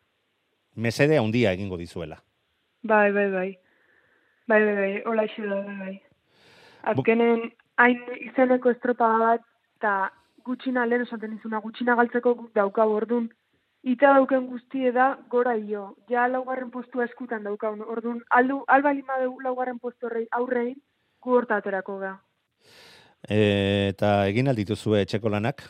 mesede 0.75 1.19
handia 1.19 1.53
egingo 1.53 1.77
dizuela. 1.77 2.23
Bai, 2.83 3.11
bai, 3.11 3.29
bai. 3.31 3.49
Bai, 4.47 4.59
bai, 4.65 4.75
bai, 4.75 5.01
hola 5.05 5.23
da, 5.25 5.61
bai, 5.61 5.77
bai. 5.77 6.01
Azkenen, 6.83 7.51
hain 7.77 8.01
izeneko 8.19 8.71
estropa 8.71 9.07
bat, 9.19 9.45
eta 9.77 10.11
gutxina, 10.43 10.85
lehen 10.85 11.05
esaten 11.05 11.37
izuna, 11.37 11.61
gutxina 11.63 11.95
galtzeko 11.95 12.35
dauka 12.55 12.85
bordun, 12.85 13.29
ita 13.83 14.13
dauken 14.17 14.47
guztie 14.47 14.91
da 14.91 15.17
gora 15.29 15.55
io. 15.55 15.95
Ja 16.09 16.27
laugarren 16.27 16.71
postua 16.71 17.05
eskutan 17.05 17.43
daukaun. 17.43 17.81
Orduan, 17.81 18.21
aldu, 18.29 18.63
albalin 18.67 19.05
badeu 19.07 19.37
laugarren 19.43 19.79
postu 19.79 20.11
aurrein, 20.31 20.75
gu 21.21 21.37
hortaterako 21.39 21.97
ga. 21.99 22.13
E, 23.29 23.89
eta 23.93 24.27
egin 24.27 24.51
aldituzue 24.51 25.01
etxeko 25.03 25.29
lanak, 25.29 25.63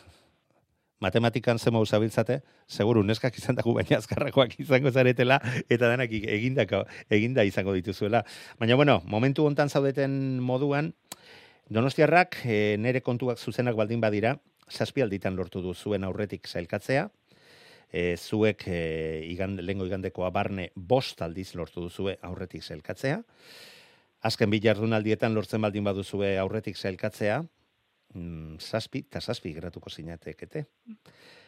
matematikan 1.03 1.59
zema 1.59 1.81
usabiltzate, 1.83 2.39
seguru 2.67 3.03
neskak 3.03 3.37
izan 3.37 3.59
dago 3.59 3.75
baina 3.75 3.99
azkarrakoak 3.99 4.55
izango 4.63 4.91
zaretela, 4.91 5.41
eta 5.67 5.91
denak 5.91 6.11
egindako, 6.11 6.85
eginda 7.11 7.43
izango 7.47 7.75
dituzuela. 7.75 8.23
Baina 8.59 8.79
bueno, 8.79 9.01
momentu 9.05 9.45
hontan 9.49 9.69
zaudeten 9.69 10.39
moduan, 10.39 10.93
Donostiarrak 11.73 12.41
e, 12.43 12.75
nere 12.77 12.99
kontuak 13.01 13.39
zuzenak 13.39 13.77
baldin 13.79 14.01
badira, 14.03 14.35
zazpi 14.69 15.01
alditan 15.01 15.37
lortu 15.39 15.61
du 15.63 15.71
zuen 15.73 16.03
aurretik 16.03 16.47
zailkatzea, 16.47 17.07
e, 17.87 18.17
zuek 18.17 18.67
e, 18.67 18.79
igan, 19.31 19.55
lengo 19.63 19.87
igandekoa 19.87 20.29
barne 20.35 20.69
bost 20.75 21.21
aldiz 21.23 21.53
lortu 21.55 21.85
duzue 21.85 22.17
aurretik 22.21 22.63
zailkatzea, 22.63 23.21
azken 24.27 24.51
bi 24.51 24.59
jardunaldietan 24.63 25.33
lortzen 25.33 25.63
baldin 25.63 25.87
baduzue 25.87 26.35
aurretik 26.41 26.77
zailkatzea, 26.77 27.41
mm, 28.13 28.59
zazpi 28.59 29.03
eta 29.07 29.21
zazpi 29.21 29.53
geratuko 29.53 29.89
zinatekete. 29.89 30.65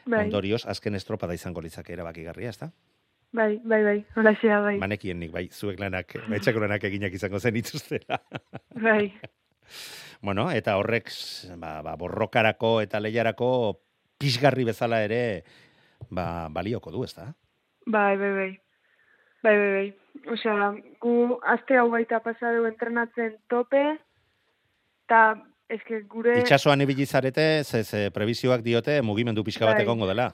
Bai, 0.06 0.26
Ondorioz, 0.26 0.66
azken 0.70 0.96
estropada 0.96 1.34
izango 1.34 1.62
litzake 1.62 1.94
erabakigarria, 1.94 2.50
ezta? 2.50 2.72
bai, 3.36 3.60
bai, 3.64 3.82
bai, 3.84 3.98
holaxea, 4.16 4.60
bai, 4.64 4.78
Manekien 4.80 5.20
nik, 5.20 5.32
bai, 5.34 5.48
zuek 5.52 5.80
lanak, 5.82 6.14
etxeko 6.38 6.62
lanak 6.64 6.86
eginak 6.88 7.16
izango 7.18 7.40
zen 7.40 7.58
ituztela. 7.60 8.20
bai, 8.88 9.10
bueno, 10.26 10.48
eta 10.52 10.78
horrek 10.80 11.12
ba, 11.60 11.82
ba, 11.84 11.96
borrokarako 12.00 12.80
eta 12.86 13.02
lehiarako 13.04 13.50
pixgarri 14.22 14.64
bezala 14.68 15.02
ere 15.04 15.44
ba, 16.10 16.48
balioko 16.54 16.94
du, 16.94 17.04
ezta? 17.04 17.34
bai, 17.86 18.18
bai, 18.18 18.32
bai, 18.32 18.52
bai, 19.44 19.58
bai, 19.58 19.72
bai. 19.78 19.88
Osea, 20.32 20.72
gu 21.04 21.40
aste 21.44 21.78
hau 21.78 21.90
baita 21.92 22.22
pasadu 22.24 22.66
entrenatzen 22.70 23.36
tope, 23.52 23.84
eta 25.06 25.20
eske 25.70 26.02
gure... 26.10 26.40
Itxasoan 26.40 26.82
ibili 26.82 27.06
zarete, 27.06 27.64
ze, 27.64 27.84
ze 27.84 28.10
prebizioak 28.12 28.64
diote 28.66 29.02
mugimendu 29.02 29.44
pixka 29.44 29.66
bat 29.66 29.80
Bai. 29.80 29.84
egongo 29.84 30.08
dela. 30.08 30.32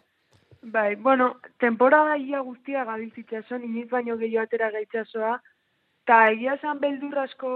Bai, 0.61 0.95
bueno, 0.95 1.37
temporada 1.59 2.17
ia 2.17 2.41
guztia 2.45 2.83
gabiltz 2.85 3.17
itxasoan, 3.17 3.63
iniz 3.65 3.87
baino 3.89 4.17
gehiago 4.17 4.45
atera 4.45 4.69
gaitxasoa, 4.75 5.39
eta 6.03 6.17
egia 6.35 6.57
esan 6.59 6.81
beldur 6.83 7.17
asko 7.23 7.53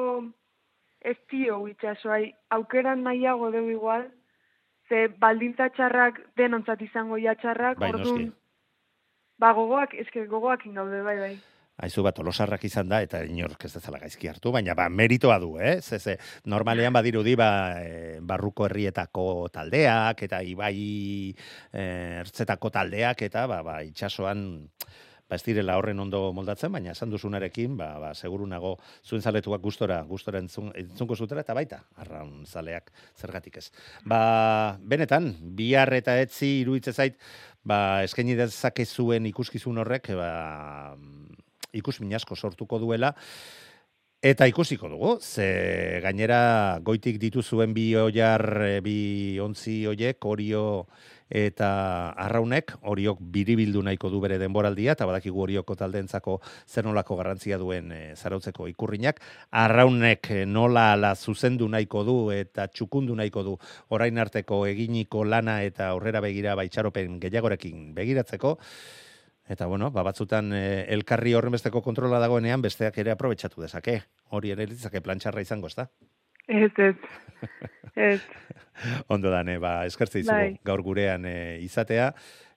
ez 1.06 1.18
dio 1.30 1.68
itxasoa, 1.70 2.18
aukeran 2.58 3.04
nahiago 3.06 3.52
dugu 3.54 3.76
igual, 3.76 4.08
ze 4.90 5.08
baldintza 5.22 5.70
txarrak 5.76 6.22
denontzat 6.38 6.82
izango 6.82 7.20
ja 7.22 7.36
txarrak, 7.36 7.78
Bai, 7.78 7.92
orduan, 7.94 8.32
ba 9.38 9.52
gogoak, 9.54 9.94
eske 10.02 10.26
gogoak 10.32 10.66
ingaude, 10.66 11.04
bai, 11.06 11.18
bai. 11.20 11.36
Aizu 11.84 12.06
bat 12.06 12.20
olosarrak 12.24 12.64
izan 12.64 12.88
da, 12.88 13.02
eta 13.04 13.20
inork 13.28 13.66
ez 13.68 13.74
dezala 13.74 14.00
gaizki 14.00 14.30
hartu, 14.32 14.52
baina 14.56 14.76
ba, 14.78 14.88
meritoa 14.88 15.36
du, 15.44 15.56
eh? 15.60 15.82
Ze, 15.82 16.00
ze, 16.00 16.16
normalean 16.48 16.94
badirudi 16.96 17.36
ba, 17.36 17.50
e, 17.84 18.20
barruko 18.24 18.70
herrietako 18.70 19.50
taldeak, 19.52 20.24
eta 20.24 20.40
ibai 20.48 20.78
e, 21.74 21.84
ertzetako 22.22 22.72
taldeak, 22.78 23.26
eta 23.28 23.44
ba, 23.52 23.60
ba, 23.66 23.82
itxasoan 23.84 24.46
ba, 25.28 25.36
ez 25.36 25.44
direla 25.44 25.76
horren 25.76 26.00
ondo 26.00 26.30
moldatzen, 26.38 26.72
baina 26.72 26.94
esan 26.96 27.12
duzunarekin, 27.12 27.76
ba, 27.76 27.90
ba, 28.00 28.14
seguru 28.16 28.48
nago 28.48 28.78
zuen 29.04 29.22
zaletuak 29.26 29.60
gustora, 29.62 30.00
gustora 30.08 30.40
entzun, 30.40 30.72
entzunko 30.80 31.20
zutela, 31.20 31.44
eta 31.44 31.58
baita, 31.58 31.82
arraun 32.00 32.46
zaleak 32.48 32.92
zergatik 33.20 33.60
ez. 33.60 33.68
Ba, 34.08 34.78
benetan, 34.80 35.34
bihar 35.60 35.92
eta 36.00 36.16
etzi 36.24 36.62
iruditze 36.62 36.96
zait, 36.96 37.20
ba, 37.68 38.06
eskaini 38.08 38.40
dezake 38.40 38.86
zuen 38.86 39.28
ikuskizun 39.34 39.84
horrek, 39.84 40.14
ba, 40.16 40.32
ikusmin 41.76 42.16
asko 42.16 42.36
sortuko 42.36 42.80
duela, 42.80 43.14
Eta 44.26 44.48
ikusiko 44.50 44.88
dugu, 44.90 45.10
ze 45.22 46.00
gainera 46.02 46.80
goitik 46.82 47.20
dituzuen 47.22 47.76
bi 47.76 47.92
oiar, 48.00 48.42
eh, 48.66 48.80
bi 48.82 49.38
ontzi 49.44 49.84
oiek, 49.86 50.18
orio 50.26 50.88
eta 51.30 51.68
arraunek, 52.26 52.74
oriok 52.90 53.22
biribildu 53.36 53.84
nahiko 53.86 54.10
du 54.10 54.24
bere 54.24 54.40
denboraldia, 54.42 54.96
eta 54.98 55.06
badakigu 55.06 55.44
orioko 55.46 55.78
taldeentzako 55.78 56.40
zer 56.66 56.90
nolako 56.90 57.20
garrantzia 57.22 57.62
duen 57.62 57.92
e, 57.92 58.02
zarautzeko 58.16 58.68
ikurrinak. 58.74 59.22
Arraunek 59.52 60.32
eh, 60.32 60.44
nola 60.46 60.92
ala 60.98 61.14
zuzendu 61.16 61.70
nahiko 61.70 62.04
du 62.04 62.20
eta 62.34 62.66
txukundu 62.68 63.14
nahiko 63.16 63.44
du 63.44 63.58
orain 63.90 64.18
arteko 64.18 64.66
eginiko 64.66 65.24
lana 65.24 65.62
eta 65.62 65.94
aurrera 65.94 66.26
begira 66.26 66.58
baitxaropen 66.58 67.20
gehiagorekin 67.22 67.92
begiratzeko. 67.94 68.58
Eta 69.48 69.68
bueno, 69.70 69.92
ba, 69.92 70.02
batzutan 70.04 70.52
eh, 70.58 70.86
elkarri 70.90 71.36
horren 71.38 71.54
besteko 71.54 71.82
kontrola 71.86 72.20
dagoenean 72.20 72.64
besteak 72.66 72.98
ere 72.98 73.12
aprobetxatu 73.14 73.62
dezake. 73.62 74.00
Hori 74.34 74.52
ere 74.56 74.66
litzake 74.68 75.02
plantxarra 75.06 75.44
izango, 75.46 75.68
ezta? 75.68 75.90
Ez, 76.48 76.72
ez, 76.78 76.96
ez, 77.96 78.20
Ondo 79.14 79.30
dane, 79.34 79.58
ba, 79.62 79.86
eskertze 79.86 80.20
izugu 80.22 80.36
Bai. 80.36 80.60
gaur 80.66 80.82
gurean 80.86 81.26
eh, 81.30 81.60
izatea, 81.64 82.12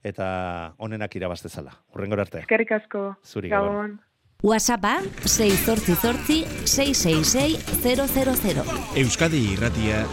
eta 0.04 0.74
honenak 0.78 1.14
irabaztezala. 1.16 1.72
Urrengor 1.94 2.20
arte. 2.24 2.44
eskerrik 2.44 2.72
asko, 2.72 3.16
Zuri, 3.24 3.48
Gabon. 3.52 3.74
gabon. 3.74 3.98
WhatsAppa 4.42 5.00
688 5.26 6.44
666 6.64 7.82
000. 7.82 8.78
Euskadi 9.02 9.40
irratia 9.54 10.04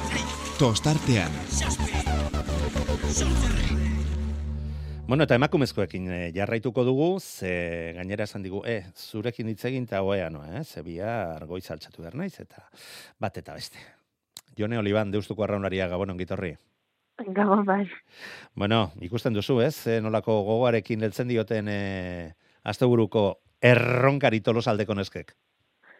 tostartean. 0.58 1.30
Bueno, 5.08 5.24
eta 5.24 5.36
emakumezkoekin 5.38 6.08
eh, 6.10 6.32
jarraituko 6.34 6.84
dugu, 6.84 7.20
ze 7.20 7.94
gainera 7.94 8.26
esan 8.26 8.42
digu, 8.42 8.64
eh, 8.66 8.88
zurekin 8.98 9.52
hitz 9.52 9.66
egin 9.70 9.86
eta 9.86 10.02
hoea 10.02 10.32
noa, 10.34 10.48
eh, 10.58 10.64
ze 10.64 10.82
bihar 10.82 11.46
goiz 11.46 11.70
altxatu 11.70 12.02
behar 12.02 12.16
naiz, 12.16 12.40
eta 12.40 12.66
bat 13.22 13.38
eta 13.38 13.54
beste. 13.54 13.78
Jone 14.58 14.80
Oliban, 14.80 15.12
deustuko 15.12 15.44
arraunaria 15.44 15.88
gabon 15.88 16.10
ongitorri. 16.16 16.56
Gabon 17.18 17.64
bai. 17.66 17.86
Bueno, 18.56 18.92
ikusten 19.00 19.34
duzu, 19.34 19.60
ez? 19.62 19.88
Eh, 19.88 20.02
nolako 20.02 20.42
gogoarekin 20.44 21.04
heltzen 21.04 21.30
dioten 21.32 21.70
eh, 21.72 22.34
asteburuko 22.64 23.28
erronkari 23.62 24.42
tolosaldeko 24.42 24.96
neskek. 24.96 25.36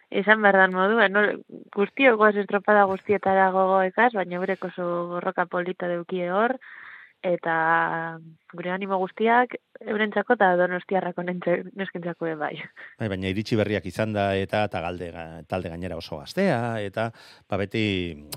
Esan 0.10 0.42
behar 0.42 0.58
dan 0.60 0.74
moduen, 0.76 1.14
no? 1.16 1.22
guztio 1.76 2.18
goaz 2.18 2.36
estropada 2.38 2.84
guztietara 2.90 3.50
gogoekaz, 3.52 4.12
baina 4.14 4.38
eurek 4.38 4.68
oso 4.68 4.86
borroka 5.14 5.46
polita 5.46 5.88
deukie 5.88 6.30
hor, 6.32 6.58
eta 7.26 8.20
gure 8.54 8.72
animo 8.72 8.98
guztiak 9.02 9.56
eurentzako 9.82 10.36
eta 10.38 10.52
donostiarrako 10.60 11.26
neskentzako 11.26 12.30
bai. 12.40 12.54
Bai, 13.00 13.10
baina 13.12 13.32
iritsi 13.32 13.58
berriak 13.60 13.86
izan 13.90 14.14
da 14.16 14.28
eta 14.38 14.64
eta 14.70 14.82
galde, 14.86 15.10
ga- 15.12 15.42
talde 15.50 15.72
gainera 15.74 15.98
oso 15.98 16.20
gaztea 16.22 16.80
eta 16.86 17.10
ba 17.50 17.58
beti 17.58 17.86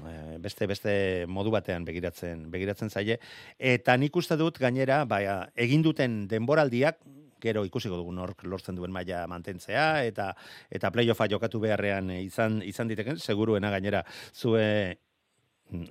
eh, 0.08 0.38
beste 0.40 0.66
beste 0.66 0.94
modu 1.28 1.52
batean 1.54 1.84
begiratzen 1.84 2.48
begiratzen 2.50 2.90
zaie 2.90 3.18
eta 3.58 3.96
nik 3.96 4.16
uste 4.16 4.36
dut 4.40 4.58
gainera 4.58 5.04
ba, 5.04 5.20
egin 5.54 5.82
duten 5.82 6.26
denboraldiak 6.28 6.98
gero 7.40 7.64
ikusiko 7.64 7.96
dugu 8.00 8.12
nork 8.12 8.42
lortzen 8.44 8.74
duen 8.74 8.92
maila 8.92 9.26
mantentzea 9.30 10.04
eta 10.04 10.32
eta 10.70 10.90
playoffa 10.90 11.28
jokatu 11.30 11.60
beharrean 11.60 12.10
eh, 12.10 12.22
izan 12.26 12.62
izan 12.66 12.88
diteken 12.88 13.18
seguruena 13.18 13.70
gainera 13.70 14.04
zue 14.34 14.96
mm, 14.96 15.07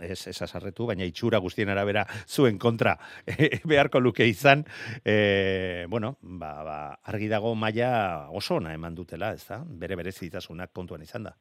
ez 0.01 0.27
esasarretu, 0.27 0.87
baina 0.87 1.05
itxura 1.05 1.39
guztien 1.43 1.69
arabera 1.69 2.05
zuen 2.27 2.57
kontra 2.57 2.97
eh, 3.27 3.59
beharko 3.65 3.99
luke 3.99 4.25
izan, 4.27 4.65
e, 5.05 5.85
bueno, 5.89 6.17
ba, 6.21 6.63
ba, 6.63 6.77
argi 7.03 7.27
dago 7.27 7.55
maila 7.55 8.29
oso 8.31 8.55
ona 8.55 8.73
eman 8.73 8.95
dutela, 8.95 9.33
ez 9.33 9.45
da? 9.47 9.61
Bere 9.65 9.95
berezitasunak 9.95 10.73
kontuan 10.73 11.01
izan 11.01 11.29
da. 11.29 11.35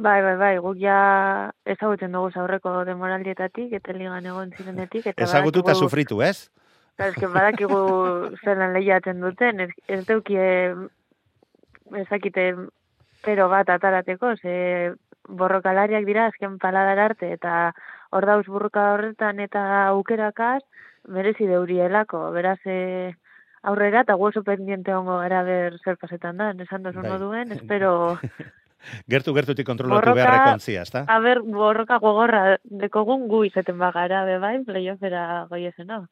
Bai, 0.00 0.22
bai, 0.24 0.36
bai, 0.40 0.54
guk 0.64 0.78
ja 0.80 1.50
ezagutzen 1.68 2.12
dugu 2.16 2.30
aurreko 2.40 2.84
demoraldietatik, 2.88 3.74
eta 3.76 3.92
ligan 3.92 4.24
egon 4.26 4.54
zirenetik, 4.56 5.10
eta 5.12 5.26
Ezagutu 5.26 5.60
eta 5.60 5.72
badakigu- 5.74 5.88
sufritu, 5.90 6.22
ez? 6.24 6.48
Eta 6.96 7.08
eske 7.12 7.28
badakigu 7.28 7.80
zelan 8.44 8.72
lehiatzen 8.72 9.20
duten, 9.20 9.60
ez, 9.66 9.70
ez 9.88 10.00
deukie 10.08 10.46
ezakite 12.00 12.54
pero 13.24 13.48
bat 13.52 13.68
atarateko, 13.68 14.36
ze 14.40 14.94
borrokalariak 15.38 16.06
dira 16.06 16.26
azken 16.26 16.58
paladar 16.58 16.98
arte, 16.98 17.32
eta 17.32 17.72
hor 18.10 18.26
dauz 18.26 18.46
burruka 18.46 18.92
horretan 18.94 19.40
eta 19.40 19.62
aukerakaz, 19.88 20.62
merezi 21.08 21.46
deurielako, 21.48 22.30
beraz 22.34 22.58
e, 22.66 23.14
aurrera, 23.62 24.04
eta 24.06 24.16
gu 24.18 24.28
oso 24.30 24.42
pendiente 24.42 24.94
hongo 24.94 25.18
gara 25.22 25.42
ber 25.46 25.78
zer 25.84 25.96
pasetan 26.00 26.40
da, 26.40 26.50
esan 26.66 26.82
dozun 26.82 27.06
Bai. 27.06 27.12
moduen, 27.12 27.52
espero, 27.58 28.18
Gertu 29.10 29.34
gertutik 29.36 29.66
kontrolatu 29.66 30.14
beharreko 30.16 30.54
ontzia, 30.58 30.82
ez 30.82 30.92
da? 30.94 31.04
haber 31.08 31.42
borroka 31.44 31.98
gogorra 32.02 32.58
dekogun 32.64 33.26
gu 33.28 33.44
izaten 33.48 33.78
bagara, 33.78 34.24
bebain, 34.28 34.64
playoffera 34.64 35.46
goiezena. 35.50 36.04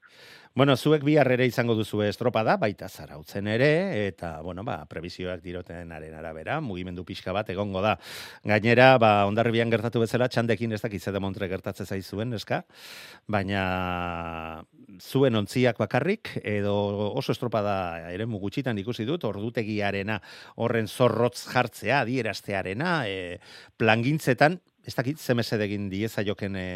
Bueno, 0.58 0.74
zuek 0.76 1.04
bihar 1.06 1.28
ere 1.30 1.46
izango 1.46 1.76
duzu 1.78 2.00
estropada, 2.02 2.56
baita 2.58 2.88
zarautzen 2.88 3.46
ere, 3.52 3.70
eta, 4.08 4.40
bueno, 4.42 4.64
ba, 4.66 4.80
prebizioak 4.90 5.42
dirotenaren 5.44 6.16
arabera, 6.18 6.58
mugimendu 6.64 7.04
pixka 7.06 7.32
bat 7.36 7.52
egongo 7.54 7.82
da. 7.84 7.94
Gainera, 8.42 8.88
ba, 8.98 9.12
ondarribian 9.28 9.70
gertatu 9.70 10.02
bezala, 10.02 10.28
txandekin 10.28 10.74
ez 10.74 10.82
dakiz 10.82 11.04
de 11.04 11.22
montre 11.22 11.48
gertatze 11.48 11.86
zaizuen, 11.86 12.34
eska? 12.40 12.64
Baina, 13.28 14.64
zuen 14.96 15.36
ontziak 15.36 15.78
bakarrik, 15.78 16.30
edo 16.42 16.74
oso 17.18 17.32
estropada 17.32 18.10
ere 18.12 18.24
gutxitan 18.24 18.78
ikusi 18.80 19.04
dut, 19.08 19.24
ordutegiarena 19.28 20.18
horren 20.56 20.88
zorrotz 20.88 21.44
jartzea, 21.50 22.00
adieraztearena, 22.00 22.92
e, 23.08 23.38
plangintzetan, 23.76 24.58
ez 24.88 24.94
dakit, 24.96 25.20
zemese 25.20 25.58
degin 25.60 25.88
dieza 25.92 26.24
joken 26.24 26.56
e, 26.56 26.68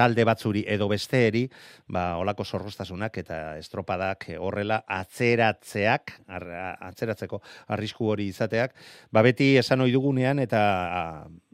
talde 0.00 0.24
batzuri 0.24 0.62
edo 0.68 0.88
besteeri, 0.88 1.44
ba, 1.92 2.14
olako 2.20 2.46
zorrostasunak 2.46 3.18
eta 3.20 3.40
estropadak 3.60 4.30
horrela 4.40 4.80
atzeratzeak, 5.00 6.14
atzeratzeko 6.30 7.42
arrisku 7.74 8.08
hori 8.14 8.30
izateak, 8.32 8.72
ba 9.12 9.24
beti 9.26 9.52
esan 9.60 9.84
ohi 9.84 9.92
dugunean 9.92 10.40
eta 10.40 10.62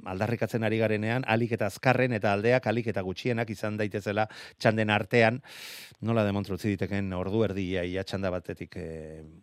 aldarrikatzen 0.07 0.63
ari 0.67 0.79
garenean, 0.79 1.27
alik 1.27 1.57
eta 1.57 1.67
azkarren 1.67 2.15
eta 2.15 2.33
aldeak 2.37 2.69
alik 2.71 2.93
eta 2.93 3.03
gutxienak 3.03 3.51
izan 3.51 3.81
daitezela 3.81 4.29
txanden 4.63 4.93
artean, 4.95 5.41
nola 6.07 6.23
demontrutzi 6.27 6.77
diteken 6.77 7.11
ordu 7.19 7.43
erdi 7.49 7.67
ia 7.73 8.05
txanda 8.07 8.31
batetik 8.31 8.77
e, 8.79 8.87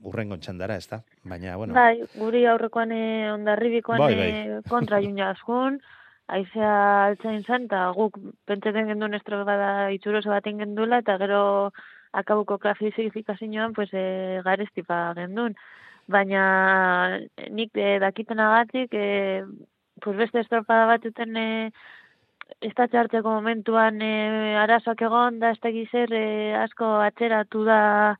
urrengon 0.07 0.39
txandara, 0.39 0.77
ez 0.79 0.87
da? 0.87 1.01
Baina, 1.27 1.57
bueno. 1.59 1.75
Bai, 1.75 2.05
guri 2.15 2.45
aurrekoan 2.47 2.95
ondarribikoan 3.33 3.99
bai, 3.99 4.13
bai. 4.21 4.61
kontra 4.69 5.01
junia 5.03 5.33
aizea 6.37 6.73
altzain 7.07 7.43
zen, 7.43 7.67
eta 7.69 7.85
guk 7.97 8.19
pentsatzen 8.49 8.89
genduen 8.91 9.17
estro 9.17 9.43
bada 9.45 9.91
itxuroso 9.95 10.33
bat 10.33 10.45
gendula, 10.45 10.99
eta 11.03 11.17
gero 11.21 11.41
akabuko 12.13 12.57
klasifikazioan 12.57 13.73
pues, 13.73 13.89
e, 13.93 14.41
garestipa 14.45 15.13
gendun. 15.17 15.55
Baina 16.07 16.43
nik 17.49 17.71
e, 17.77 17.97
dakiten 17.99 18.39
agatik, 18.39 18.93
e, 18.93 19.43
pues 20.01 20.17
beste 20.17 20.39
estropada 20.41 20.85
batuten 20.85 21.37
e, 21.37 21.71
ez 22.61 22.73
da 22.75 23.21
momentuan 23.23 24.01
e, 24.01 24.55
arazoak 24.57 25.01
egon, 25.01 25.39
da 25.39 25.51
ez 25.51 25.59
da 25.61 25.69
e, 25.69 26.55
asko 26.65 26.85
atxeratu 27.01 27.63
da 27.63 28.17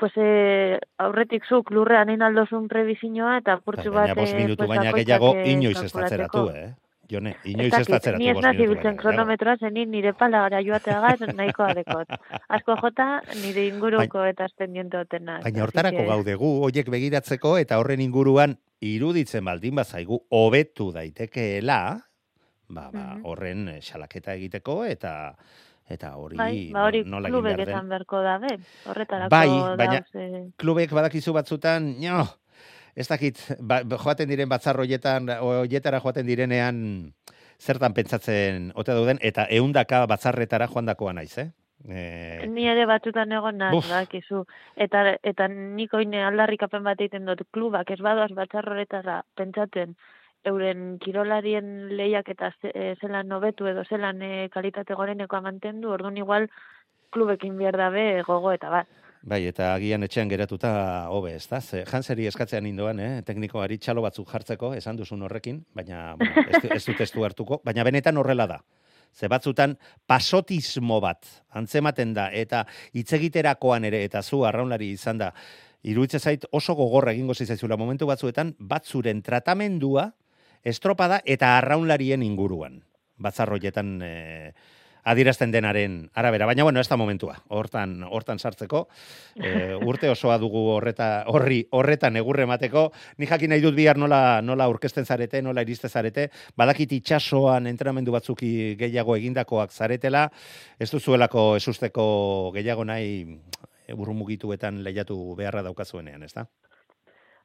pues 0.00 0.12
eh, 0.16 0.80
aurretik 0.96 1.44
zuk 1.44 1.70
lurrean 1.70 2.08
inaldozun 2.10 2.66
prebizinoa 2.72 3.36
eta 3.42 3.58
purtsu 3.60 3.92
bat... 3.92 4.08
Baina, 4.08 4.16
bos 4.16 4.32
minutu 4.34 4.64
pues, 4.64 4.70
baina 4.72 4.94
gehiago 4.96 5.34
inoiz 5.44 5.82
ez 5.84 5.92
eh? 5.92 6.70
Jone, 7.10 7.34
inoiz 7.44 7.72
ez 7.74 7.86
datzeratu 7.88 8.22
Ni 8.22 8.30
ez 8.30 8.36
nazi 8.42 8.66
biltzen 8.70 8.96
kronometroa, 9.00 9.56
zenin 9.58 9.90
nire 9.90 10.12
pala 10.14 10.44
gara 10.46 10.60
joatea 10.62 11.00
gaz, 11.02 11.32
nahiko 11.34 11.66
adekot. 11.66 12.14
Asko 12.56 12.76
jota, 12.80 13.08
nire 13.42 13.66
inguruko 13.68 14.24
eta 14.28 14.46
azten 14.46 14.76
otena. 15.00 15.40
Baina 15.42 15.64
hortarako 15.64 16.04
gaudegu, 16.08 16.52
oiek 16.68 16.90
begiratzeko, 16.92 17.56
eta 17.58 17.80
horren 17.82 18.00
inguruan, 18.04 18.56
iruditzen 18.80 19.44
baldin 19.44 19.74
bazaigu, 19.80 20.22
hobetu 20.30 20.90
daitekeela, 20.94 21.80
ba, 22.70 22.86
ba, 22.94 23.08
horren 23.26 23.68
eh, 23.68 23.80
xalaketa 23.82 24.36
egiteko, 24.38 24.84
eta 24.88 25.34
eta 25.90 26.12
hori 26.14 26.38
bai, 26.38 26.70
ba, 26.70 26.84
hori 26.86 27.02
nola 27.02 27.30
klubek 27.32 27.64
esan 27.64 27.88
berko 27.90 28.20
da, 28.22 28.36
be? 28.38 28.52
horretarako 28.86 29.32
bai, 29.34 29.48
baina 29.80 29.98
klubek 30.60 30.94
badakizu 30.94 31.34
batzutan, 31.34 31.96
no, 31.98 32.22
ez 32.94 33.06
dakit, 33.08 33.40
ba, 33.60 33.80
joaten 33.84 34.28
diren 34.28 34.48
batzarroietan, 34.48 35.30
oietara 35.40 36.00
joaten 36.00 36.26
direnean, 36.26 36.82
zertan 37.60 37.94
pentsatzen 37.94 38.70
ote 38.74 38.94
dauden, 38.96 39.20
eta 39.22 39.46
eundaka 39.50 40.06
batzarretara 40.10 40.68
joandakoa 40.72 41.12
naiz, 41.12 41.32
eh? 41.38 41.50
E... 41.88 42.46
Ni 42.52 42.66
ere 42.68 42.84
batzutan 42.88 43.32
egon 43.32 43.56
naz, 43.60 43.72
bakizu. 43.88 44.44
Eta, 44.76 45.14
eta 45.24 45.48
nik 45.48 45.94
oine 45.96 46.24
aldarrikapen 46.26 46.84
bat 46.84 47.00
egiten 47.00 47.28
dut 47.28 47.46
klubak, 47.52 47.90
ez 47.90 48.00
badoaz 48.04 48.32
batzarroretara 48.36 49.22
pentsatzen, 49.36 49.94
euren 50.44 50.98
kirolarien 51.00 51.88
lehiak 51.96 52.28
eta 52.32 52.52
e, 52.64 52.94
zelan 53.00 53.28
nobetu 53.28 53.68
edo 53.68 53.84
zelan 53.84 54.22
e, 54.24 54.48
kalitate 54.52 54.96
gorenekoa 54.96 55.40
mantendu, 55.44 55.92
orduan 55.96 56.16
igual 56.16 56.48
klubekin 57.10 57.58
behar 57.58 57.76
dabe 57.76 58.04
gogo 58.28 58.52
eta 58.52 58.70
bat. 58.72 58.99
Bai, 59.20 59.42
eta 59.50 59.74
agian 59.74 60.00
etxean 60.06 60.30
geratuta 60.32 60.70
hobe, 61.12 61.34
ez 61.36 61.44
da? 61.50 61.58
Ze, 61.60 61.82
janseri 61.84 62.24
eskatzean 62.30 62.64
indoan, 62.64 63.00
eh? 63.04 63.10
teknikoari 63.26 63.76
txalo 63.76 64.00
batzuk 64.00 64.30
jartzeko, 64.32 64.72
esan 64.78 64.96
duzun 64.96 65.26
horrekin, 65.26 65.58
baina 65.76 66.14
bueno, 66.16 66.44
ez, 66.48 66.86
ez 66.88 67.10
du 67.12 67.26
hartuko, 67.26 67.60
baina 67.64 67.84
benetan 67.84 68.16
horrela 68.16 68.46
da. 68.48 68.62
Ze 69.12 69.28
batzutan 69.28 69.76
pasotismo 70.08 71.00
bat 71.04 71.28
antzematen 71.52 72.14
da, 72.16 72.30
eta 72.32 72.64
itzegiterakoan 72.96 73.84
ere, 73.84 74.04
eta 74.08 74.22
zu 74.22 74.46
arraunlari 74.48 74.92
izan 74.94 75.20
da, 75.20 75.34
iruitze 75.82 76.18
zait 76.18 76.46
oso 76.56 76.74
gogorra 76.78 77.12
egingo 77.12 77.34
zizaizula 77.34 77.76
momentu 77.76 78.08
batzuetan, 78.08 78.54
batzuren 78.58 79.20
tratamendua 79.22 80.14
estropada 80.64 81.20
eta 81.26 81.58
arraunlarien 81.58 82.22
inguruan. 82.22 82.80
Batzarroietan... 83.20 83.98
Eh, 84.00 84.52
adirazten 85.04 85.52
denaren 85.52 86.10
arabera. 86.14 86.46
Baina, 86.46 86.64
bueno, 86.64 86.80
ez 86.80 86.88
da 86.88 86.96
momentua, 86.96 87.36
hortan, 87.48 88.02
hortan 88.04 88.38
sartzeko. 88.38 88.86
E, 89.36 89.74
urte 89.76 90.10
osoa 90.10 90.38
dugu 90.38 90.66
horreta, 90.74 91.24
horri, 91.28 91.62
horretan 91.70 92.16
egurre 92.20 92.44
emateko. 92.48 92.90
Ni 93.18 93.26
jakin 93.30 93.54
nahi 93.54 93.64
dut 93.64 93.76
bihar 93.76 93.98
nola, 93.98 94.40
nola 94.42 94.68
urkesten 94.68 95.06
zarete, 95.06 95.42
nola 95.42 95.64
iriste 95.66 95.88
zarete. 95.88 96.28
Badakit 96.56 96.92
itxasoan 97.00 97.66
entrenamendu 97.70 98.12
batzuki 98.12 98.76
gehiago 98.80 99.16
egindakoak 99.16 99.72
zaretela. 99.72 100.28
Ez 100.78 100.90
duzuelako 100.90 101.54
esusteko 101.60 102.52
gehiago 102.54 102.84
nahi 102.84 103.40
burrumugituetan 103.96 104.84
lehiatu 104.84 105.16
beharra 105.38 105.62
daukazuenean, 105.66 106.22
ez 106.22 106.34
da? 106.34 106.46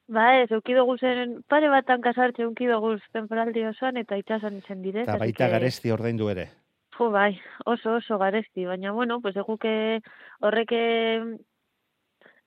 Ba 0.06 0.26
ez, 0.38 0.50
eukidogu 0.54 0.94
zen 1.02 1.40
pare 1.50 1.68
batan 1.68 2.00
kasartxe 2.02 2.44
eukidogu 2.44 2.92
temporaldi 3.12 3.64
osoan 3.66 3.96
eta 3.98 4.18
itxasan 4.20 4.60
izan 4.60 4.82
dire. 4.82 5.02
Eta 5.02 5.18
baita 5.18 5.48
garesti 5.50 5.90
ordaindu 5.90 6.30
ere. 6.30 6.46
Jo, 6.96 7.10
bai, 7.10 7.38
oso 7.72 7.94
oso 7.96 8.16
garesti, 8.18 8.64
baina 8.64 8.92
bueno, 8.92 9.20
pues 9.20 9.36
eguke 9.36 9.72
horreke 10.40 10.78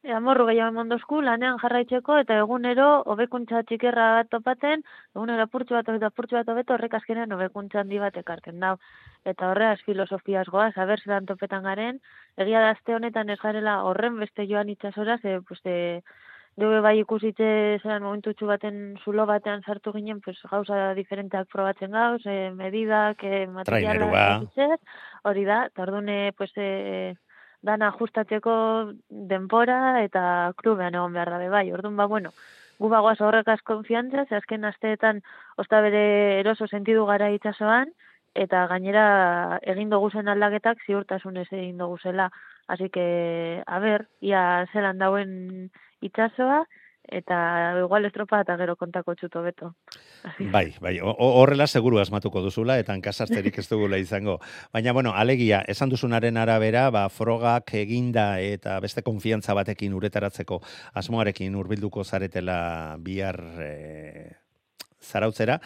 e, 0.04 0.14
amorru 0.20 0.46
gehiago 0.48 0.74
mondosku 0.78 1.20
lanean 1.26 1.60
jarraitzeko 1.64 2.18
eta 2.24 2.38
egunero 2.44 2.88
hobekuntza 3.14 3.62
txikerra 3.70 4.08
topaten, 4.32 4.84
egunero 5.16 5.46
apurtxu 5.46 5.78
bat 5.78 5.92
eta 5.94 6.10
apurtxu 6.12 6.40
bat 6.40 6.50
hobeto 6.54 6.74
horrek 6.76 6.96
azkenean 7.00 7.36
hobekuntza 7.38 7.82
handi 7.84 8.02
bat 8.06 8.18
ekarten 8.24 8.60
dau. 8.66 8.76
Eta 9.34 9.52
horreaz 9.52 9.78
filosofiaz 9.86 10.48
goaz, 10.56 10.72
haber 10.78 11.06
zelan 11.06 11.30
topetan 11.30 11.70
garen, 11.70 12.02
egia 12.38 12.66
da 12.66 12.96
honetan 12.96 13.30
ez 13.30 13.40
garela 13.44 13.84
horren 13.92 14.18
beste 14.24 14.48
joan 14.54 14.74
itxasora, 14.76 15.20
ze, 15.22 15.40
pues, 15.48 15.62
e, 15.66 16.02
Dube 16.60 16.82
bai 16.84 16.98
ikusitze 17.00 17.48
zelan 17.80 18.04
momentu 18.04 18.34
baten 18.48 18.98
zulo 19.06 19.26
batean 19.26 19.62
sartu 19.64 19.94
ginen, 19.96 20.20
pues, 20.20 20.38
gauza 20.52 20.94
diferenteak 20.98 21.48
probatzen 21.48 21.92
gauz, 21.92 22.22
e, 22.26 22.52
medidak, 22.52 23.24
e, 23.24 23.46
materialak, 23.48 24.50
hori 25.24 25.46
da, 25.46 25.60
eta 25.70 25.84
orduan, 25.86 26.10
pues, 26.36 26.52
e, 26.58 27.16
dana 27.62 27.94
ajustatzeko 27.94 28.92
denpora 29.32 30.04
eta 30.04 30.54
klubean 30.58 30.96
egon 30.96 31.14
behar 31.14 31.32
dabe 31.36 31.50
bai, 31.50 31.72
orduan, 31.72 31.96
ba, 31.96 32.08
bueno, 32.12 32.34
gu 32.80 32.90
bagoaz 32.90 33.20
horrekaz 33.22 33.62
konfiantza, 33.64 34.26
ze 34.26 34.36
azken 34.36 34.66
asteetan, 34.66 35.24
osta 35.58 35.82
bere 35.82 36.40
eroso 36.40 36.68
sentidu 36.68 37.06
gara 37.06 37.32
itxasoan, 37.32 37.92
eta 38.36 38.68
gainera 38.68 39.60
egin 39.64 39.90
dugu 39.90 40.12
zen 40.12 40.28
aldaketak 40.28 40.84
ziurtasunez 40.86 41.48
egin 41.52 41.78
dugu 41.78 41.98
zela. 41.98 42.32
Así 42.68 42.90
que, 42.90 43.64
a 43.66 43.80
ver, 43.80 44.08
ia 44.22 44.66
zelan 44.72 45.00
dauen 45.00 45.72
itxasoa, 46.02 46.64
eta 47.10 47.38
igual 47.80 48.06
estropa 48.06 48.42
eta 48.44 48.56
gero 48.60 48.76
kontako 48.78 49.16
txuto 49.18 49.42
beto. 49.42 49.72
Bai, 50.54 50.76
bai, 50.82 50.98
horrela 51.02 51.66
seguru 51.68 52.00
asmatuko 52.00 52.42
duzula, 52.46 52.78
eta 52.80 52.94
hankasartzerik 52.94 53.58
ez 53.60 53.68
dugula 53.70 53.98
izango. 53.98 54.38
Baina, 54.74 54.94
bueno, 54.94 55.14
alegia, 55.18 55.62
esan 55.68 55.90
duzunaren 55.90 56.38
arabera, 56.38 56.90
ba, 56.94 57.08
frogak 57.10 57.74
eginda 57.82 58.30
eta 58.40 58.80
beste 58.84 59.02
konfiantza 59.02 59.56
batekin 59.58 59.96
uretaratzeko 59.98 60.62
asmoarekin 61.02 61.58
urbilduko 61.58 62.04
zaretela 62.04 62.60
bihar 63.02 63.42
e, 63.58 63.74
zarautzera, 65.02 65.60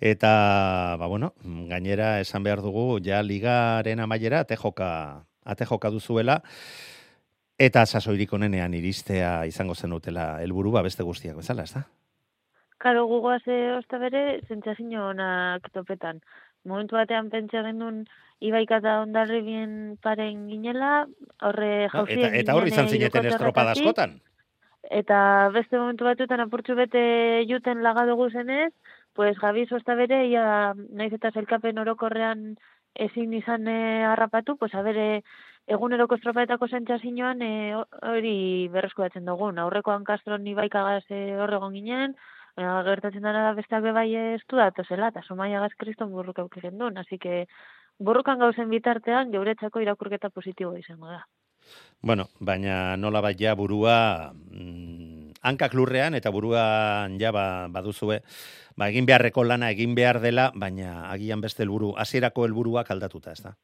eta, 0.00 0.96
ba, 0.98 1.06
bueno, 1.06 1.34
gainera 1.70 2.18
esan 2.20 2.42
behar 2.42 2.64
dugu, 2.64 2.98
ja 3.04 3.22
ligaren 3.22 4.00
amaiera, 4.00 4.42
ate 4.42 4.58
joka, 4.58 5.24
ate 5.44 5.68
joka 5.68 5.92
duzuela, 5.94 6.42
Eta 7.58 7.82
sasoirik 7.86 8.32
onenean 8.32 8.74
iristea 8.78 9.32
izango 9.50 9.74
zen 9.74 9.92
utela 9.96 10.36
helburua 10.42 10.82
beste 10.86 11.02
guztiak 11.02 11.40
bezala, 11.40 11.64
ez 11.66 11.74
da? 11.74 11.82
Karo, 12.78 13.06
gugoaz 13.10 13.42
osta 13.74 13.98
bere, 13.98 14.40
zentzazino 14.46 15.08
onak 15.08 15.66
topetan. 15.74 16.20
Momentu 16.64 16.94
batean 16.94 17.30
pentsa 17.32 17.64
genuen 17.66 18.04
ibaika 18.38 18.78
da 18.80 19.00
ondarri 19.02 19.40
bien 19.42 19.96
paren 20.02 20.46
ginela, 20.46 21.08
horre 21.42 21.88
jauzien 21.90 22.28
Eta, 22.28 22.36
eta 22.44 22.54
horri 22.54 22.70
izan 22.70 22.92
zineten 22.92 23.26
estropada 23.32 23.74
askotan? 23.74 24.20
Eta 25.00 25.18
beste 25.50 25.80
momentu 25.82 26.06
batuetan 26.06 26.44
apurtxu 26.46 26.78
bete 26.78 27.02
juten 27.50 27.82
lagadugu 27.82 28.30
zenez, 28.30 28.70
pues 29.18 29.34
gabiz 29.42 29.66
osta 29.74 29.98
bere, 29.98 30.28
ia 30.30 30.74
naiz 30.94 31.10
eta 31.12 31.34
zelkapen 31.34 31.82
orokorrean 31.82 32.52
ezin 32.94 33.34
izan 33.34 33.66
eh, 33.66 34.06
harrapatu, 34.06 34.56
pues 34.56 34.74
a 34.74 34.82
bere 34.82 35.24
eguneroko 35.68 36.16
estropaetako 36.16 36.68
zentzazioan 36.68 37.42
e, 37.44 37.52
hori 38.10 38.68
berrezko 38.72 39.04
datzen 39.04 39.28
dugu. 39.28 39.50
Aurrekoan 39.64 40.04
Castro 40.04 40.38
ni 40.38 40.54
baikagaz 40.56 41.04
e, 41.10 41.36
horregon 41.36 41.74
ginen, 41.76 42.16
gertatzen 42.58 43.22
dara 43.22 43.44
da 43.46 43.54
besteak 43.54 43.82
bebai 43.84 44.08
ez 44.14 44.40
du 44.48 44.56
datu 44.56 44.84
zela, 44.88 45.12
eta 45.12 45.22
somaia 45.22 45.60
gaz 45.60 45.74
kriston 45.78 46.10
burruk 46.10 46.38
aukiren 46.38 46.78
duen, 46.78 46.98
así 46.98 47.18
que 47.18 47.46
borrokan 47.98 48.38
gauzen 48.38 48.70
bitartean 48.70 49.30
geuretzako 49.30 49.80
irakurketa 49.80 50.30
positiboa 50.30 50.78
izango 50.78 51.06
da. 51.06 51.22
Bueno, 52.02 52.28
baina 52.40 52.96
nola 52.96 53.20
bat 53.20 53.38
ja 53.38 53.54
burua 53.54 54.32
mm, 54.32 55.34
hankak 55.42 55.74
lurrean 55.74 56.14
eta 56.14 56.30
buruan 56.30 57.18
ja 57.20 57.32
ba, 57.34 57.68
baduzue, 57.68 58.22
ba, 58.76 58.88
egin 58.88 59.06
beharreko 59.06 59.44
lana 59.44 59.70
egin 59.74 59.94
behar 59.94 60.20
dela, 60.22 60.50
baina 60.54 61.10
agian 61.10 61.42
beste 61.44 61.62
helburu, 61.66 61.92
hasierako 61.98 62.46
helburuak 62.46 62.90
aldatuta, 62.90 63.34
ez 63.34 63.42
da? 63.42 63.56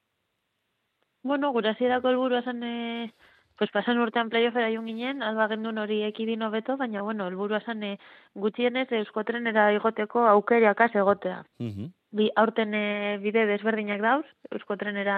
Bueno, 1.24 1.52
gure 1.52 1.70
hasierako 1.70 2.10
helburua 2.10 2.42
zen 2.42 2.62
e, 2.62 3.12
pues 3.56 3.70
pasan 3.72 3.98
urtean 3.98 4.28
playoffera 4.28 4.68
joan 4.68 4.90
ginen, 4.90 5.22
alba 5.24 5.46
gendun 5.48 5.78
hori 5.80 6.02
ekidin 6.04 6.44
hobeto, 6.44 6.76
baina 6.76 7.00
bueno, 7.02 7.24
helburua 7.30 7.62
zen 7.64 7.82
e, 7.82 7.92
gutxienez 8.34 8.90
euskotrenera 8.92 9.70
igoteko 9.72 10.26
aukeriak 10.34 10.82
az 10.84 10.90
egotea. 10.94 11.38
Mhm. 11.64 11.88
Bi, 12.12 12.28
aurten 12.36 12.74
e, 12.76 12.84
bide 13.24 13.46
desberdinak 13.48 14.04
dauz, 14.04 14.26
euskotrenera 14.52 15.16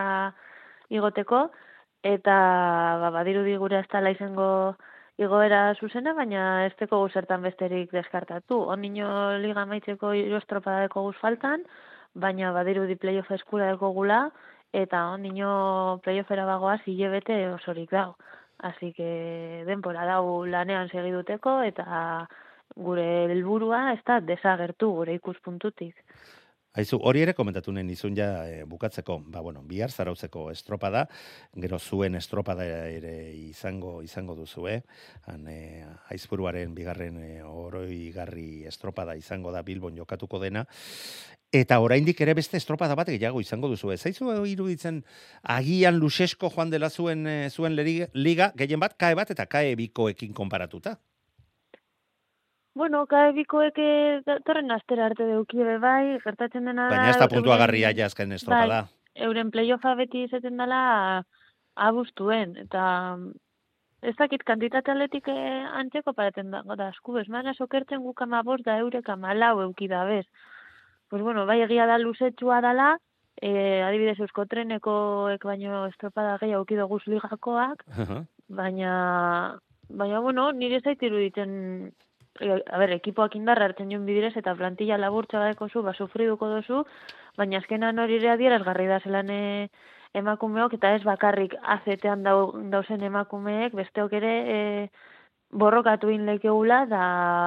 igoteko, 0.89 1.51
eta 2.07 2.37
ba, 3.03 3.11
badirudi 3.11 3.57
gure 3.59 3.81
ez 3.83 3.89
tala 3.91 4.15
izango 4.15 4.77
igoera 5.19 5.75
zuzena, 5.75 6.15
baina 6.15 6.67
ez 6.69 6.75
teko 6.79 7.03
guzertan 7.03 7.43
besterik 7.43 7.91
deskartatu. 7.91 8.63
Ondino 8.77 9.09
liga 9.43 9.67
maitzeko 9.67 10.15
irostropadeko 10.15 11.03
guz 11.09 11.17
faltan, 11.19 11.67
baina 12.15 12.53
badirudi 12.53 12.95
playoff 12.95 13.33
eskura 13.35 13.73
deko 13.73 13.91
gula, 13.97 14.29
eta 14.77 15.07
ondino 15.15 16.01
playoffera 16.05 16.45
bagoaz 16.45 16.81
hilebete 16.87 17.37
osorik 17.51 17.91
dago. 17.91 18.17
Así 18.59 18.93
que 18.93 19.65
denpora 19.67 20.05
dau 20.09 20.45
lanean 20.47 20.89
segiduteko 20.89 21.61
eta 21.63 22.29
gure 22.75 23.07
helburua 23.33 23.93
ez 23.93 24.03
da 24.07 24.21
desagertu 24.21 24.91
gure 24.99 25.15
ikuspuntutik. 25.17 25.95
Aizu, 26.77 26.99
hori 27.09 27.23
ere 27.25 27.33
komentatu 27.33 27.73
nahi 27.73 27.87
nizun 27.89 28.17
ja 28.19 28.27
e, 28.45 28.65
bukatzeko, 28.69 29.15
ba, 29.33 29.41
bueno, 29.41 29.63
bihar 29.65 29.89
zarautzeko 29.89 30.51
estropada, 30.53 31.07
gero 31.57 31.79
zuen 31.81 32.19
estropada 32.19 32.67
ere 32.69 33.15
izango 33.33 34.03
izango 34.05 34.37
duzu, 34.37 34.67
eh? 34.69 34.83
Han, 35.33 35.47
e, 35.49 35.87
aizpuruaren 36.13 36.75
bigarren 36.77 37.17
e, 37.23 37.31
oroi 37.49 38.13
garri 38.13 38.67
estropada 38.69 39.17
izango 39.17 39.55
da 39.57 39.65
Bilbon 39.65 39.97
jokatuko 39.97 40.43
dena, 40.43 40.67
eta 41.49 41.81
oraindik 41.81 42.21
ere 42.21 42.37
beste 42.37 42.61
estropada 42.61 42.95
bat 42.99 43.09
gehiago 43.09 43.41
izango 43.41 43.73
duzu, 43.73 43.95
ez? 43.97 44.03
Iruditzen 44.13 45.01
agian 45.57 45.97
lusesko 45.97 46.53
joan 46.53 46.69
dela 46.69 46.91
zuen, 46.91 47.25
zuen 47.49 47.73
liga, 48.13 48.53
gehien 48.53 48.85
bat, 48.85 49.01
kae 49.01 49.17
bat 49.17 49.33
eta 49.33 49.49
kae 49.49 49.73
bikoekin 49.81 50.37
konparatuta? 50.37 50.99
Bueno, 52.77 53.07
kae 53.09 53.31
bikoek 53.33 53.79
torren 54.45 54.75
astera 54.75 55.07
arte 55.09 55.25
deuki 55.25 55.65
bai, 55.81 56.19
gertatzen 56.21 56.67
dena 56.69 56.91
Baina 56.93 57.09
ez 57.15 57.17
da 57.23 57.29
puntua 57.33 57.57
garria 57.57 57.93
ja 57.97 58.05
azken 58.11 58.37
estropa 58.37 58.67
da. 58.69 58.81
Bai, 58.85 59.23
euren 59.25 59.51
playoffa 59.51 59.95
beti 59.97 60.27
izaten 60.27 60.61
dela 60.61 61.23
abustuen, 61.89 62.53
eta 62.61 62.85
ez 64.03 64.15
dakit 64.19 64.45
kantitate 64.45 64.93
atletik 64.93 65.29
eh, 65.33 65.65
antzeko 65.81 66.13
paraten 66.13 66.53
dago 66.53 66.77
da, 66.77 66.91
esku 66.93 67.17
mana 67.29 67.55
sokertzen 67.55 68.03
guk 68.03 68.21
ama 68.23 68.43
da 68.65 68.79
eurek 68.79 69.09
ama 69.09 69.33
lau 69.33 69.61
euki 69.63 69.89
da 69.89 70.05
bez. 70.05 70.27
Pues 71.09 71.23
bueno, 71.23 71.47
bai 71.47 71.63
egia 71.63 71.87
da 71.87 71.97
luzetxua 71.97 72.61
dala, 72.61 72.99
e, 73.41 73.83
adibidez 73.83 74.21
eusko 74.21 74.45
trenekoek 74.45 75.43
baino 75.45 75.87
estropada 75.87 76.37
gehi 76.39 76.53
auki 76.53 76.77
dugu 76.77 76.99
ligakoak, 77.07 77.85
baina, 78.49 79.59
baina 79.89 80.21
bueno, 80.21 80.53
nire 80.53 80.81
zaitiru 80.81 81.17
diten 81.17 81.93
E, 82.41 82.63
a 82.75 82.79
ber, 82.79 82.93
ekipoak 82.99 83.37
indarra 83.39 83.67
hartzen 83.69 83.91
joan 83.93 84.07
bidires 84.09 84.37
eta 84.37 84.55
plantilla 84.59 84.99
laburtza 85.01 85.41
badeko 85.43 85.69
zu, 85.69 85.83
ba, 85.83 85.95
sufriduko 85.95 86.49
dozu, 86.53 86.85
baina 87.37 87.61
azkenan 87.63 87.99
hori 87.99 88.19
ere 88.21 88.33
adieraz 88.35 88.63
garri 88.69 88.87
da 88.91 89.01
zelan 89.01 89.31
e, 89.31 89.43
emakumeok, 90.21 90.77
eta 90.79 90.95
ez 90.97 91.03
bakarrik 91.05 91.57
azetean 91.77 92.23
dau, 92.27 92.39
dauzen 92.73 93.05
emakumeek, 93.11 93.77
besteok 93.81 94.17
ere 94.21 94.33
e, 94.57 94.61
borrokatu 95.63 96.11
inlekeula, 96.11 96.85
da 96.91 97.03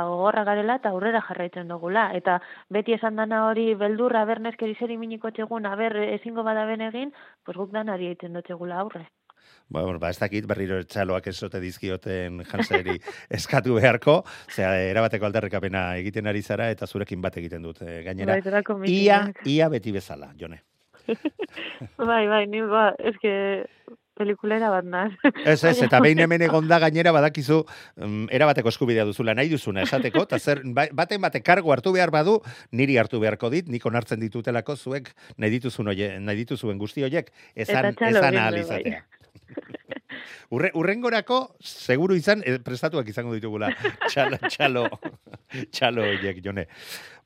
gogorra 0.07 0.43
garela 0.47 0.79
eta 0.79 0.93
aurrera 0.95 1.21
jarraitzen 1.27 1.67
dugula. 1.67 2.09
Eta 2.21 2.39
beti 2.77 2.95
esan 2.97 3.19
dana 3.21 3.45
hori 3.49 3.73
beldurra, 3.75 4.25
bernezkeri 4.25 4.75
zer 4.79 4.95
iminiko 4.97 5.31
txegun, 5.31 5.65
aber 5.65 5.97
ezingo 6.07 6.43
bada 6.43 6.65
egin, 6.89 7.13
pues 7.45 7.57
guk 7.57 7.71
danari 7.71 8.07
egiten 8.13 8.33
dutxegula 8.33 8.79
aurre. 8.79 9.07
Ba, 9.69 9.83
ba, 10.01 10.09
ez 10.09 10.17
dakit 10.17 10.47
berriro 10.49 10.79
txaloak 10.89 11.27
esote 11.29 11.59
dizkioten 11.61 12.41
janseri 12.49 12.97
eskatu 13.37 13.75
beharko, 13.77 14.23
zera, 14.49 14.73
erabateko 14.89 15.29
aldarrekapena 15.29 15.83
egiten 16.01 16.29
ari 16.31 16.41
zara, 16.41 16.71
eta 16.73 16.87
zurekin 16.89 17.21
bat 17.21 17.37
egiten 17.37 17.61
dut, 17.67 17.83
eh, 17.85 18.01
gainera. 18.07 18.39
Bai, 18.41 18.89
ia, 18.89 19.21
ia 19.45 19.69
beti 19.69 19.93
bezala, 19.93 20.31
jone. 20.39 20.63
bai, 22.09 22.23
bai, 22.31 22.45
ni, 22.49 22.63
ba, 22.65 22.89
eske, 23.11 23.35
pelikulera 24.19 24.71
bat 24.73 24.89
naz. 24.89 25.11
Ez, 25.45 25.61
ez, 25.63 25.75
eta 25.85 26.01
behin 26.03 26.19
hemen 26.25 26.41
egon 26.49 26.67
da 26.67 26.81
gainera 26.81 27.13
badakizu 27.15 27.61
um, 27.61 28.25
erabateko 28.33 28.73
eskubidea 28.73 29.05
duzula 29.07 29.37
nahi 29.37 29.53
duzuna 29.53 29.85
esateko, 29.85 30.25
eta 30.27 30.41
zer, 30.41 30.63
ba, 30.75 30.87
baten 30.97 31.21
bate 31.23 31.43
kargo 31.45 31.75
hartu 31.75 31.93
behar 31.95 32.11
badu, 32.15 32.39
niri 32.73 32.97
hartu 32.97 33.21
beharko 33.21 33.53
dit, 33.53 33.69
nik 33.69 33.85
onartzen 33.85 34.19
ditutelako 34.25 34.75
zuek 34.75 35.13
nahi 35.37 35.59
dituzun 35.59 35.93
oie, 35.93 36.11
nahi 36.19 36.43
dituzuen 36.43 36.81
guzti 36.81 37.05
horiek, 37.05 37.31
esan, 37.53 37.93
esan 37.93 38.41
ahalizatea. 38.41 39.05
Bai. 39.05 39.18
Urre, 40.55 40.71
urrengorako, 40.73 41.55
seguru 41.61 42.15
izan, 42.17 42.41
eh, 42.45 42.57
prestatuak 42.65 43.07
izango 43.11 43.35
ditugula, 43.35 43.69
txalo, 44.09 44.39
txalo, 44.49 44.85
txalo, 45.69 46.05
oiek, 46.09 46.39
jone. 46.45 46.65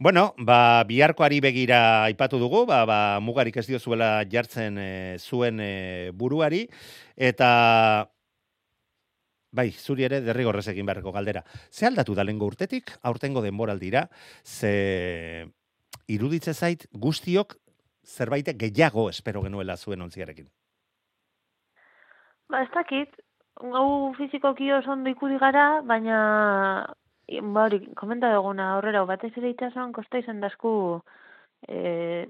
Bueno, 0.04 0.34
ba, 0.38 0.84
biharkoari 0.88 1.40
begira 1.44 1.80
aipatu 2.10 2.40
dugu, 2.42 2.66
ba, 2.68 2.84
ba, 2.90 3.00
mugarik 3.24 3.62
ez 3.62 3.66
diozuela 3.70 4.18
jartzen 4.30 4.78
e, 4.78 4.92
zuen 5.20 5.64
e, 5.64 6.12
buruari, 6.12 6.66
eta 7.16 8.10
Bai, 9.54 9.68
zuri 9.70 10.02
ere 10.08 10.18
derrigorrez 10.26 10.66
egin 10.72 10.88
beharreko 10.90 11.12
galdera. 11.14 11.44
Ze 11.70 11.86
aldatu 11.86 12.16
da 12.18 12.24
lengo 12.26 12.48
urtetik, 12.50 12.90
aurtengo 13.06 13.44
denboraldira, 13.46 14.08
ze 14.42 15.46
iruditze 16.10 16.56
zait 16.58 16.88
guztiok 16.92 17.60
zerbait 18.04 18.50
gehiago 18.58 19.10
espero 19.12 19.44
genuela 19.46 19.78
zuen 19.78 20.02
ontziarekin. 20.02 20.50
Ba, 22.54 22.60
ez 22.62 22.70
dakit, 22.70 23.16
gau 23.74 24.14
fizikoki 24.14 24.68
oso 24.76 24.92
ondo 24.94 25.10
ikudi 25.10 25.40
gara, 25.42 25.64
baina 25.90 26.18
ba 27.56 27.64
hori, 27.64 27.80
komenta 27.98 28.30
duguna 28.36 28.68
horrera, 28.76 29.02
batez 29.10 29.32
ere 29.42 29.50
itxasuan 29.56 29.94
kosta 29.96 30.20
izan 30.22 30.44
dasku 30.44 30.74
e, 31.68 32.28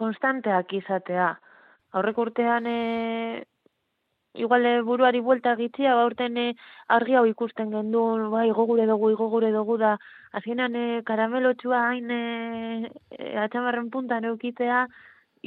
konstanteak 0.00 0.74
izatea. 0.80 1.28
Aurrek 1.94 2.18
urtean 2.24 2.66
e, 2.66 3.44
igual 4.46 4.66
buruari 4.88 5.20
buelta 5.28 5.54
gitzia, 5.62 5.94
ba 5.94 6.08
urten 6.10 6.40
e, 6.46 6.48
argi 6.98 7.14
hau 7.20 7.22
ikusten 7.30 7.70
gendun, 7.76 8.26
ba, 8.34 8.42
igogure 8.50 8.88
dugu, 8.90 9.12
igogure 9.14 9.52
dugu 9.54 9.78
da, 9.84 9.92
azkenan 10.40 10.74
e, 10.74 10.86
karamelotxua 11.06 11.84
hain 11.86 12.10
e, 12.18 12.20
e, 13.14 13.30
atxamarren 13.46 13.94
puntan 13.94 14.26
eukitea, 14.32 14.88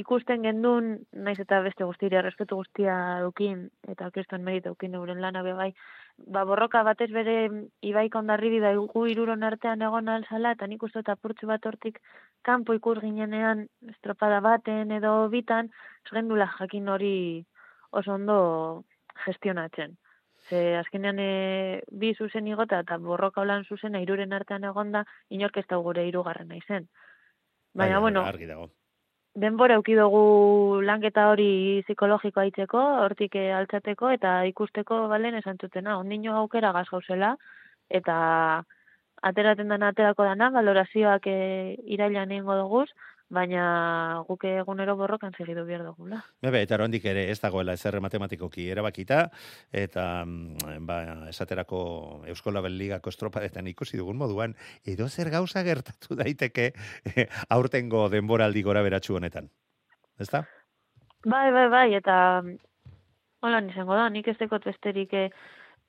ikusten 0.00 0.42
gendun, 0.42 0.88
naiz 1.12 1.38
eta 1.38 1.60
beste 1.62 1.86
guztia, 1.86 2.22
respetu 2.22 2.56
guztia 2.58 2.94
dukin, 3.22 3.68
eta 3.86 4.10
kriston 4.10 4.42
merita 4.42 4.72
dukin 4.72 4.94
euren 4.98 5.20
lana 5.22 5.42
bai, 5.46 5.70
ba, 6.18 6.44
borroka 6.44 6.82
batez 6.82 7.10
bere 7.12 7.36
ibaik 7.82 8.14
ondarri 8.14 8.58
da 8.60 8.74
gu 8.74 9.06
iruron 9.06 9.42
artean 9.42 9.82
egon 9.82 10.08
alzala, 10.08 10.52
eta 10.52 10.66
nik 10.66 10.82
uste 10.82 10.98
eta 11.04 11.16
purtsu 11.16 11.46
bat 11.46 11.66
hortik 11.66 12.00
kanpo 12.42 12.74
ikus 12.74 12.98
ginenean 13.00 13.68
estropada 13.88 14.40
baten 14.40 14.90
edo 14.90 15.28
bitan, 15.28 15.70
zgendula 16.10 16.50
jakin 16.58 16.88
hori 16.88 17.46
oso 17.90 18.14
ondo 18.14 18.84
gestionatzen. 19.24 19.96
Ze 20.48 20.76
azkenean 20.76 21.18
e, 21.18 21.82
bi 21.90 22.14
zuzen 22.14 22.46
igota 22.46 22.80
eta 22.82 22.98
borroka 22.98 23.40
holan 23.40 23.64
zuzena 23.64 24.00
iruren 24.02 24.32
artean 24.32 24.64
egonda, 24.64 25.06
inork 25.30 25.56
ez 25.56 25.68
da 25.68 25.76
gure 25.76 26.04
irugarren 26.08 26.48
naizen. 26.48 26.88
Baina, 27.74 27.98
bueno, 27.98 28.22
argi 28.22 28.46
dago 28.46 28.68
denbora 29.34 29.76
auki 29.80 29.96
dugu 29.98 30.80
lanketa 30.86 31.26
hori 31.32 31.82
psikologikoa 31.86 32.44
aitzeko, 32.46 32.82
hortik 33.04 33.34
eh, 33.40 33.50
altzateko 33.56 34.10
eta 34.14 34.34
ikusteko 34.50 35.00
balen 35.10 35.34
esan 35.40 35.58
zutena. 35.60 35.98
Ondino 35.98 36.36
aukera 36.38 36.72
gaz 36.76 36.86
gauzela 36.90 37.34
eta 37.90 38.16
ateraten 39.30 39.72
dana 39.72 39.90
aterako 39.92 40.26
dana, 40.28 40.50
valorazioak 40.54 41.26
e, 41.26 41.38
irailan 41.96 42.32
egingo 42.36 42.56
duguz, 42.60 42.88
baina 43.30 44.24
guke 44.28 44.50
egunero 44.60 44.96
borrokan 44.96 45.32
segidu 45.36 45.64
behar 45.66 45.84
dugula. 45.86 46.20
Bebe, 46.42 46.62
eta 46.62 46.76
rondik 46.76 47.04
ere 47.08 47.26
ez 47.30 47.38
dagoela 47.40 47.72
ezer 47.72 47.98
matematikoki 48.00 48.68
erabakita, 48.70 49.28
eta 49.72 50.24
mm, 50.24 50.76
ba, 50.86 50.98
esaterako 51.30 51.80
Euskola 52.32 52.60
Belligako 52.64 53.10
estropadetan 53.10 53.66
ikusi 53.72 53.98
dugun 54.00 54.20
moduan, 54.20 54.54
edo 54.84 55.08
zer 55.08 55.30
gauza 55.30 55.64
gertatu 55.66 56.18
daiteke 56.20 56.72
eh, 57.14 57.28
aurtengo 57.48 58.08
denboraldi 58.12 58.62
gora 58.62 58.82
beratxu 58.82 59.16
honetan. 59.16 59.50
Ez 60.20 60.30
da? 60.30 60.44
Bai, 61.24 61.50
bai, 61.52 61.68
bai, 61.72 61.88
eta 61.96 62.16
hola 63.44 63.60
izango 63.68 63.96
da, 63.96 64.08
nik 64.12 64.28
ez 64.28 64.36
dekot 64.38 64.64
besterik 64.64 65.12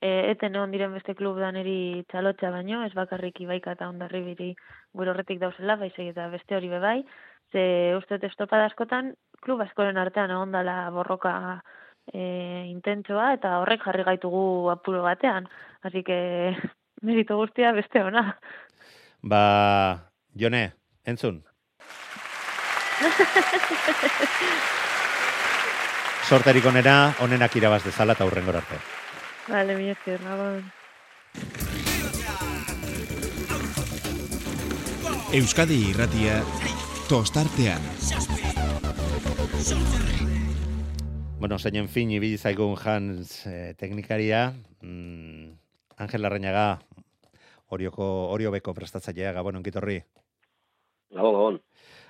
e, 0.00 0.30
eten 0.30 0.54
egon 0.54 0.72
diren 0.74 0.92
beste 0.92 1.14
klub 1.14 1.38
daneri 1.40 2.04
txalotxa 2.10 2.50
baino, 2.50 2.82
ez 2.84 2.92
bakarrik 2.94 3.40
ibaika 3.40 3.72
eta 3.76 3.88
ondarri 3.88 4.22
biri 4.24 4.50
gure 4.92 5.10
horretik 5.12 5.40
dauzela, 5.40 5.76
bai 5.76 5.92
eta 5.96 6.28
beste 6.28 6.56
hori 6.56 6.68
bebai, 6.68 7.04
ze 7.52 7.94
uste 7.96 8.18
estopada 8.26 8.66
askotan 8.66 9.14
klub 9.40 9.60
askoren 9.60 9.96
artean 9.96 10.30
egon 10.30 10.52
dela 10.52 10.90
borroka 10.90 11.62
e, 12.12 12.66
intentsoa 12.70 13.32
eta 13.34 13.58
horrek 13.60 13.82
jarri 13.84 14.04
gaitugu 14.04 14.70
apuro 14.70 15.02
batean. 15.02 15.48
Así 15.82 16.02
que 16.02 16.56
merito 17.02 17.36
guztia 17.36 17.72
beste 17.72 18.02
ona. 18.02 18.38
Ba, 19.22 20.10
Jone, 20.34 20.72
entzun. 21.04 21.44
Sorterik 26.26 26.66
onena, 26.66 27.14
onenak 27.22 27.54
irabaz 27.56 27.84
dezala 27.84 28.12
eta 28.16 28.24
hurrengor 28.26 28.56
arte. 28.58 29.05
Vale, 29.48 29.76
mi 29.76 29.90
esker. 29.90 30.20
Euskadi 35.32 35.76
irratia 35.90 36.40
tostartean. 37.08 37.82
Bueno, 41.38 41.58
zeinen 41.58 41.86
fin 41.88 42.10
ibili 42.10 42.38
zaigun 42.38 42.74
Hans 42.82 43.46
eh, 43.46 43.74
teknikaria, 43.78 44.52
mm, 44.82 45.52
Angel 45.98 46.22
Larrañaga, 46.22 46.80
Orioko 47.70 48.06
Oriobeko 48.34 48.74
prestatzailea 48.74 49.32
Gabon 49.32 49.62
onkitorri. 49.62 50.00
Gabon, 51.14 51.34
gabon. 51.34 51.60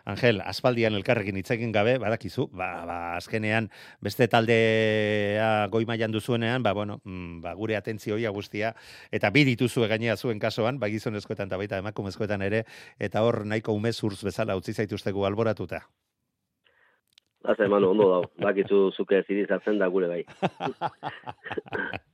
Angel, 0.07 0.39
aspaldian 0.47 0.95
elkarrekin 0.95 1.35
hitzekin 1.41 1.73
gabe, 1.75 1.97
badakizu, 1.99 2.47
ba, 2.55 2.69
ba, 2.87 2.99
azkenean, 3.17 3.67
beste 4.07 4.29
taldea 4.31 5.67
goi 5.73 5.83
mailan 5.89 6.15
duzuenean, 6.15 6.63
ba, 6.63 6.73
bueno, 6.79 7.01
mm, 7.03 7.41
ba, 7.43 7.57
gure 7.59 7.75
atentzioia 7.75 8.31
guztia, 8.31 8.71
eta 9.11 9.33
bi 9.35 9.43
dituzue 9.51 9.91
gainea 9.91 10.15
zuen 10.17 10.39
kasoan, 10.39 10.79
ba, 10.79 10.93
gizonezkoetan 10.95 11.51
eta 11.51 11.59
baita 11.59 11.83
emakumezkoetan 11.83 12.47
ere, 12.47 12.63
eta 13.03 13.27
hor 13.27 13.43
nahiko 13.51 13.75
umez 13.75 13.97
urz 14.07 14.23
bezala 14.23 14.55
utzi 14.55 14.79
zaituztegu 14.79 15.27
alboratuta. 15.27 15.83
Haze, 17.47 17.67
eman 17.67 17.85
ondo 17.91 18.07
dau, 18.11 18.23
bakizu 18.43 18.93
zuke 18.95 19.25
zirizatzen 19.27 19.83
da 19.83 19.91
gure 19.91 20.07
bai. 20.11 20.23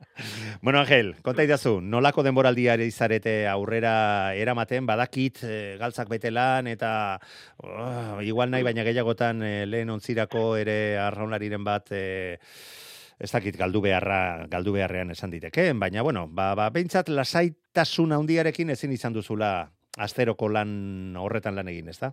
bueno, 0.62 0.80
Angel, 0.80 1.14
konta 1.22 1.44
idazu, 1.44 1.80
nolako 1.80 2.22
denboraldia 2.22 2.76
izarete 2.84 3.46
aurrera 3.48 4.34
eramaten, 4.34 4.86
badakit 4.86 5.42
eh, 5.44 5.76
galtzak 5.80 6.10
betelan, 6.12 6.68
eta 6.68 7.18
oh, 7.62 8.20
igual 8.22 8.50
nahi 8.50 8.66
baina 8.66 8.84
gehiagotan 8.84 9.42
eh, 9.42 9.66
lehen 9.66 9.90
ontzirako 9.90 10.56
ere 10.60 10.98
arraunlariren 11.00 11.64
bat 11.64 11.92
eh, 11.96 12.38
ez 13.22 13.30
dakit 13.30 13.56
galdu 13.56 13.80
beharra, 13.84 14.46
galdu 14.50 14.74
beharrean 14.74 15.14
esan 15.14 15.30
ditekeen, 15.30 15.78
baina 15.80 16.02
bueno, 16.02 16.26
ba, 16.28 16.52
ba, 16.58 16.68
behintzat 16.74 17.08
lasaitasun 17.08 18.12
handiarekin 18.18 18.74
ezin 18.74 18.92
izan 18.92 19.14
duzula 19.14 19.70
asteroko 19.98 20.48
lan 20.48 21.16
horretan 21.20 21.56
lan 21.56 21.68
egin, 21.68 21.88
ez 21.92 21.98
da? 22.00 22.12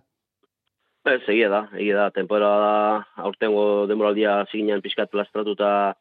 Ez, 1.08 1.22
egia 1.32 1.48
da, 1.48 1.62
egia 1.80 1.96
da, 1.96 2.10
temporada 2.12 3.06
aurtengo 3.24 3.86
denboraldia 3.88 4.44
ziginan 4.50 4.82
pixkat 4.84 5.10
plastratuta 5.10 5.96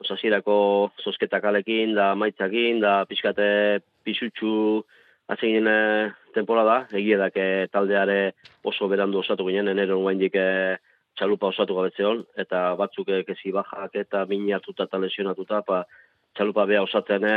osasierako 0.00 0.56
zosketak 1.04 1.44
alekin, 1.44 1.94
da 1.94 2.14
maitzakin, 2.14 2.80
da 2.80 3.04
pixkate 3.08 3.80
pisutxu 4.04 4.82
atzegin 5.30 5.68
e, 5.70 5.78
temporada, 6.34 6.84
egia 6.96 7.18
da, 7.20 7.30
que 7.30 7.68
taldeare 7.72 8.34
oso 8.66 8.88
berandu 8.90 9.20
osatu 9.20 9.46
ginen, 9.46 9.70
enero 9.72 10.00
nuaindik 10.00 10.34
e, 10.34 10.78
txalupa 11.18 11.50
osatu 11.52 11.76
gabetze 11.76 12.06
hon, 12.06 12.24
eta 12.38 12.70
batzuk 12.80 13.12
e, 13.12 13.22
kezi 13.28 13.52
bajak 13.54 13.98
eta 14.02 14.24
mini 14.30 14.54
hartuta 14.56 14.88
eta 14.88 14.98
lesionatuta, 15.02 15.62
pa, 15.66 15.84
txalupa 16.34 16.64
beha 16.70 16.82
osatzen 16.86 17.26
e, 17.26 17.36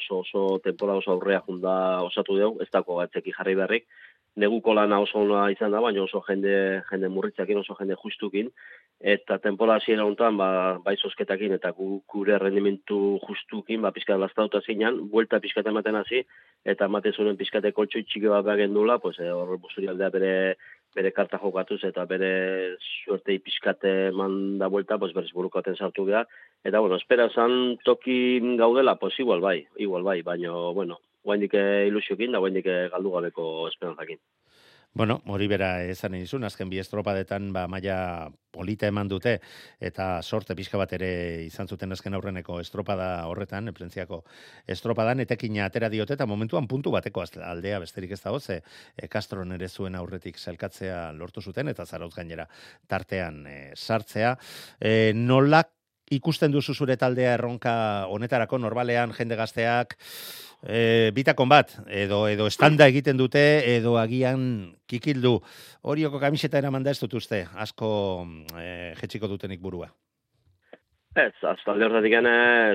oso 0.00 0.22
oso 0.24 0.44
temporada 0.64 1.02
oso 1.02 1.14
aurrea 1.14 1.42
junda 1.46 1.74
osatu 2.06 2.38
dugu, 2.38 2.62
ez 2.64 2.70
dako 2.72 3.00
gatzeki 3.02 3.34
jarri 3.36 3.56
beharrik, 3.58 3.86
neguko 4.36 4.74
lana 4.74 5.00
oso 5.00 5.18
ona 5.18 5.50
izan 5.50 5.72
da, 5.72 5.80
baina 5.80 6.02
oso 6.02 6.22
jende, 6.28 6.82
jende 6.90 7.08
murritzakin, 7.08 7.58
oso 7.58 7.74
jende 7.78 7.96
justukin, 8.02 8.50
eta 9.00 9.38
tempola 9.40 9.78
hasiera 9.80 10.04
hontan 10.04 10.36
ba 10.36 10.78
bai 10.84 10.92
sosketakin 11.00 11.54
eta 11.56 11.70
gu, 11.72 12.02
gure 12.12 12.36
rendimentu 12.38 13.18
justukin 13.24 13.80
ba 13.80 13.92
pizka 13.96 14.18
lastauta 14.20 14.60
zeinan 14.60 15.08
vuelta 15.10 15.40
pizka 15.40 15.64
ematen 15.64 15.96
hasi 15.96 16.20
eta 16.64 16.84
ematen 16.84 17.12
zuen 17.12 17.36
pizkate 17.36 17.72
koltxo 17.72 18.02
txiki 18.04 18.28
bat 18.28 18.44
bagendula 18.44 18.98
pues 18.98 19.18
eh, 19.18 19.32
hor 19.32 19.56
aldea 19.88 20.10
bere 20.10 20.56
bere 20.94 21.12
karta 21.12 21.38
jokatuz 21.38 21.82
eta 21.84 22.04
bere 22.04 22.76
suerte 22.78 23.38
pizkate 23.38 24.10
manda 24.12 24.68
vuelta 24.68 24.98
pues 24.98 25.14
berriz 25.14 25.32
burukaten 25.32 25.76
sartu 25.76 26.04
gea 26.04 26.26
eta 26.62 26.80
bueno 26.80 26.96
espera 26.96 27.30
san 27.30 27.78
tokin 27.84 28.56
gaudela 28.58 28.96
pues 28.96 29.18
igual 29.18 29.40
bai 29.40 29.66
igual 29.76 30.02
bai 30.02 30.20
baino 30.20 30.74
bueno 30.74 31.00
guaindik 31.24 31.54
ilusiokin 31.88 32.32
da 32.32 32.42
guaindik 32.42 32.68
galdu 32.92 33.16
gabeko 33.16 33.46
esperantzakin 33.68 34.20
Bueno, 34.92 35.20
hori 35.30 35.46
bera 35.46 35.84
esan 35.86 36.16
izun, 36.18 36.42
azken 36.42 36.70
bi 36.70 36.80
estropadetan 36.82 37.52
ba, 37.54 37.68
maia 37.70 38.26
polita 38.50 38.88
eman 38.90 39.06
dute, 39.06 39.36
eta 39.78 40.08
sorte 40.20 40.56
pixka 40.58 40.80
bat 40.80 40.90
ere 40.98 41.10
izan 41.44 41.70
zuten 41.70 41.94
azken 41.94 42.18
aurreneko 42.18 42.58
estropada 42.58 43.06
horretan, 43.30 43.70
eplentziako 43.70 44.24
estropadan, 44.66 45.22
etekin 45.22 45.60
atera 45.62 45.88
diote, 45.94 46.18
eta 46.18 46.26
momentuan 46.26 46.66
puntu 46.66 46.90
bateko 46.90 47.22
aldea 47.22 47.78
besterik 47.78 48.16
ez 48.18 48.22
da 48.24 48.34
hoze, 48.34 48.60
e, 48.96 49.06
Castro 49.06 49.44
nere 49.44 49.68
zuen 49.68 49.94
aurretik 49.94 50.42
zelkatzea 50.42 51.12
lortu 51.12 51.40
zuten, 51.40 51.70
eta 51.70 51.86
zarauz 51.86 52.14
gainera 52.16 52.48
tartean 52.88 53.44
e, 53.46 53.58
sartzea. 53.76 54.36
E, 54.80 55.12
nolak 55.14 55.70
ikusten 56.10 56.52
duzu 56.52 56.74
zure 56.74 56.96
taldea 56.98 57.34
erronka 57.38 57.72
honetarako, 58.10 58.58
normalean 58.58 59.14
jende 59.16 59.38
gazteak, 59.38 59.96
e, 60.66 61.10
bitakon 61.14 61.48
bat, 61.48 61.76
edo 61.86 62.24
edo 62.28 62.48
estanda 62.50 62.88
egiten 62.90 63.20
dute, 63.20 63.44
edo 63.76 63.96
agian 64.00 64.42
kikildu. 64.90 65.38
Horioko 65.82 66.20
kamiseta 66.22 66.58
eraman 66.58 66.84
da 66.84 66.92
ez 66.94 67.00
dut 67.00 67.14
uste, 67.20 67.44
asko 67.54 67.90
e, 68.58 68.94
jetxiko 69.00 69.30
dutenik 69.30 69.62
burua. 69.62 69.90
Ez, 71.14 71.34
aztalde 71.42 71.86
horretik 71.86 72.14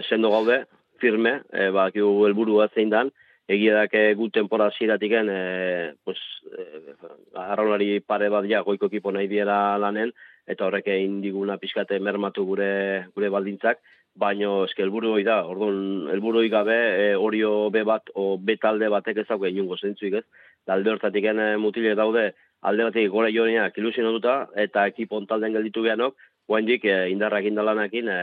sendo 0.10 0.32
gaude, 0.32 0.66
firme, 1.00 1.42
e, 1.52 1.70
bak 1.72 1.96
helburua 1.96 2.70
zein 2.74 2.90
dan, 2.90 3.12
egia 3.48 3.76
dake 3.76 4.14
gut 4.16 4.34
tempora 4.34 4.72
ziratik 4.72 5.12
e, 5.12 5.94
pues, 6.04 6.18
e, 6.52 8.00
pare 8.08 8.30
bat 8.30 8.46
ja 8.50 8.64
goiko 8.64 8.88
ekipo 8.88 9.12
nahi 9.12 9.28
diera 9.28 9.78
lanen, 9.78 10.12
eta 10.48 10.68
horrek 10.68 10.88
egin 10.94 11.20
diguna 11.22 11.58
pixkate 11.58 12.00
mermatu 12.00 12.46
gure 12.46 12.72
gure 13.16 13.30
baldintzak, 13.34 13.82
baino 14.16 14.64
eske 14.66 14.84
helburu 14.86 15.12
hori 15.16 15.26
da. 15.28 15.42
Orduan 15.50 16.08
helburu 16.14 16.44
gabe 16.50 16.76
e, 16.76 17.08
orio 17.16 17.70
be 17.70 17.84
bat 17.84 18.10
o 18.16 18.38
be 18.38 18.56
talde 18.58 18.90
batek 18.90 19.24
ez 19.24 19.28
dauke 19.28 19.52
inungo 19.52 19.78
zentzuik, 19.78 20.22
ez? 20.22 20.26
Talde 20.66 20.94
hortatik 20.94 21.26
ene 21.32 21.56
mutile 21.58 21.96
daude 21.96 22.32
alde 22.62 22.88
batetik 22.88 23.12
gora 23.12 23.30
joaneak 23.30 23.78
ilusionatuta 23.78 24.38
eta 24.56 24.88
ekipon 24.88 25.28
talden 25.28 25.54
gelditu 25.54 25.84
behanok, 25.84 26.16
oraindik 26.48 26.86
e, 26.86 27.10
indarrak 27.12 27.46
indalanakin 27.52 28.10
e, 28.10 28.22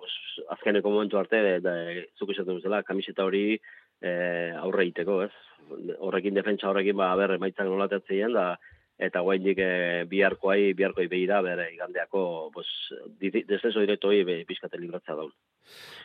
pues 0.00 0.10
azkeneko 0.56 0.90
momentu 0.90 1.20
arte 1.20 1.60
da 1.60 1.76
zuk 2.18 2.32
esaten 2.32 2.56
duzela 2.56 2.82
kamiseta 2.82 3.26
hori 3.28 3.44
e, 4.00 4.10
aurre 4.56 4.88
egiteko, 4.88 5.22
ez? 5.28 5.32
Horrekin 6.00 6.34
defentsa 6.34 6.70
horrekin 6.70 6.96
ba 6.96 7.12
ber 7.20 7.36
emaitzak 7.36 7.68
nolatetzen 7.68 8.32
da 8.34 8.54
eta 9.00 9.22
guainik 9.24 9.58
e, 9.64 9.72
biharkoai, 10.10 10.72
biharkoi 10.76 11.06
behira, 11.08 11.40
bere 11.44 11.70
igandeako, 11.74 12.22
pues, 12.54 12.68
descenso 13.18 13.80
directo 13.80 14.08
hori 14.12 14.22
be, 14.28 14.38
pizkate 14.48 14.78
libratza 14.78 15.16
daun. 15.16 15.32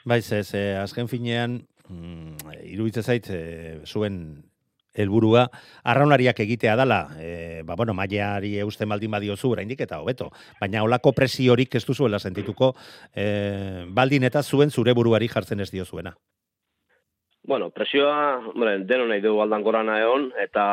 Baiz, 0.05 0.25
ez, 0.31 0.53
eh, 0.55 0.75
azken 0.79 1.09
finean, 1.11 1.59
mm, 1.89 2.55
iruditza 2.71 3.03
zait, 3.03 3.29
eh, 3.29 3.79
zuen 3.85 4.43
helburua 4.95 5.49
arraunariak 5.83 6.39
egitea 6.39 6.75
dala, 6.79 7.01
e, 7.19 7.63
ba, 7.67 7.75
bueno, 7.75 7.93
maiari 7.93 8.55
eusten 8.63 8.89
baldin 8.89 9.11
badiozu, 9.11 9.51
oraindik 9.51 9.81
eta 9.83 9.99
hobeto. 9.99 10.29
Baina 10.61 10.83
olako 10.83 11.11
presiorik 11.11 11.75
ez 11.75 11.83
duzuela 11.85 12.19
sentituko, 12.19 12.73
e, 13.13 13.85
baldin 13.89 14.23
eta 14.23 14.43
zuen 14.43 14.71
zure 14.71 14.95
buruari 14.95 15.27
jartzen 15.27 15.59
ez 15.59 15.71
diozuena. 15.71 16.15
Bueno, 17.47 17.69
presioa, 17.69 18.41
bueno, 18.55 18.71
deno 18.89 19.05
nahi 19.05 19.21
du 19.21 19.35
aldan 19.41 19.61
gorana 19.61 19.99
egon, 20.01 20.31
eta 20.41 20.63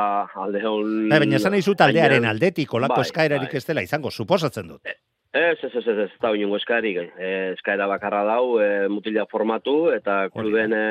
alde 0.40 0.62
hon... 0.64 1.08
Bai, 1.10 1.18
baina 1.20 1.36
esan 1.36 1.52
nahi 1.52 1.62
zut 1.62 1.82
aldearen 1.84 2.24
aldetik, 2.24 2.72
olako 2.72 3.02
bai, 3.02 3.08
eskaerarik 3.08 3.52
bai. 3.52 3.60
ez 3.60 3.66
dela 3.68 3.82
izango, 3.84 4.10
suposatzen 4.10 4.70
dut. 4.70 4.80
Ez, 4.88 4.96
ez, 5.32 5.68
ez, 5.68 5.74
ez, 5.74 5.84
ez, 5.84 5.98
ez, 6.06 6.32
ez, 6.32 6.48
eskaerik, 6.60 6.98
eh, 7.18 7.52
eskaera 7.52 7.86
bakarra 7.90 8.22
dau, 8.24 8.56
e, 8.60 8.88
mutila 8.88 9.26
formatu, 9.28 9.90
eta 9.92 10.30
kluden 10.32 10.72
e, 10.76 10.86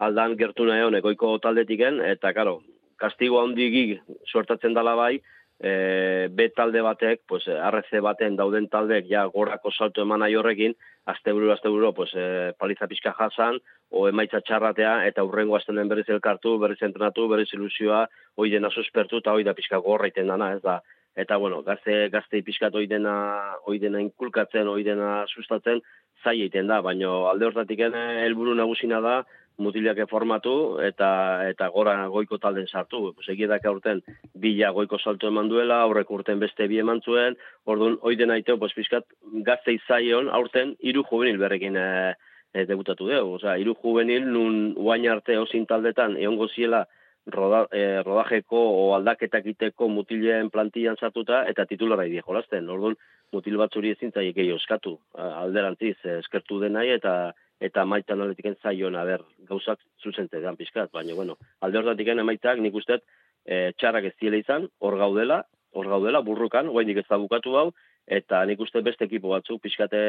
aldan 0.00 0.38
gertu 0.40 0.64
nahi 0.68 0.86
hon, 0.86 0.96
ekoiko 0.96 1.36
taldetiken, 1.44 2.00
eta, 2.14 2.32
karo, 2.32 2.62
kastigo 3.00 3.42
handigi 3.44 4.00
suertatzen 4.32 4.72
dala 4.76 4.96
bai, 4.96 5.18
e, 5.60 6.28
B 6.32 6.48
talde 6.56 6.80
batek, 6.82 7.22
pues, 7.28 7.44
RC 7.46 8.00
baten 8.00 8.36
dauden 8.36 8.68
taldeek 8.72 9.08
ja 9.10 9.26
gorako 9.28 9.70
salto 9.70 10.02
eman 10.02 10.24
nahi 10.24 10.36
horrekin, 10.36 10.74
azte 11.10 11.34
buru, 11.36 11.50
azte 11.52 11.68
buru, 11.68 11.92
pues, 11.94 12.10
e, 12.14 12.52
paliza 12.58 12.88
pixka 12.88 13.12
jasan, 13.18 13.60
o 13.90 14.06
emaitza 14.08 14.40
txarratea, 14.40 14.94
eta 15.10 15.24
urrengo 15.26 15.58
azten 15.58 15.76
den 15.76 15.90
berriz 15.90 16.08
elkartu, 16.08 16.56
berriz 16.58 16.80
entrenatu, 16.82 17.28
berriz 17.28 17.50
ilusioa, 17.52 18.06
hoi 18.36 18.50
dena 18.50 18.70
suspertu, 18.70 19.20
eta 19.20 19.36
hoi 19.36 19.44
da 19.44 19.54
pixka 19.54 19.78
gorra 19.84 20.08
dana, 20.16 20.54
ez 20.54 20.62
da. 20.62 20.80
Eta, 21.16 21.36
bueno, 21.36 21.62
gazte, 21.62 22.08
gazte 22.08 22.40
pixkat 22.42 22.74
hoi 22.74 22.86
dena, 22.86 23.56
hoi 23.66 23.78
dena 23.78 24.00
inkulkatzen, 24.00 24.68
hoi 24.68 24.84
dena 24.84 25.26
sustatzen, 25.26 25.82
zai 26.22 26.36
egiten 26.38 26.68
da, 26.68 26.80
baina 26.80 27.10
alde 27.30 27.46
hortatik 27.46 27.80
helburu 27.80 28.54
nagusina 28.54 29.00
da, 29.00 29.24
mutilak 29.58 29.98
formatu 30.10 30.80
eta 30.80 31.10
eta 31.48 31.68
gora 31.68 31.94
goiko 32.08 32.38
talden 32.38 32.66
sartu. 32.66 33.12
Pues 33.14 33.28
egiedak 33.28 33.64
aurten 33.66 34.02
bila 34.34 34.70
goiko 34.70 34.98
salto 34.98 35.28
eman 35.28 35.48
duela, 35.48 35.82
aurrek 35.82 36.10
urten 36.10 36.40
beste 36.40 36.68
bi 36.68 36.80
eman 36.80 37.02
zuen, 37.02 37.36
orduan 37.64 37.98
oiden 38.02 38.30
aiteo, 38.30 38.58
pues 38.58 38.74
pizkat 38.74 39.04
gazte 39.46 39.74
izaion 39.76 40.30
aurten 40.30 40.76
hiru 40.80 41.04
juvenil 41.10 41.38
berrekin 41.38 41.76
e, 41.76 42.14
e, 42.52 42.64
debutatu 42.64 43.08
dugu. 43.10 43.36
Osea, 43.40 43.58
hiru 43.60 43.76
juvenil 43.82 44.26
nun 44.32 44.72
uain 44.76 45.06
arte 45.10 45.38
osin 45.38 45.66
taldetan 45.66 46.16
egongo 46.16 46.48
ziela 46.48 46.86
roda, 47.26 47.66
e, 47.72 48.02
rodajeko 48.02 48.60
o 48.80 48.94
aldaketak 48.96 49.46
iteko 49.54 49.88
mutileen 49.88 50.50
plantillan 50.50 50.96
sartuta 50.96 51.44
eta 51.50 51.66
titulara 51.66 52.08
die 52.08 52.22
jolasten. 52.26 52.68
Orduan 52.68 52.96
mutil 53.32 53.60
batzuri 53.60 53.92
ezin 53.94 54.12
zaiek 54.12 54.34
gehi 54.34 54.52
oskatu. 54.52 54.96
Alderantziz 55.14 55.96
eskertu 56.18 56.58
denai 56.64 56.88
eta 56.96 57.32
eta 57.60 57.84
maita 57.84 58.14
analitiken 58.16 58.56
zaion 58.62 58.96
ber 59.06 59.24
gauzak 59.48 59.80
zuzente 60.02 60.40
dan 60.40 60.56
pizkat, 60.56 60.90
baina 60.92 61.14
bueno, 61.14 61.36
alde 61.60 61.78
hortatik 61.78 62.08
emaitzak 62.08 62.58
nik 62.58 62.74
uste 62.74 63.00
e, 63.44 63.72
txarrak 63.76 64.10
ez 64.10 64.14
diela 64.20 64.40
izan, 64.40 64.68
hor 64.80 64.96
gaudela, 64.96 65.44
hor 65.72 65.88
gaudela 65.88 66.20
burrukan, 66.20 66.68
oraindik 66.68 67.02
ez 67.04 67.08
da 67.08 67.18
bukatu 67.18 67.56
hau 67.56 67.70
eta 68.10 68.42
nik 68.48 68.60
uste 68.60 68.80
beste 68.82 69.04
ekipo 69.04 69.30
batzu 69.30 69.58
pizkate 69.62 70.00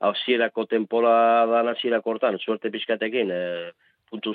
hasierako 0.00 0.64
temporada 0.70 1.64
hasierako 1.72 2.14
hortan 2.14 2.38
suerte 2.38 2.70
pizkatekin 2.70 3.30
e, 3.34 3.42
puntu 4.08 4.32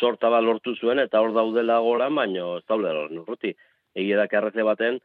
sorta 0.00 0.28
bat 0.28 0.42
lortu 0.42 0.74
zuen, 0.74 0.98
eta 0.98 1.20
hor 1.22 1.32
daudela 1.32 1.78
gora, 1.80 2.08
baino 2.10 2.56
ez 2.58 2.64
daudela 2.68 3.06
nurruti. 3.10 3.54
Egia 3.94 4.16
da 4.18 4.64
baten, 4.64 4.98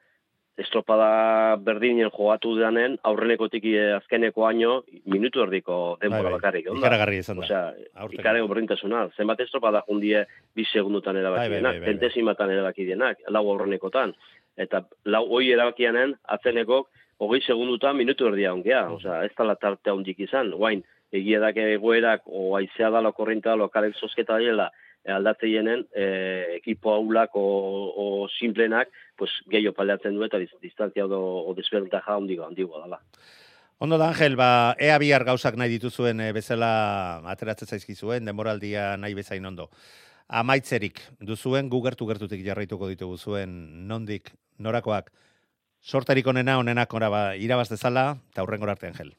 estropada 0.57 1.55
berdinen 1.61 2.09
jogatu 2.09 2.55
deanen, 2.57 2.97
aurrenekotik 3.05 3.65
eh, 3.69 3.93
azkeneko 3.97 4.47
año, 4.47 4.79
minutu 5.05 5.43
erdiko 5.45 5.97
denbora 6.01 6.23
bai, 6.23 6.31
bai. 6.31 6.39
bakarrik. 6.39 6.69
Ikaragarri 6.73 7.21
izan 7.21 7.41
da. 7.41 7.45
Osea, 7.45 8.09
ikarego 8.17 8.49
berdintasuna. 8.49 9.05
Zenbat 9.17 9.43
estropada 9.45 9.83
jundie 9.87 10.25
bi 10.57 10.65
segundutan 10.65 11.19
erabakienak, 11.21 11.81
bai, 11.85 11.97
bai, 12.25 12.49
erabaki 12.57 12.89
dienak, 12.89 13.21
lau 13.29 13.45
aurrenekotan. 13.53 14.15
Eta 14.57 14.83
lau 15.05 15.27
hoi 15.29 15.51
erabakianen, 15.53 16.15
atzenekok, 16.25 16.89
hogei 17.21 17.41
segundutan 17.45 17.97
minutu 17.97 18.27
erdia 18.27 18.53
ongea. 18.53 18.87
Osea, 18.97 19.23
ez 19.25 19.33
tala 19.37 19.55
tartea 19.55 19.93
hondik 19.93 20.19
izan. 20.25 20.51
Guain, 20.57 20.81
egia 21.13 21.39
da 21.39 21.53
egoerak 21.53 22.25
o 22.25 22.55
aizea 22.57 22.89
da 22.89 23.11
korrenta 23.11 23.55
lo 23.55 23.69
karek 23.69 23.95
sosketa 23.95 24.41
dela 24.41 24.71
e, 25.07 25.11
aldatzeien 25.15 25.69
e, 25.71 26.05
ekipo 26.59 26.91
aulak 26.93 27.35
o, 27.39 27.47
o 27.95 28.05
simplenak 28.37 28.91
pues 29.17 29.31
gehiago 29.49 29.75
paleatzen 29.77 30.15
du 30.15 30.25
eta 30.27 30.37
distantzia 30.37 31.07
o, 31.07 31.21
o 31.47 31.53
desberdintaja 31.55 32.19
handigo 32.19 32.45
handigo 32.45 32.81
dela 32.83 33.01
Ondo 33.79 33.99
da, 34.01 34.07
Angel, 34.09 34.33
ba, 34.35 34.73
ea 34.81 34.97
bihar 34.97 35.21
gauzak 35.23 35.53
nahi 35.53 35.69
dituzuen 35.75 36.17
e, 36.19 36.31
bezala 36.33 37.21
ateratzen 37.29 37.69
zaizkizuen, 37.69 38.25
demoraldia 38.25 38.95
nahi 38.97 39.13
bezain 39.13 39.45
ondo. 39.45 39.67
Amaitzerik, 40.27 40.97
duzuen 41.21 41.69
gugertu 41.69 42.07
gertutik 42.09 42.41
jarraituko 42.41 42.89
ditugu 42.89 43.19
zuen 43.21 43.53
nondik 43.87 44.31
norakoak 44.57 45.11
sortarik 45.85 46.25
onena 46.27 46.57
onenak 46.57 46.93
ora 46.97 47.11
ba, 47.13 47.21
irabaz 47.35 47.69
dezala, 47.69 48.17
eta 48.33 48.43
hurren 48.43 48.65
arte, 48.65 48.89
Angel. 48.89 49.13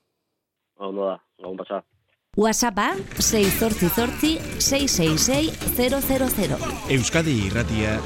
Ondo 0.77 1.07
da, 1.07 1.17
gabon 1.39 1.63
pasa. 1.63 1.85
WhatsAppa 2.39 2.93
6 3.19 3.59
zortzi 3.59 3.89
zortzi 3.97 4.29
Euskadi 6.95 7.35
irratia 7.49 7.97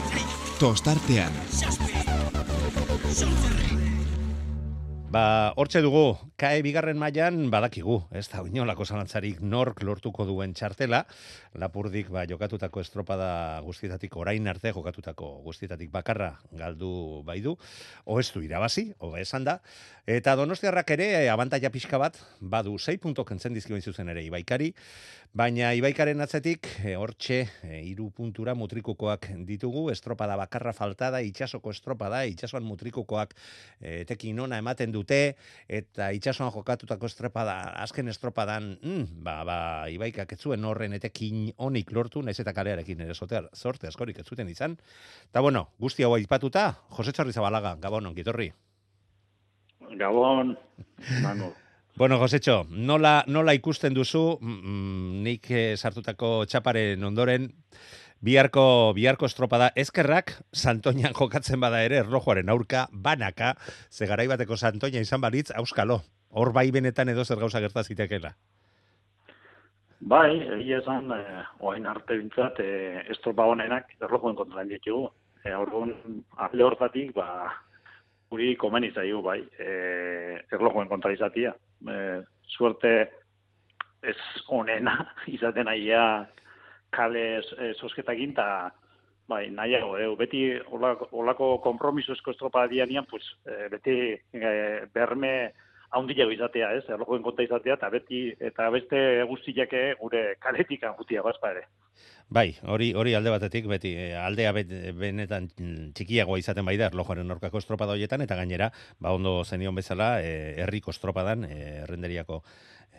tostartean. 0.60 1.36
Ba, 5.12 5.52
hortxe 5.60 5.82
dugu, 5.84 6.14
kae 6.40 6.62
bigarren 6.64 6.96
mailan 6.96 7.50
badakigu, 7.52 7.98
ez 8.16 8.22
da, 8.32 8.40
inolako 8.48 8.86
zalantzarik 8.86 9.42
nork 9.44 9.82
lortuko 9.84 10.24
duen 10.24 10.54
txartela, 10.56 11.02
lapurdik 11.60 12.08
ba, 12.14 12.22
jokatutako 12.30 12.80
estropada 12.80 13.26
guztietatik 13.66 14.16
orain 14.16 14.48
arte 14.48 14.72
jokatutako 14.72 15.28
guztietatik 15.44 15.90
bakarra 15.92 16.30
galdu 16.56 17.20
bai 17.28 17.42
du, 17.44 17.52
o 18.06 18.16
ez 18.22 18.30
du 18.32 18.40
irabazi, 18.40 18.86
o 19.04 19.12
esan 19.20 19.44
da, 19.44 19.58
eta 20.08 20.32
donostiarrak 20.40 20.94
ere 20.96 21.10
abantaia 21.28 21.68
pixka 21.68 22.00
bat, 22.00 22.16
badu 22.40 22.78
6 22.80 22.96
punto 23.04 23.26
kentzen 23.28 23.52
dizkio 23.52 23.76
zuzen 23.82 24.08
ere 24.08 24.24
ibaikari, 24.24 24.72
Baina 25.32 25.70
Ibaikaren 25.72 26.20
atzetik, 26.20 26.66
e, 26.84 26.90
hortxe, 27.00 27.38
e, 27.64 27.78
iru 27.88 28.10
puntura 28.12 28.52
mutrikukoak 28.52 29.30
ditugu, 29.48 29.86
estropada 29.88 30.34
bakarra 30.36 30.74
faltada, 30.76 31.22
itxasoko 31.24 31.72
estropada, 31.72 32.18
itxasoan 32.28 32.66
mutrikukoak 32.68 33.32
e, 33.80 34.02
tekin 34.10 34.42
ona 34.44 34.58
ematen 34.60 34.92
dute, 34.92 35.38
eta 35.72 36.10
itxasoan 36.12 36.52
jokatutako 36.52 37.08
estropada, 37.08 37.54
azken 37.80 38.12
estropadan, 38.12 38.74
mm, 38.82 39.24
ba, 39.24 39.38
ba, 39.48 39.56
Ibaikak 39.88 40.36
etzuen 40.36 40.68
horren 40.68 40.98
etekin 41.00 41.48
onik 41.56 41.96
lortu, 41.96 42.20
naiz 42.20 42.36
eta 42.44 42.52
kalearekin 42.52 43.00
ere 43.00 43.16
zotear, 43.16 43.48
sorte 43.56 43.88
askorik 43.88 44.20
ez 44.20 44.28
zuten 44.28 44.52
izan. 44.52 44.76
Ta 45.32 45.40
bueno, 45.40 45.70
guzti 45.80 46.04
hau 46.04 46.12
aipatuta, 46.12 46.74
Jose 46.92 47.16
Txarri 47.16 47.32
Zabalaga, 47.32 47.78
Gabon, 47.80 48.12
ongitorri. 48.12 48.52
Gabon, 49.96 50.58
Manu. 51.24 51.54
Bueno, 51.94 52.18
Josecho, 52.18 52.64
nola, 52.70 53.22
nola 53.26 53.52
ikusten 53.52 53.92
duzu, 53.94 54.38
mm, 54.40 54.60
mm 54.62 55.18
nik 55.22 55.50
eh, 55.50 55.76
sartutako 55.76 56.46
txaparen 56.48 57.04
ondoren, 57.04 57.50
biharko, 58.24 58.94
biharko 58.96 59.28
estropada, 59.28 59.68
ezkerrak, 59.76 60.32
Santoñan 60.52 61.12
jokatzen 61.18 61.60
bada 61.60 61.82
ere, 61.84 62.00
erlojuaren 62.00 62.48
aurka, 62.48 62.86
banaka, 62.92 63.56
ze 63.90 64.06
bateko 64.06 64.56
Santoña 64.56 65.00
izan 65.00 65.20
balitz, 65.20 65.50
auskalo, 65.50 66.02
hor 66.30 66.52
bai 66.52 66.70
benetan 66.70 67.10
edo 67.10 67.24
zer 67.24 67.38
gauza 67.38 67.60
gertaz 67.60 67.90
itekela. 67.90 68.36
Bai, 70.00 70.40
egia 70.58 70.78
esan, 70.78 71.12
eh, 71.12 71.44
oain 71.60 71.86
arte 71.86 72.16
bintzat, 72.16 72.58
eh, 72.58 73.04
estropa 73.10 73.44
honenak 73.44 73.86
erlojuen 74.00 74.34
kontra 74.34 74.64
ditugu. 74.64 75.12
Eh, 75.44 75.54
Orduan, 75.54 75.92
alde 76.36 76.64
hortatik, 76.64 77.12
ba, 77.14 77.52
guri 78.32 78.54
komeni 78.56 78.88
zaigu, 78.96 79.20
bai, 79.24 79.40
eh, 79.60 80.40
erlojuen 80.56 80.88
kontra 80.88 81.12
izatia 81.12 81.52
e, 81.88 81.96
suerte 82.48 82.92
ez 84.02 84.18
onena 84.48 84.96
izaten 85.36 85.68
aia 85.68 86.04
kale 86.92 87.24
e, 87.40 87.72
sosketa 87.78 88.14
ginta 88.16 88.46
bai, 89.28 89.46
nahiago, 89.54 89.96
eh? 90.00 90.08
beti 90.18 90.42
olako, 90.74 91.08
olako 91.22 91.50
kompromiso 91.64 92.12
esko 92.12 92.34
estropa 92.34 92.66
dianian, 92.68 93.06
pues, 93.08 93.24
e, 93.46 93.68
beti 93.72 93.94
e, 94.12 94.50
berme 94.92 95.52
haundiago 95.92 96.32
izatea, 96.32 96.72
ez, 96.78 96.84
erlojoen 96.88 97.22
konta 97.22 97.44
izatea, 97.44 97.76
eta 97.78 97.90
beti, 97.92 98.24
eta 98.40 98.68
beste 98.74 98.98
guztiak 99.28 99.74
gure 100.00 100.22
kaletik 100.40 100.84
angutia 100.88 101.22
bazpa 101.22 101.52
ere. 101.52 101.66
Bai, 102.32 102.54
hori 102.64 102.92
hori 102.96 103.12
alde 103.12 103.32
batetik 103.34 103.66
beti 103.68 103.90
aldea 104.16 104.54
benetan 104.56 105.50
txikiagoa 105.92 106.38
izaten 106.40 106.64
bai 106.64 106.78
da 106.80 106.86
erlojoaren 106.88 107.34
aurkako 107.34 107.60
estropada 107.60 107.92
hoietan 107.92 108.24
eta 108.24 108.38
gainera 108.38 108.70
ba 109.04 109.12
ondo 109.12 109.42
zenion 109.44 109.74
bezala 109.76 110.14
e, 110.22 110.30
herriko 110.64 110.94
estropadan 110.94 111.44
e, 111.44 111.58
errenderiako 111.82 112.40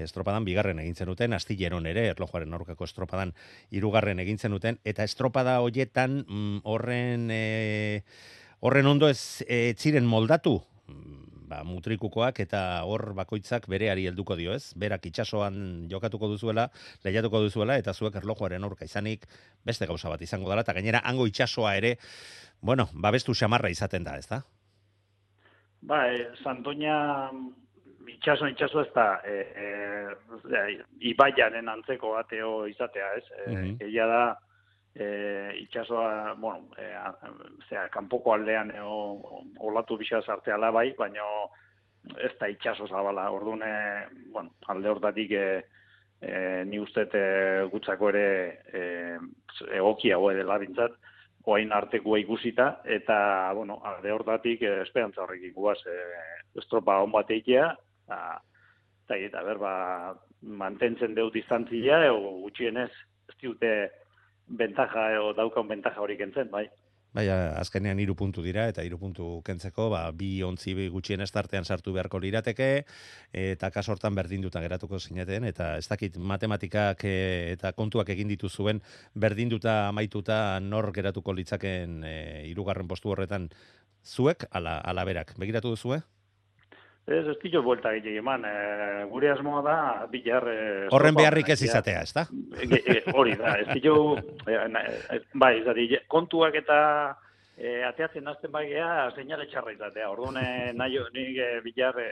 estropadan 0.05 0.45
bigarren 0.45 0.83
egin 0.83 0.93
zenuten 0.93 1.33
astilleron 1.33 1.89
ere 1.89 2.05
erlojoaren 2.11 2.53
aurkako 2.53 2.85
estropadan 2.85 3.33
hirugarren 3.71 4.21
egin 4.21 4.37
zenuten 4.37 4.77
eta 4.85 5.03
estropada 5.09 5.59
hoietan 5.65 6.19
mm, 6.27 6.61
horren 6.69 7.25
e, 7.33 8.03
horren 8.61 8.91
ondo 8.93 9.09
ez 9.09 9.41
e, 9.47 9.73
ziren 9.79 10.05
moldatu 10.05 10.59
ba, 11.49 11.63
mutrikukoak 11.67 12.39
eta 12.43 12.61
hor 12.87 13.13
bakoitzak 13.17 13.67
bereari 13.71 14.07
helduko 14.09 14.37
dio, 14.39 14.53
ez? 14.55 14.73
Berak 14.79 15.07
itsasoan 15.09 15.87
jokatuko 15.91 16.29
duzuela, 16.31 16.69
lehiatuko 17.05 17.43
duzuela 17.45 17.77
eta 17.81 17.93
zuek 17.93 18.15
erlojuaren 18.21 18.63
aurka 18.63 18.85
izanik 18.85 19.27
beste 19.65 19.87
gauza 19.89 20.11
bat 20.13 20.21
izango 20.21 20.49
dela 20.49 20.65
eta 20.65 20.75
gainera 20.77 21.03
hango 21.03 21.27
itsasoa 21.29 21.75
ere, 21.79 21.97
bueno, 22.61 22.87
babestu 22.93 23.35
xamarra 23.35 23.71
izaten 23.73 24.03
da, 24.03 24.17
ezta? 24.17 24.43
Ba, 25.83 26.05
e, 26.13 26.29
Santoña 26.43 26.95
itxaso 28.07 28.47
itxaso 28.47 28.81
ez 28.81 28.91
da 28.95 29.07
e, 29.27 29.35
e, 29.55 29.67
ibaianen 31.11 31.69
antzeko 31.69 32.13
bateo 32.15 32.65
izatea, 32.71 33.13
ez? 33.19 33.25
E, 33.79 33.91
da, 33.99 34.23
e, 34.95 35.55
itxasoa, 35.63 36.33
bueno, 36.37 36.69
e, 36.77 36.89
zera, 37.69 37.87
kanpoko 37.89 38.33
aldean 38.33 38.71
e, 38.71 38.81
olatu 39.59 39.97
bisa 39.97 40.21
sarteala 40.21 40.71
bai, 40.71 40.91
baina 40.97 41.25
ez 42.19 42.33
da 42.39 42.49
itxaso 42.51 42.87
zabala, 42.87 43.29
orduan, 43.31 43.63
bueno, 44.31 44.53
alde 44.67 44.89
hortatik 44.89 45.31
e, 45.31 45.45
e, 46.21 46.63
ni 46.65 46.79
uste 46.79 47.07
e, 47.13 47.63
gutzako 47.71 48.11
ere 48.11 48.27
e, 48.71 48.83
egokia 49.71 50.19
hoe 50.19 50.35
dela 50.35 50.59
bintzat, 50.61 50.95
oain 51.45 51.73
arteko 51.75 52.17
ikusita, 52.17 52.69
eta, 52.85 53.51
bueno, 53.55 53.81
alde 53.83 54.11
hortatik 54.11 54.61
e, 54.63 54.75
esperantza 54.83 55.23
horrekin 55.23 55.53
guaz, 55.55 55.79
e, 55.87 55.97
estropa 56.59 56.99
hon 57.01 57.11
bat 57.11 57.31
eitea, 57.31 57.71
eta, 58.05 59.17
eta, 59.17 59.43
berba, 59.43 59.73
mantentzen 60.43 61.15
deu 61.15 61.29
distantzia, 61.31 62.03
o 62.13 62.39
gutxienez, 62.45 62.91
ez 63.31 63.37
diute, 63.41 63.73
bentaja 64.47 65.21
o 65.21 65.33
daukan 65.33 65.67
bentaja 65.67 66.01
hori 66.01 66.17
kentzen, 66.17 66.51
bai. 66.51 66.67
Bai, 67.13 67.27
azkenean 67.29 67.99
hiru 68.01 68.15
puntu 68.17 68.41
dira 68.41 68.63
eta 68.71 68.81
hiru 68.81 68.97
puntu 68.97 69.25
kentzeko, 69.45 69.85
ba 69.93 69.99
bi 70.17 70.41
ontzi 70.41 70.73
gutxien 70.89 71.21
estartean 71.21 71.63
sartu 71.63 71.93
beharko 71.93 72.17
lirateke 72.17 72.69
eta 73.41 73.69
kaso 73.75 73.93
hortan 73.93 74.17
berdinduta 74.17 74.63
geratuko 74.63 74.97
zineten 74.97 75.45
eta 75.45 75.75
ez 75.77 75.85
dakit 75.91 76.17
matematikak 76.17 77.05
eh, 77.05 77.53
eta 77.53 77.75
kontuak 77.77 78.09
egin 78.09 78.33
dituzuen 78.33 78.81
berdinduta 79.13 79.75
amaituta 79.91 80.39
nor 80.59 80.89
geratuko 80.91 81.37
litzaken 81.37 82.01
e, 82.01 82.15
hirugarren 82.49 82.89
postu 82.89 83.13
horretan 83.13 83.49
zuek 84.03 84.47
ala 84.49 84.79
ala 84.81 85.05
berak. 85.05 85.37
Begiratu 85.37 85.75
duzu, 85.77 86.01
Ez, 87.03 87.25
ez 87.27 87.35
dito 87.41 87.59
buelta 87.61 87.91
gehiagin 87.91 88.21
eman, 88.21 88.45
e, 88.47 88.51
gure 89.11 89.33
asmoa 89.33 89.61
da, 89.65 89.75
bilar... 90.11 90.45
E, 90.47 90.59
Horren 90.95 91.17
beharrik 91.17 91.49
ez 91.51 91.59
izatea, 91.67 92.03
ez 92.07 92.13
da? 92.15 92.23
E, 92.63 93.01
hori 93.11 93.35
da, 93.35 93.57
ez 93.59 93.75
e, 93.75 95.19
bai, 95.35 95.57
ez 95.59 95.99
kontuak 96.07 96.55
eta 96.55 96.77
e, 97.57 97.81
ateatzen 97.83 98.27
azten 98.31 98.53
bai 98.53 98.69
geha, 98.69 99.09
seinale 99.17 99.49
txarra 99.51 99.73
izatea. 99.75 100.07
Orduan, 100.13 100.39
e, 100.39 100.71
nahi, 100.79 101.01
nik 101.17 101.41
e, 101.43 101.49
bilar 101.65 101.99
e, 101.99 102.07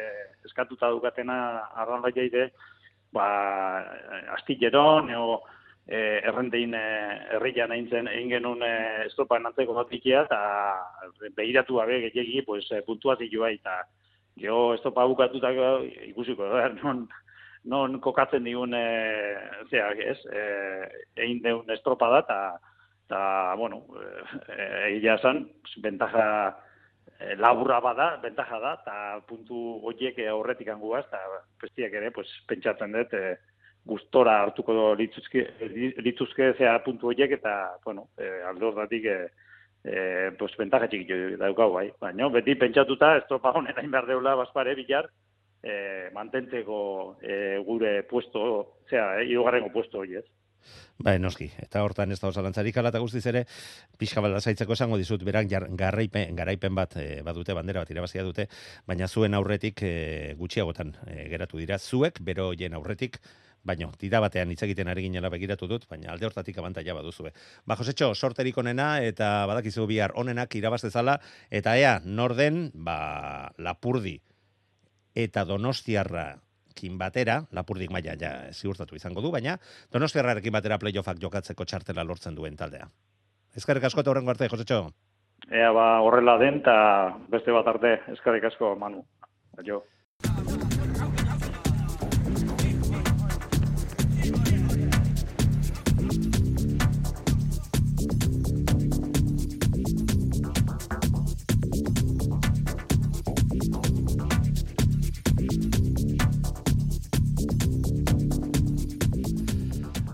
eskatuta 0.50 0.92
dukatena 0.92 1.40
arran 1.72 2.04
bai 2.04 2.12
jaide, 2.18 2.50
ba, 3.16 3.30
astilleron, 4.36 5.10
eo, 5.16 5.40
e, 5.88 6.20
errendein 6.20 6.76
e, 6.76 6.86
herrian 7.38 7.72
egin 7.78 7.90
zen, 7.90 8.12
egin 8.12 8.36
genuen 8.36 8.68
e, 8.68 8.76
estropa 9.08 9.40
nantzeko 9.40 9.80
bat 9.80 9.96
ikia, 9.96 10.28
eta 10.28 11.32
behiratu 11.40 11.80
gabe 11.80 12.04
gehiagi, 12.10 12.44
pues, 12.44 12.68
puntuazioa 12.86 13.56
eta 13.56 13.80
Jo, 14.40 14.74
ez 14.74 14.82
topa 14.82 15.06
bukatutak 15.10 15.58
ikusiko, 16.08 16.48
da, 16.54 16.70
non, 16.82 17.06
non 17.64 18.00
kokatzen 18.02 18.46
digun, 18.48 18.74
e, 18.74 18.86
zera, 19.70 19.92
ez, 20.00 20.18
e, 20.32 20.44
egin 21.18 21.42
deun 21.44 21.72
estropa 21.76 22.10
da, 22.14 22.24
eta, 22.26 22.40
eta, 23.06 23.22
bueno, 23.60 23.84
e, 24.48 24.68
egia 24.96 25.18
esan, 25.20 25.44
bentaja 25.84 26.26
e, 27.20 27.36
laburra 27.36 27.82
bada, 27.84 28.16
bentaja 28.24 28.60
da, 28.64 28.74
eta 28.82 28.98
puntu 29.28 29.82
horiek 29.90 30.20
aurretik 30.32 30.72
anguaz, 30.74 31.06
eta 31.10 31.44
pestiak 31.62 32.00
ere, 32.00 32.12
pues, 32.16 32.30
pentsatzen 32.48 32.98
dut, 32.98 33.14
e, 33.14 33.36
gustora 33.86 34.44
hartuko 34.44 34.94
lituzke, 34.94 35.48
lituzke 36.06 36.52
zea 36.58 36.76
puntu 36.86 37.10
horiek, 37.12 37.34
eta, 37.40 37.78
bueno, 37.86 38.10
e, 38.18 38.30
aldo 38.48 38.72
horretik, 38.72 39.06
e, 39.06 39.51
e, 39.84 40.32
pues, 40.38 40.54
bentaja 40.58 40.90
txikitxo 40.90 41.38
daukau, 41.42 41.72
bai. 41.74 41.90
Baina, 42.02 42.30
beti 42.34 42.56
pentsatuta, 42.60 43.16
estropa 43.22 43.54
honen 43.58 43.78
hain 43.78 43.92
behar 43.92 44.08
deula 44.10 44.36
baspare 44.40 44.76
bilar, 44.76 45.10
e, 45.64 46.10
mantenteko 46.14 47.18
e, 47.22 47.58
gure 47.66 48.04
puesto, 48.04 48.78
zera, 48.90 49.22
e, 49.22 49.28
irugarrengo 49.32 49.72
puesto 49.74 50.00
hori 50.00 50.18
ez. 50.22 50.26
Bai, 51.02 51.16
noski, 51.18 51.48
eta 51.58 51.82
hortan 51.82 52.12
ez 52.14 52.20
da 52.22 52.30
osalantzarik 52.30 52.76
ala 52.78 52.92
eta 52.94 53.00
guztiz 53.02 53.24
ere, 53.32 53.46
pixka 53.98 54.22
balda 54.22 54.42
zaitzeko 54.42 54.76
esango 54.78 55.00
dizut, 55.02 55.24
berak 55.26 55.50
garraipen, 55.78 56.36
garaipen 56.38 56.76
bat 56.78 56.94
e, 57.02 57.06
badute, 57.26 57.56
bandera 57.58 57.82
bat 57.82 57.90
irabazia 57.90 58.26
dute, 58.28 58.46
baina 58.86 59.08
zuen 59.08 59.34
aurretik 59.34 59.82
e, 59.82 59.94
gutxiagotan 60.38 60.94
e, 61.08 61.24
geratu 61.32 61.58
dira, 61.58 61.80
zuek, 61.80 62.22
bero 62.22 62.52
jen 62.58 62.78
aurretik, 62.78 63.18
baino, 63.64 63.92
tira 64.00 64.20
batean 64.24 64.52
hitz 64.52 64.62
egiten 64.66 64.90
ari 64.90 65.06
ginela 65.06 65.30
begiratu 65.30 65.68
dut, 65.70 65.86
baina 65.90 66.12
alde 66.14 66.26
hortatik 66.26 66.58
abantaia 66.58 66.96
baduzue. 66.98 67.32
Ba, 67.66 67.78
Josetxo, 67.78 68.14
sorterik 68.16 68.58
onena 68.58 68.96
eta 69.06 69.46
badakizu 69.50 69.86
bihar 69.90 70.14
onenak 70.16 70.56
irabaz 70.58 70.82
dezala, 70.88 71.20
eta 71.50 71.78
ea, 71.78 72.00
norden, 72.06 72.70
ba, 72.74 73.52
lapurdi 73.58 74.18
eta 75.16 75.44
donostiarra 75.46 76.40
kin 76.76 76.98
batera, 76.98 77.42
lapurdik 77.52 77.92
maila 77.92 78.16
ja 78.18 78.32
ziurtatu 78.54 78.96
izango 78.96 79.22
du, 79.22 79.32
baina 79.32 79.58
donostiarrarekin 79.92 80.54
batera 80.56 80.80
playoffak 80.80 81.20
jokatzeko 81.22 81.66
txartela 81.68 82.06
lortzen 82.08 82.36
duen 82.36 82.56
taldea. 82.58 82.88
Ezkarrik 83.58 83.84
asko 83.84 84.02
eta 84.02 84.14
horrengo 84.14 84.32
arte, 84.32 84.48
Josetxo? 84.48 84.86
Ea, 85.52 85.72
ba, 85.76 86.00
horrela 86.06 86.38
den, 86.40 86.62
eta 86.62 86.76
beste 87.30 87.52
bat 87.52 87.68
arte, 87.68 87.98
ezkarrik 88.14 88.46
asko, 88.48 88.76
Manu. 88.80 89.04
Aio. 89.60 89.82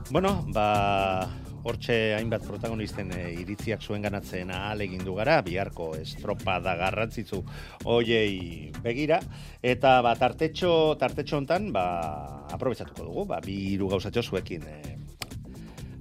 Bueno, 0.09 0.45
ba, 0.55 1.27
hortxe 1.67 2.13
hainbat 2.15 2.45
protagonisten 2.47 3.09
e, 3.11 3.23
iritziak 3.41 3.81
zuen 3.83 4.05
ganatzen 4.05 4.53
ahal 4.55 4.85
egin 4.85 5.03
du 5.03 5.17
gara, 5.17 5.41
biharko 5.43 5.89
estropa 5.99 6.61
da 6.63 6.77
garrantzitzu 6.79 7.41
hoiei 7.83 8.71
begira, 8.85 9.19
eta 9.59 9.97
ba, 10.05 10.13
tartetxo, 10.15 10.71
tartetxo 11.01 11.41
hontan, 11.41 11.73
ba, 11.75 11.83
aprobetsatuko 12.55 13.09
dugu, 13.09 13.25
ba, 13.33 13.41
bi 13.43 13.57
iru 13.73 13.91
gauzatxo 13.91 14.23
zuekin 14.23 14.63
e, 14.63 14.77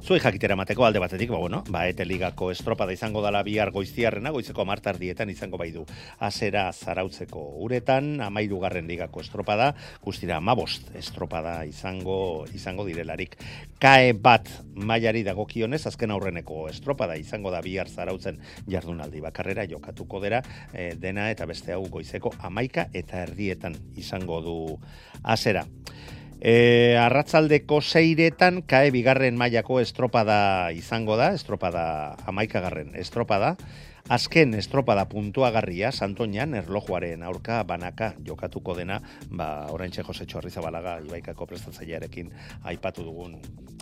Zuei 0.06 0.20
jakitera 0.22 0.54
mateko 0.54 0.84
alde 0.86 1.00
batetik, 1.02 1.32
ba, 1.34 1.38
bueno, 1.42 1.64
ba, 1.66 1.80
ete 1.90 2.04
ligako 2.06 2.52
estropada 2.52 2.94
izango 2.94 3.18
dala 3.24 3.40
bihar 3.42 3.72
goiztiarrena, 3.74 4.30
goizeko 4.30 4.62
martardietan 4.62 5.32
izango 5.32 5.58
bai 5.58 5.72
du. 5.74 5.80
Azera 6.22 6.68
zarautzeko 6.70 7.40
uretan, 7.66 8.12
amairu 8.22 8.60
garren 8.62 8.86
ligako 8.86 9.24
estropada, 9.24 9.72
guztira 10.04 10.36
amabost 10.36 10.92
estropada 10.94 11.56
izango 11.66 12.46
izango 12.54 12.86
direlarik. 12.86 13.34
Kae 13.82 14.12
bat 14.14 14.46
mailari 14.78 15.24
dagokionez, 15.26 15.82
azken 15.90 16.14
aurreneko 16.14 16.68
estropada 16.70 17.18
izango 17.18 17.50
da 17.50 17.64
bihar 17.66 17.90
zarautzen 17.90 18.38
jardunaldi 18.70 19.24
bakarrera, 19.26 19.66
jokatuko 19.66 20.22
dera, 20.22 20.38
e, 20.70 20.92
dena 20.94 21.32
eta 21.34 21.50
beste 21.50 21.74
hau 21.74 21.82
goizeko 21.90 22.30
amaika 22.46 22.86
eta 22.94 23.26
erdietan 23.26 23.74
izango 23.98 24.38
du 24.46 24.56
azera. 25.24 25.66
E, 26.40 26.96
arratzaldeko 27.00 27.80
seiretan 27.80 28.60
kae 28.68 28.90
bigarren 28.92 29.38
mailako 29.40 29.80
estropada 29.80 30.70
izango 30.76 31.16
da, 31.16 31.32
estropada 31.34 32.16
amaikagarren 32.28 32.94
estropada, 33.00 33.56
Azken 34.06 34.54
estropada 34.54 35.08
puntuagarria 35.10 35.88
Santoñan 35.90 36.54
erlojuaren 36.54 37.24
aurka 37.26 37.58
banaka 37.66 38.12
jokatuko 38.22 38.76
dena, 38.78 39.00
ba 39.30 39.66
oraintxe 39.74 40.04
Jose 40.06 40.28
Txorrizabalaga 40.30 41.00
Ibaikako 41.02 41.48
prestatzailearekin 41.50 42.30
aipatu 42.70 43.02
dugun 43.02 43.34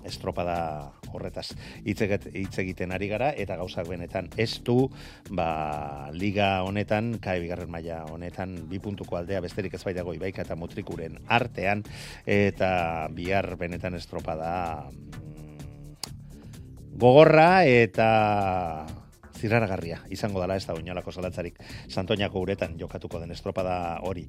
estropada 0.04 0.92
horretaz 1.12 1.52
hitz 1.84 2.58
egiten 2.58 2.92
ari 2.92 3.08
gara 3.08 3.32
eta 3.36 3.56
gauzak 3.60 3.88
benetan 3.88 4.28
ez 4.36 4.60
du 4.64 4.88
ba, 5.30 6.10
liga 6.12 6.62
honetan, 6.66 7.18
kai 7.22 7.40
bigarren 7.42 7.70
maila 7.70 8.04
honetan 8.10 8.56
bi 8.70 8.80
puntuko 8.82 9.16
aldea 9.18 9.42
besterik 9.44 9.74
ez 9.74 9.84
baitago 9.84 10.14
Ibaika 10.14 10.42
eta 10.44 10.56
Mutrikuren 10.56 11.18
artean 11.28 11.84
eta 12.26 13.08
bihar 13.14 13.56
benetan 13.60 13.94
estropada 13.98 14.90
mm, 14.90 16.98
gogorra 16.98 17.64
eta 17.64 18.10
zirraragarria 19.38 20.00
izango 20.10 20.40
dela 20.42 20.56
ez 20.56 20.66
da 20.66 20.74
oinolako 20.74 21.12
zalatzarik 21.12 21.58
Santoñako 21.88 22.40
uretan 22.40 22.78
jokatuko 22.78 23.20
den 23.20 23.34
estropada 23.34 23.98
hori. 24.02 24.26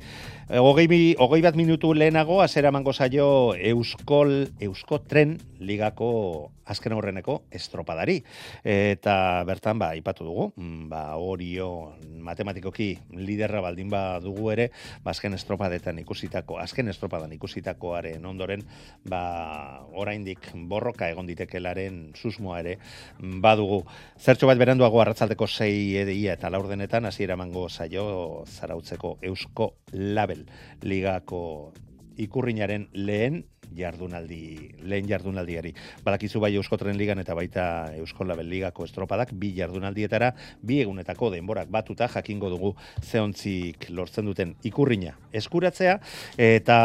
E, 0.49 0.59
hogei, 0.59 1.15
hogei 1.19 1.41
bat 1.41 1.55
minutu 1.55 1.93
lehenago, 1.93 2.41
azera 2.41 2.71
mango 2.71 2.93
zaio 2.93 3.55
Euskol, 3.55 4.49
Eusko 4.59 5.01
Tren 5.05 5.37
ligako 5.59 6.51
azken 6.65 6.95
aurreneko 6.95 7.43
estropadari. 7.53 8.19
Eta 8.63 9.43
bertan, 9.47 9.79
ba, 9.79 9.93
ipatu 9.97 10.25
dugu, 10.27 10.47
mm, 10.55 10.89
ba, 10.89 11.03
horio 11.21 11.95
matematikoki 12.25 12.89
liderra 13.15 13.61
baldin 13.61 13.89
ba 13.89 14.19
dugu 14.19 14.51
ere, 14.51 14.69
ba, 15.03 15.11
azken 15.11 15.37
estropadetan 15.37 15.99
ikusitako, 16.01 16.59
azken 16.59 16.89
estropadan 16.89 17.33
ikusitakoaren 17.37 18.25
ondoren, 18.25 18.65
ba, 19.09 19.85
oraindik 19.93 20.51
borroka 20.67 21.09
egon 21.09 21.29
ditekelaren 21.29 22.11
susmoa 22.15 22.59
ere 22.63 22.77
badugu. 23.19 23.83
Zertxo 24.19 24.49
bat 24.49 24.59
beranduago 24.59 25.01
arratzaldeko 25.01 25.47
sei 25.47 25.95
edia 26.01 26.35
eta 26.35 26.49
laurdenetan, 26.49 27.05
hasi 27.05 27.25
eramango 27.27 27.67
zaio 27.69 28.43
zarautzeko 28.45 29.17
Eusko 29.21 29.73
Label 29.93 30.45
ligako 30.81 31.73
ikurrinaren 32.17 32.87
lehen 32.93 33.43
jardunaldi, 33.75 34.71
lehen 34.83 35.07
jardunaldiari. 35.09 35.73
Badakizu 36.03 36.41
bai 36.43 36.53
Euskotren 36.55 36.97
Ligan 36.97 37.19
eta 37.19 37.35
baita 37.37 37.65
Euskal 37.99 38.27
Label 38.27 38.49
Ligako 38.49 38.85
estropadak 38.85 39.33
bi 39.33 39.53
jardunaldietara, 39.55 40.33
bi 40.61 40.81
egunetako 40.83 41.31
denborak 41.33 41.71
batuta 41.71 42.07
jakingo 42.11 42.49
dugu 42.53 42.75
zeontzik 43.01 43.89
lortzen 43.89 44.25
duten 44.25 44.55
ikurrina 44.63 45.17
eskuratzea, 45.33 45.99
eta 46.37 46.77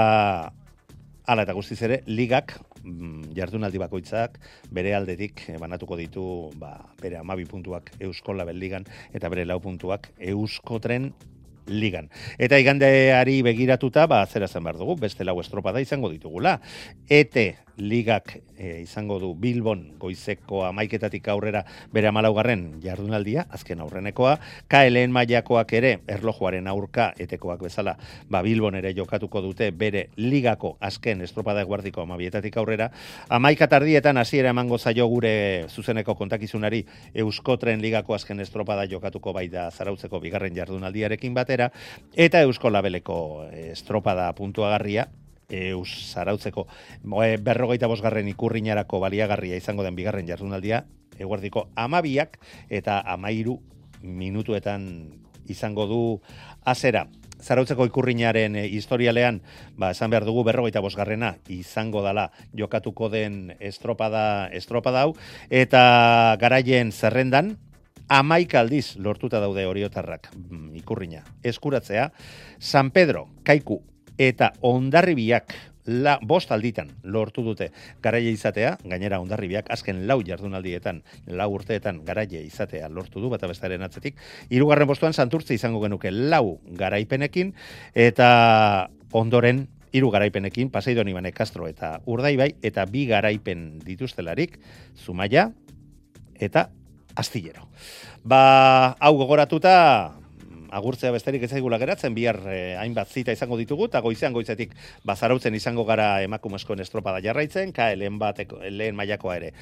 Hala 1.30 1.44
eta 1.44 1.54
guztiz 1.54 1.76
ere, 1.86 2.00
ligak 2.10 2.56
mm, 2.82 3.34
jardunaldi 3.36 3.78
bakoitzak 3.78 4.38
bere 4.74 4.96
aldetik 4.96 5.44
eh, 5.52 5.58
banatuko 5.62 5.94
ditu 6.00 6.24
ba, 6.58 6.72
bere 6.98 7.20
amabi 7.20 7.44
puntuak 7.46 7.92
Eusko 8.02 8.34
Label 8.34 8.58
Ligan 8.58 8.88
eta 9.14 9.30
bere 9.30 9.44
lau 9.46 9.60
puntuak 9.62 10.08
Euskotren 10.32 11.12
ligan. 11.70 12.10
Eta 12.38 12.58
igandeari 12.58 13.40
begiratuta, 13.46 14.06
ba, 14.10 14.24
zera 14.26 14.48
zen 14.48 14.66
behar 14.66 14.78
dugu, 14.80 14.98
beste 15.00 15.24
lau 15.24 15.38
estropada 15.40 15.80
izango 15.80 16.10
ditugula. 16.12 16.58
Ete 17.08 17.56
ligak 17.80 18.38
e, 18.56 18.80
izango 18.82 19.18
du 19.18 19.34
Bilbon 19.34 19.96
goizeko 19.98 20.64
amaiketatik 20.66 21.26
aurrera 21.32 21.64
bere 21.92 22.10
amalaugarren 22.10 22.80
jardunaldia, 22.84 23.46
azken 23.50 23.80
aurrenekoa, 23.80 24.36
KLN 24.70 25.14
mailakoak 25.14 25.72
ere 25.78 25.92
erlojuaren 26.10 26.68
aurka 26.70 27.10
etekoak 27.18 27.64
bezala, 27.64 27.96
ba 28.28 28.42
Bilbon 28.44 28.76
ere 28.78 28.92
jokatuko 28.96 29.42
dute 29.44 29.70
bere 29.72 30.08
ligako 30.16 30.76
azken 30.80 31.24
estropada 31.26 31.64
guardiko 31.64 32.04
amabietatik 32.04 32.56
aurrera, 32.60 32.90
amaikatardietan 33.28 34.20
hasiera 34.20 34.52
emango 34.54 34.78
zaio 34.78 35.06
gure 35.08 35.66
zuzeneko 35.68 36.14
kontakizunari 36.14 36.84
Euskotren 37.14 37.80
ligako 37.80 38.14
azken 38.14 38.40
estropada 38.40 38.86
jokatuko 38.86 39.32
bai 39.32 39.48
da 39.48 39.70
zarautzeko 39.70 40.20
bigarren 40.20 40.54
jardunaldiarekin 40.54 41.34
batera, 41.34 41.59
eta 42.16 42.40
Eusko 42.46 42.70
Labeleko 42.72 43.18
estropada 43.52 44.30
puntuagarria, 44.38 45.10
eus 45.50 45.90
zarautzeko 46.14 46.66
e, 47.24 47.36
berrogeita 47.42 47.90
bosgarren 47.90 48.28
ikurrinarako 48.30 49.00
baliagarria 49.02 49.58
izango 49.58 49.84
den 49.84 49.98
bigarren 49.98 50.28
jardunaldia, 50.28 50.84
eguerdiko 51.18 51.68
amabiak 51.76 52.38
eta 52.70 53.00
amairu 53.04 53.58
minutuetan 54.00 54.86
izango 55.50 55.86
du 55.90 56.02
azera. 56.64 57.08
Zarautzeko 57.40 57.86
ikurrinaren 57.88 58.56
e, 58.60 58.66
historialean, 58.68 59.40
ba, 59.80 59.90
esan 59.94 60.12
behar 60.12 60.26
dugu 60.28 60.44
berrogeita 60.44 60.82
bosgarrena 60.84 61.34
izango 61.48 62.02
dala 62.04 62.28
jokatuko 62.56 63.08
den 63.08 63.56
estropada, 63.58 64.48
estropada 64.52 65.06
hau, 65.06 65.14
eta 65.48 66.36
garaien 66.40 66.92
zerrendan, 66.92 67.56
amaik 68.10 68.54
aldiz 68.58 68.96
lortuta 68.98 69.40
daude 69.40 69.64
oriotarrak. 69.70 70.28
Mm, 70.34 70.74
ikurrina. 70.82 71.22
Eskuratzea, 71.46 72.10
San 72.58 72.90
Pedro, 72.90 73.28
Kaiku, 73.46 73.80
eta 74.18 74.52
ondarribiak 74.60 75.54
la 75.86 76.18
bost 76.22 76.50
alditan 76.52 76.90
lortu 77.02 77.42
dute. 77.46 77.70
Garaia 78.02 78.30
izatea, 78.30 78.76
gainera 78.84 79.20
ondarribiak 79.22 79.70
azken 79.72 80.04
lau 80.10 80.20
jardunaldietan, 80.26 81.02
lau 81.26 81.48
urteetan 81.54 82.02
garaia 82.04 82.42
izatea 82.44 82.88
lortu 82.88 83.22
du, 83.22 83.30
bata 83.32 83.48
bestaren 83.48 83.82
atzetik, 83.86 84.18
irugarren 84.50 84.90
bostuan 84.90 85.14
santurtze 85.14 85.54
izango 85.54 85.80
genuke 85.80 86.10
lau 86.10 86.58
garaipenekin, 86.78 87.54
eta 87.94 88.90
ondoren 89.12 89.66
hiru 89.92 90.10
garaipenekin, 90.10 90.70
paseido 90.70 91.02
nibane 91.04 91.32
Castro 91.32 91.66
eta 91.66 91.96
urdaibai, 92.06 92.52
eta 92.62 92.84
bi 92.86 93.06
garaipen 93.10 93.80
dituztelarik, 93.86 94.60
zumaia 94.94 95.48
eta 96.40 96.68
astillero. 97.16 97.68
Ba, 98.24 98.96
hau 99.00 99.14
gogoratuta, 99.16 100.12
agurtzea 100.70 101.10
besterik 101.14 101.44
ez 101.44 101.50
zaigula 101.50 101.78
geratzen, 101.82 102.14
bihar 102.14 102.38
eh, 102.50 102.76
hainbat 102.78 103.10
zita 103.10 103.34
izango 103.34 103.58
ditugu, 103.58 103.88
eta 103.90 104.00
goizean 104.04 104.34
goizetik 104.36 104.74
bazarautzen 105.06 105.54
izango 105.58 105.84
gara 105.88 106.22
emakumezkoen 106.22 106.80
estropada 106.84 107.20
jarraitzen, 107.24 107.74
lehen 107.98 108.18
bateko, 108.18 108.60
lehen 108.70 108.96
mailakoa 108.96 109.36
ere. 109.40 109.52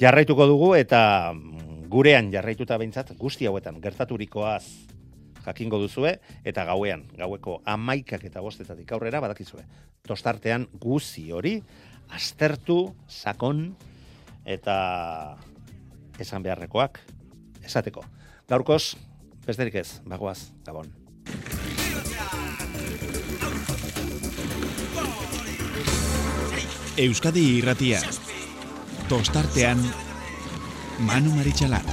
Jarraituko 0.00 0.46
dugu, 0.50 0.74
eta 0.78 1.32
mm, 1.34 1.86
gurean 1.92 2.32
jarraituta 2.32 2.78
behintzat, 2.80 3.14
guzti 3.20 3.46
hauetan, 3.46 3.80
gertaturikoaz 3.84 4.64
jakingo 5.44 5.78
duzue, 5.78 6.18
eta 6.44 6.64
gauean, 6.64 7.04
gaueko 7.18 7.60
amaikak 7.68 8.24
eta 8.24 8.40
bostetatik 8.40 8.92
aurrera, 8.96 9.20
badakizue. 9.20 9.64
Tostartean 10.08 10.68
guzi 10.80 11.30
hori, 11.32 11.58
aztertu, 12.16 12.94
sakon, 13.08 13.66
eta 14.44 15.36
esan 16.20 16.42
beharrekoak, 16.42 17.00
esateko. 17.64 18.04
Gaurkoz, 18.48 18.94
Besterik 19.44 19.74
ez, 19.76 20.00
bagoaz, 20.08 20.38
gabon. 20.64 20.88
Euskadi 26.96 27.42
irratia. 27.58 28.00
Tostartean, 29.10 29.82
Manu 31.04 31.34
Maritxalar. 31.36 31.84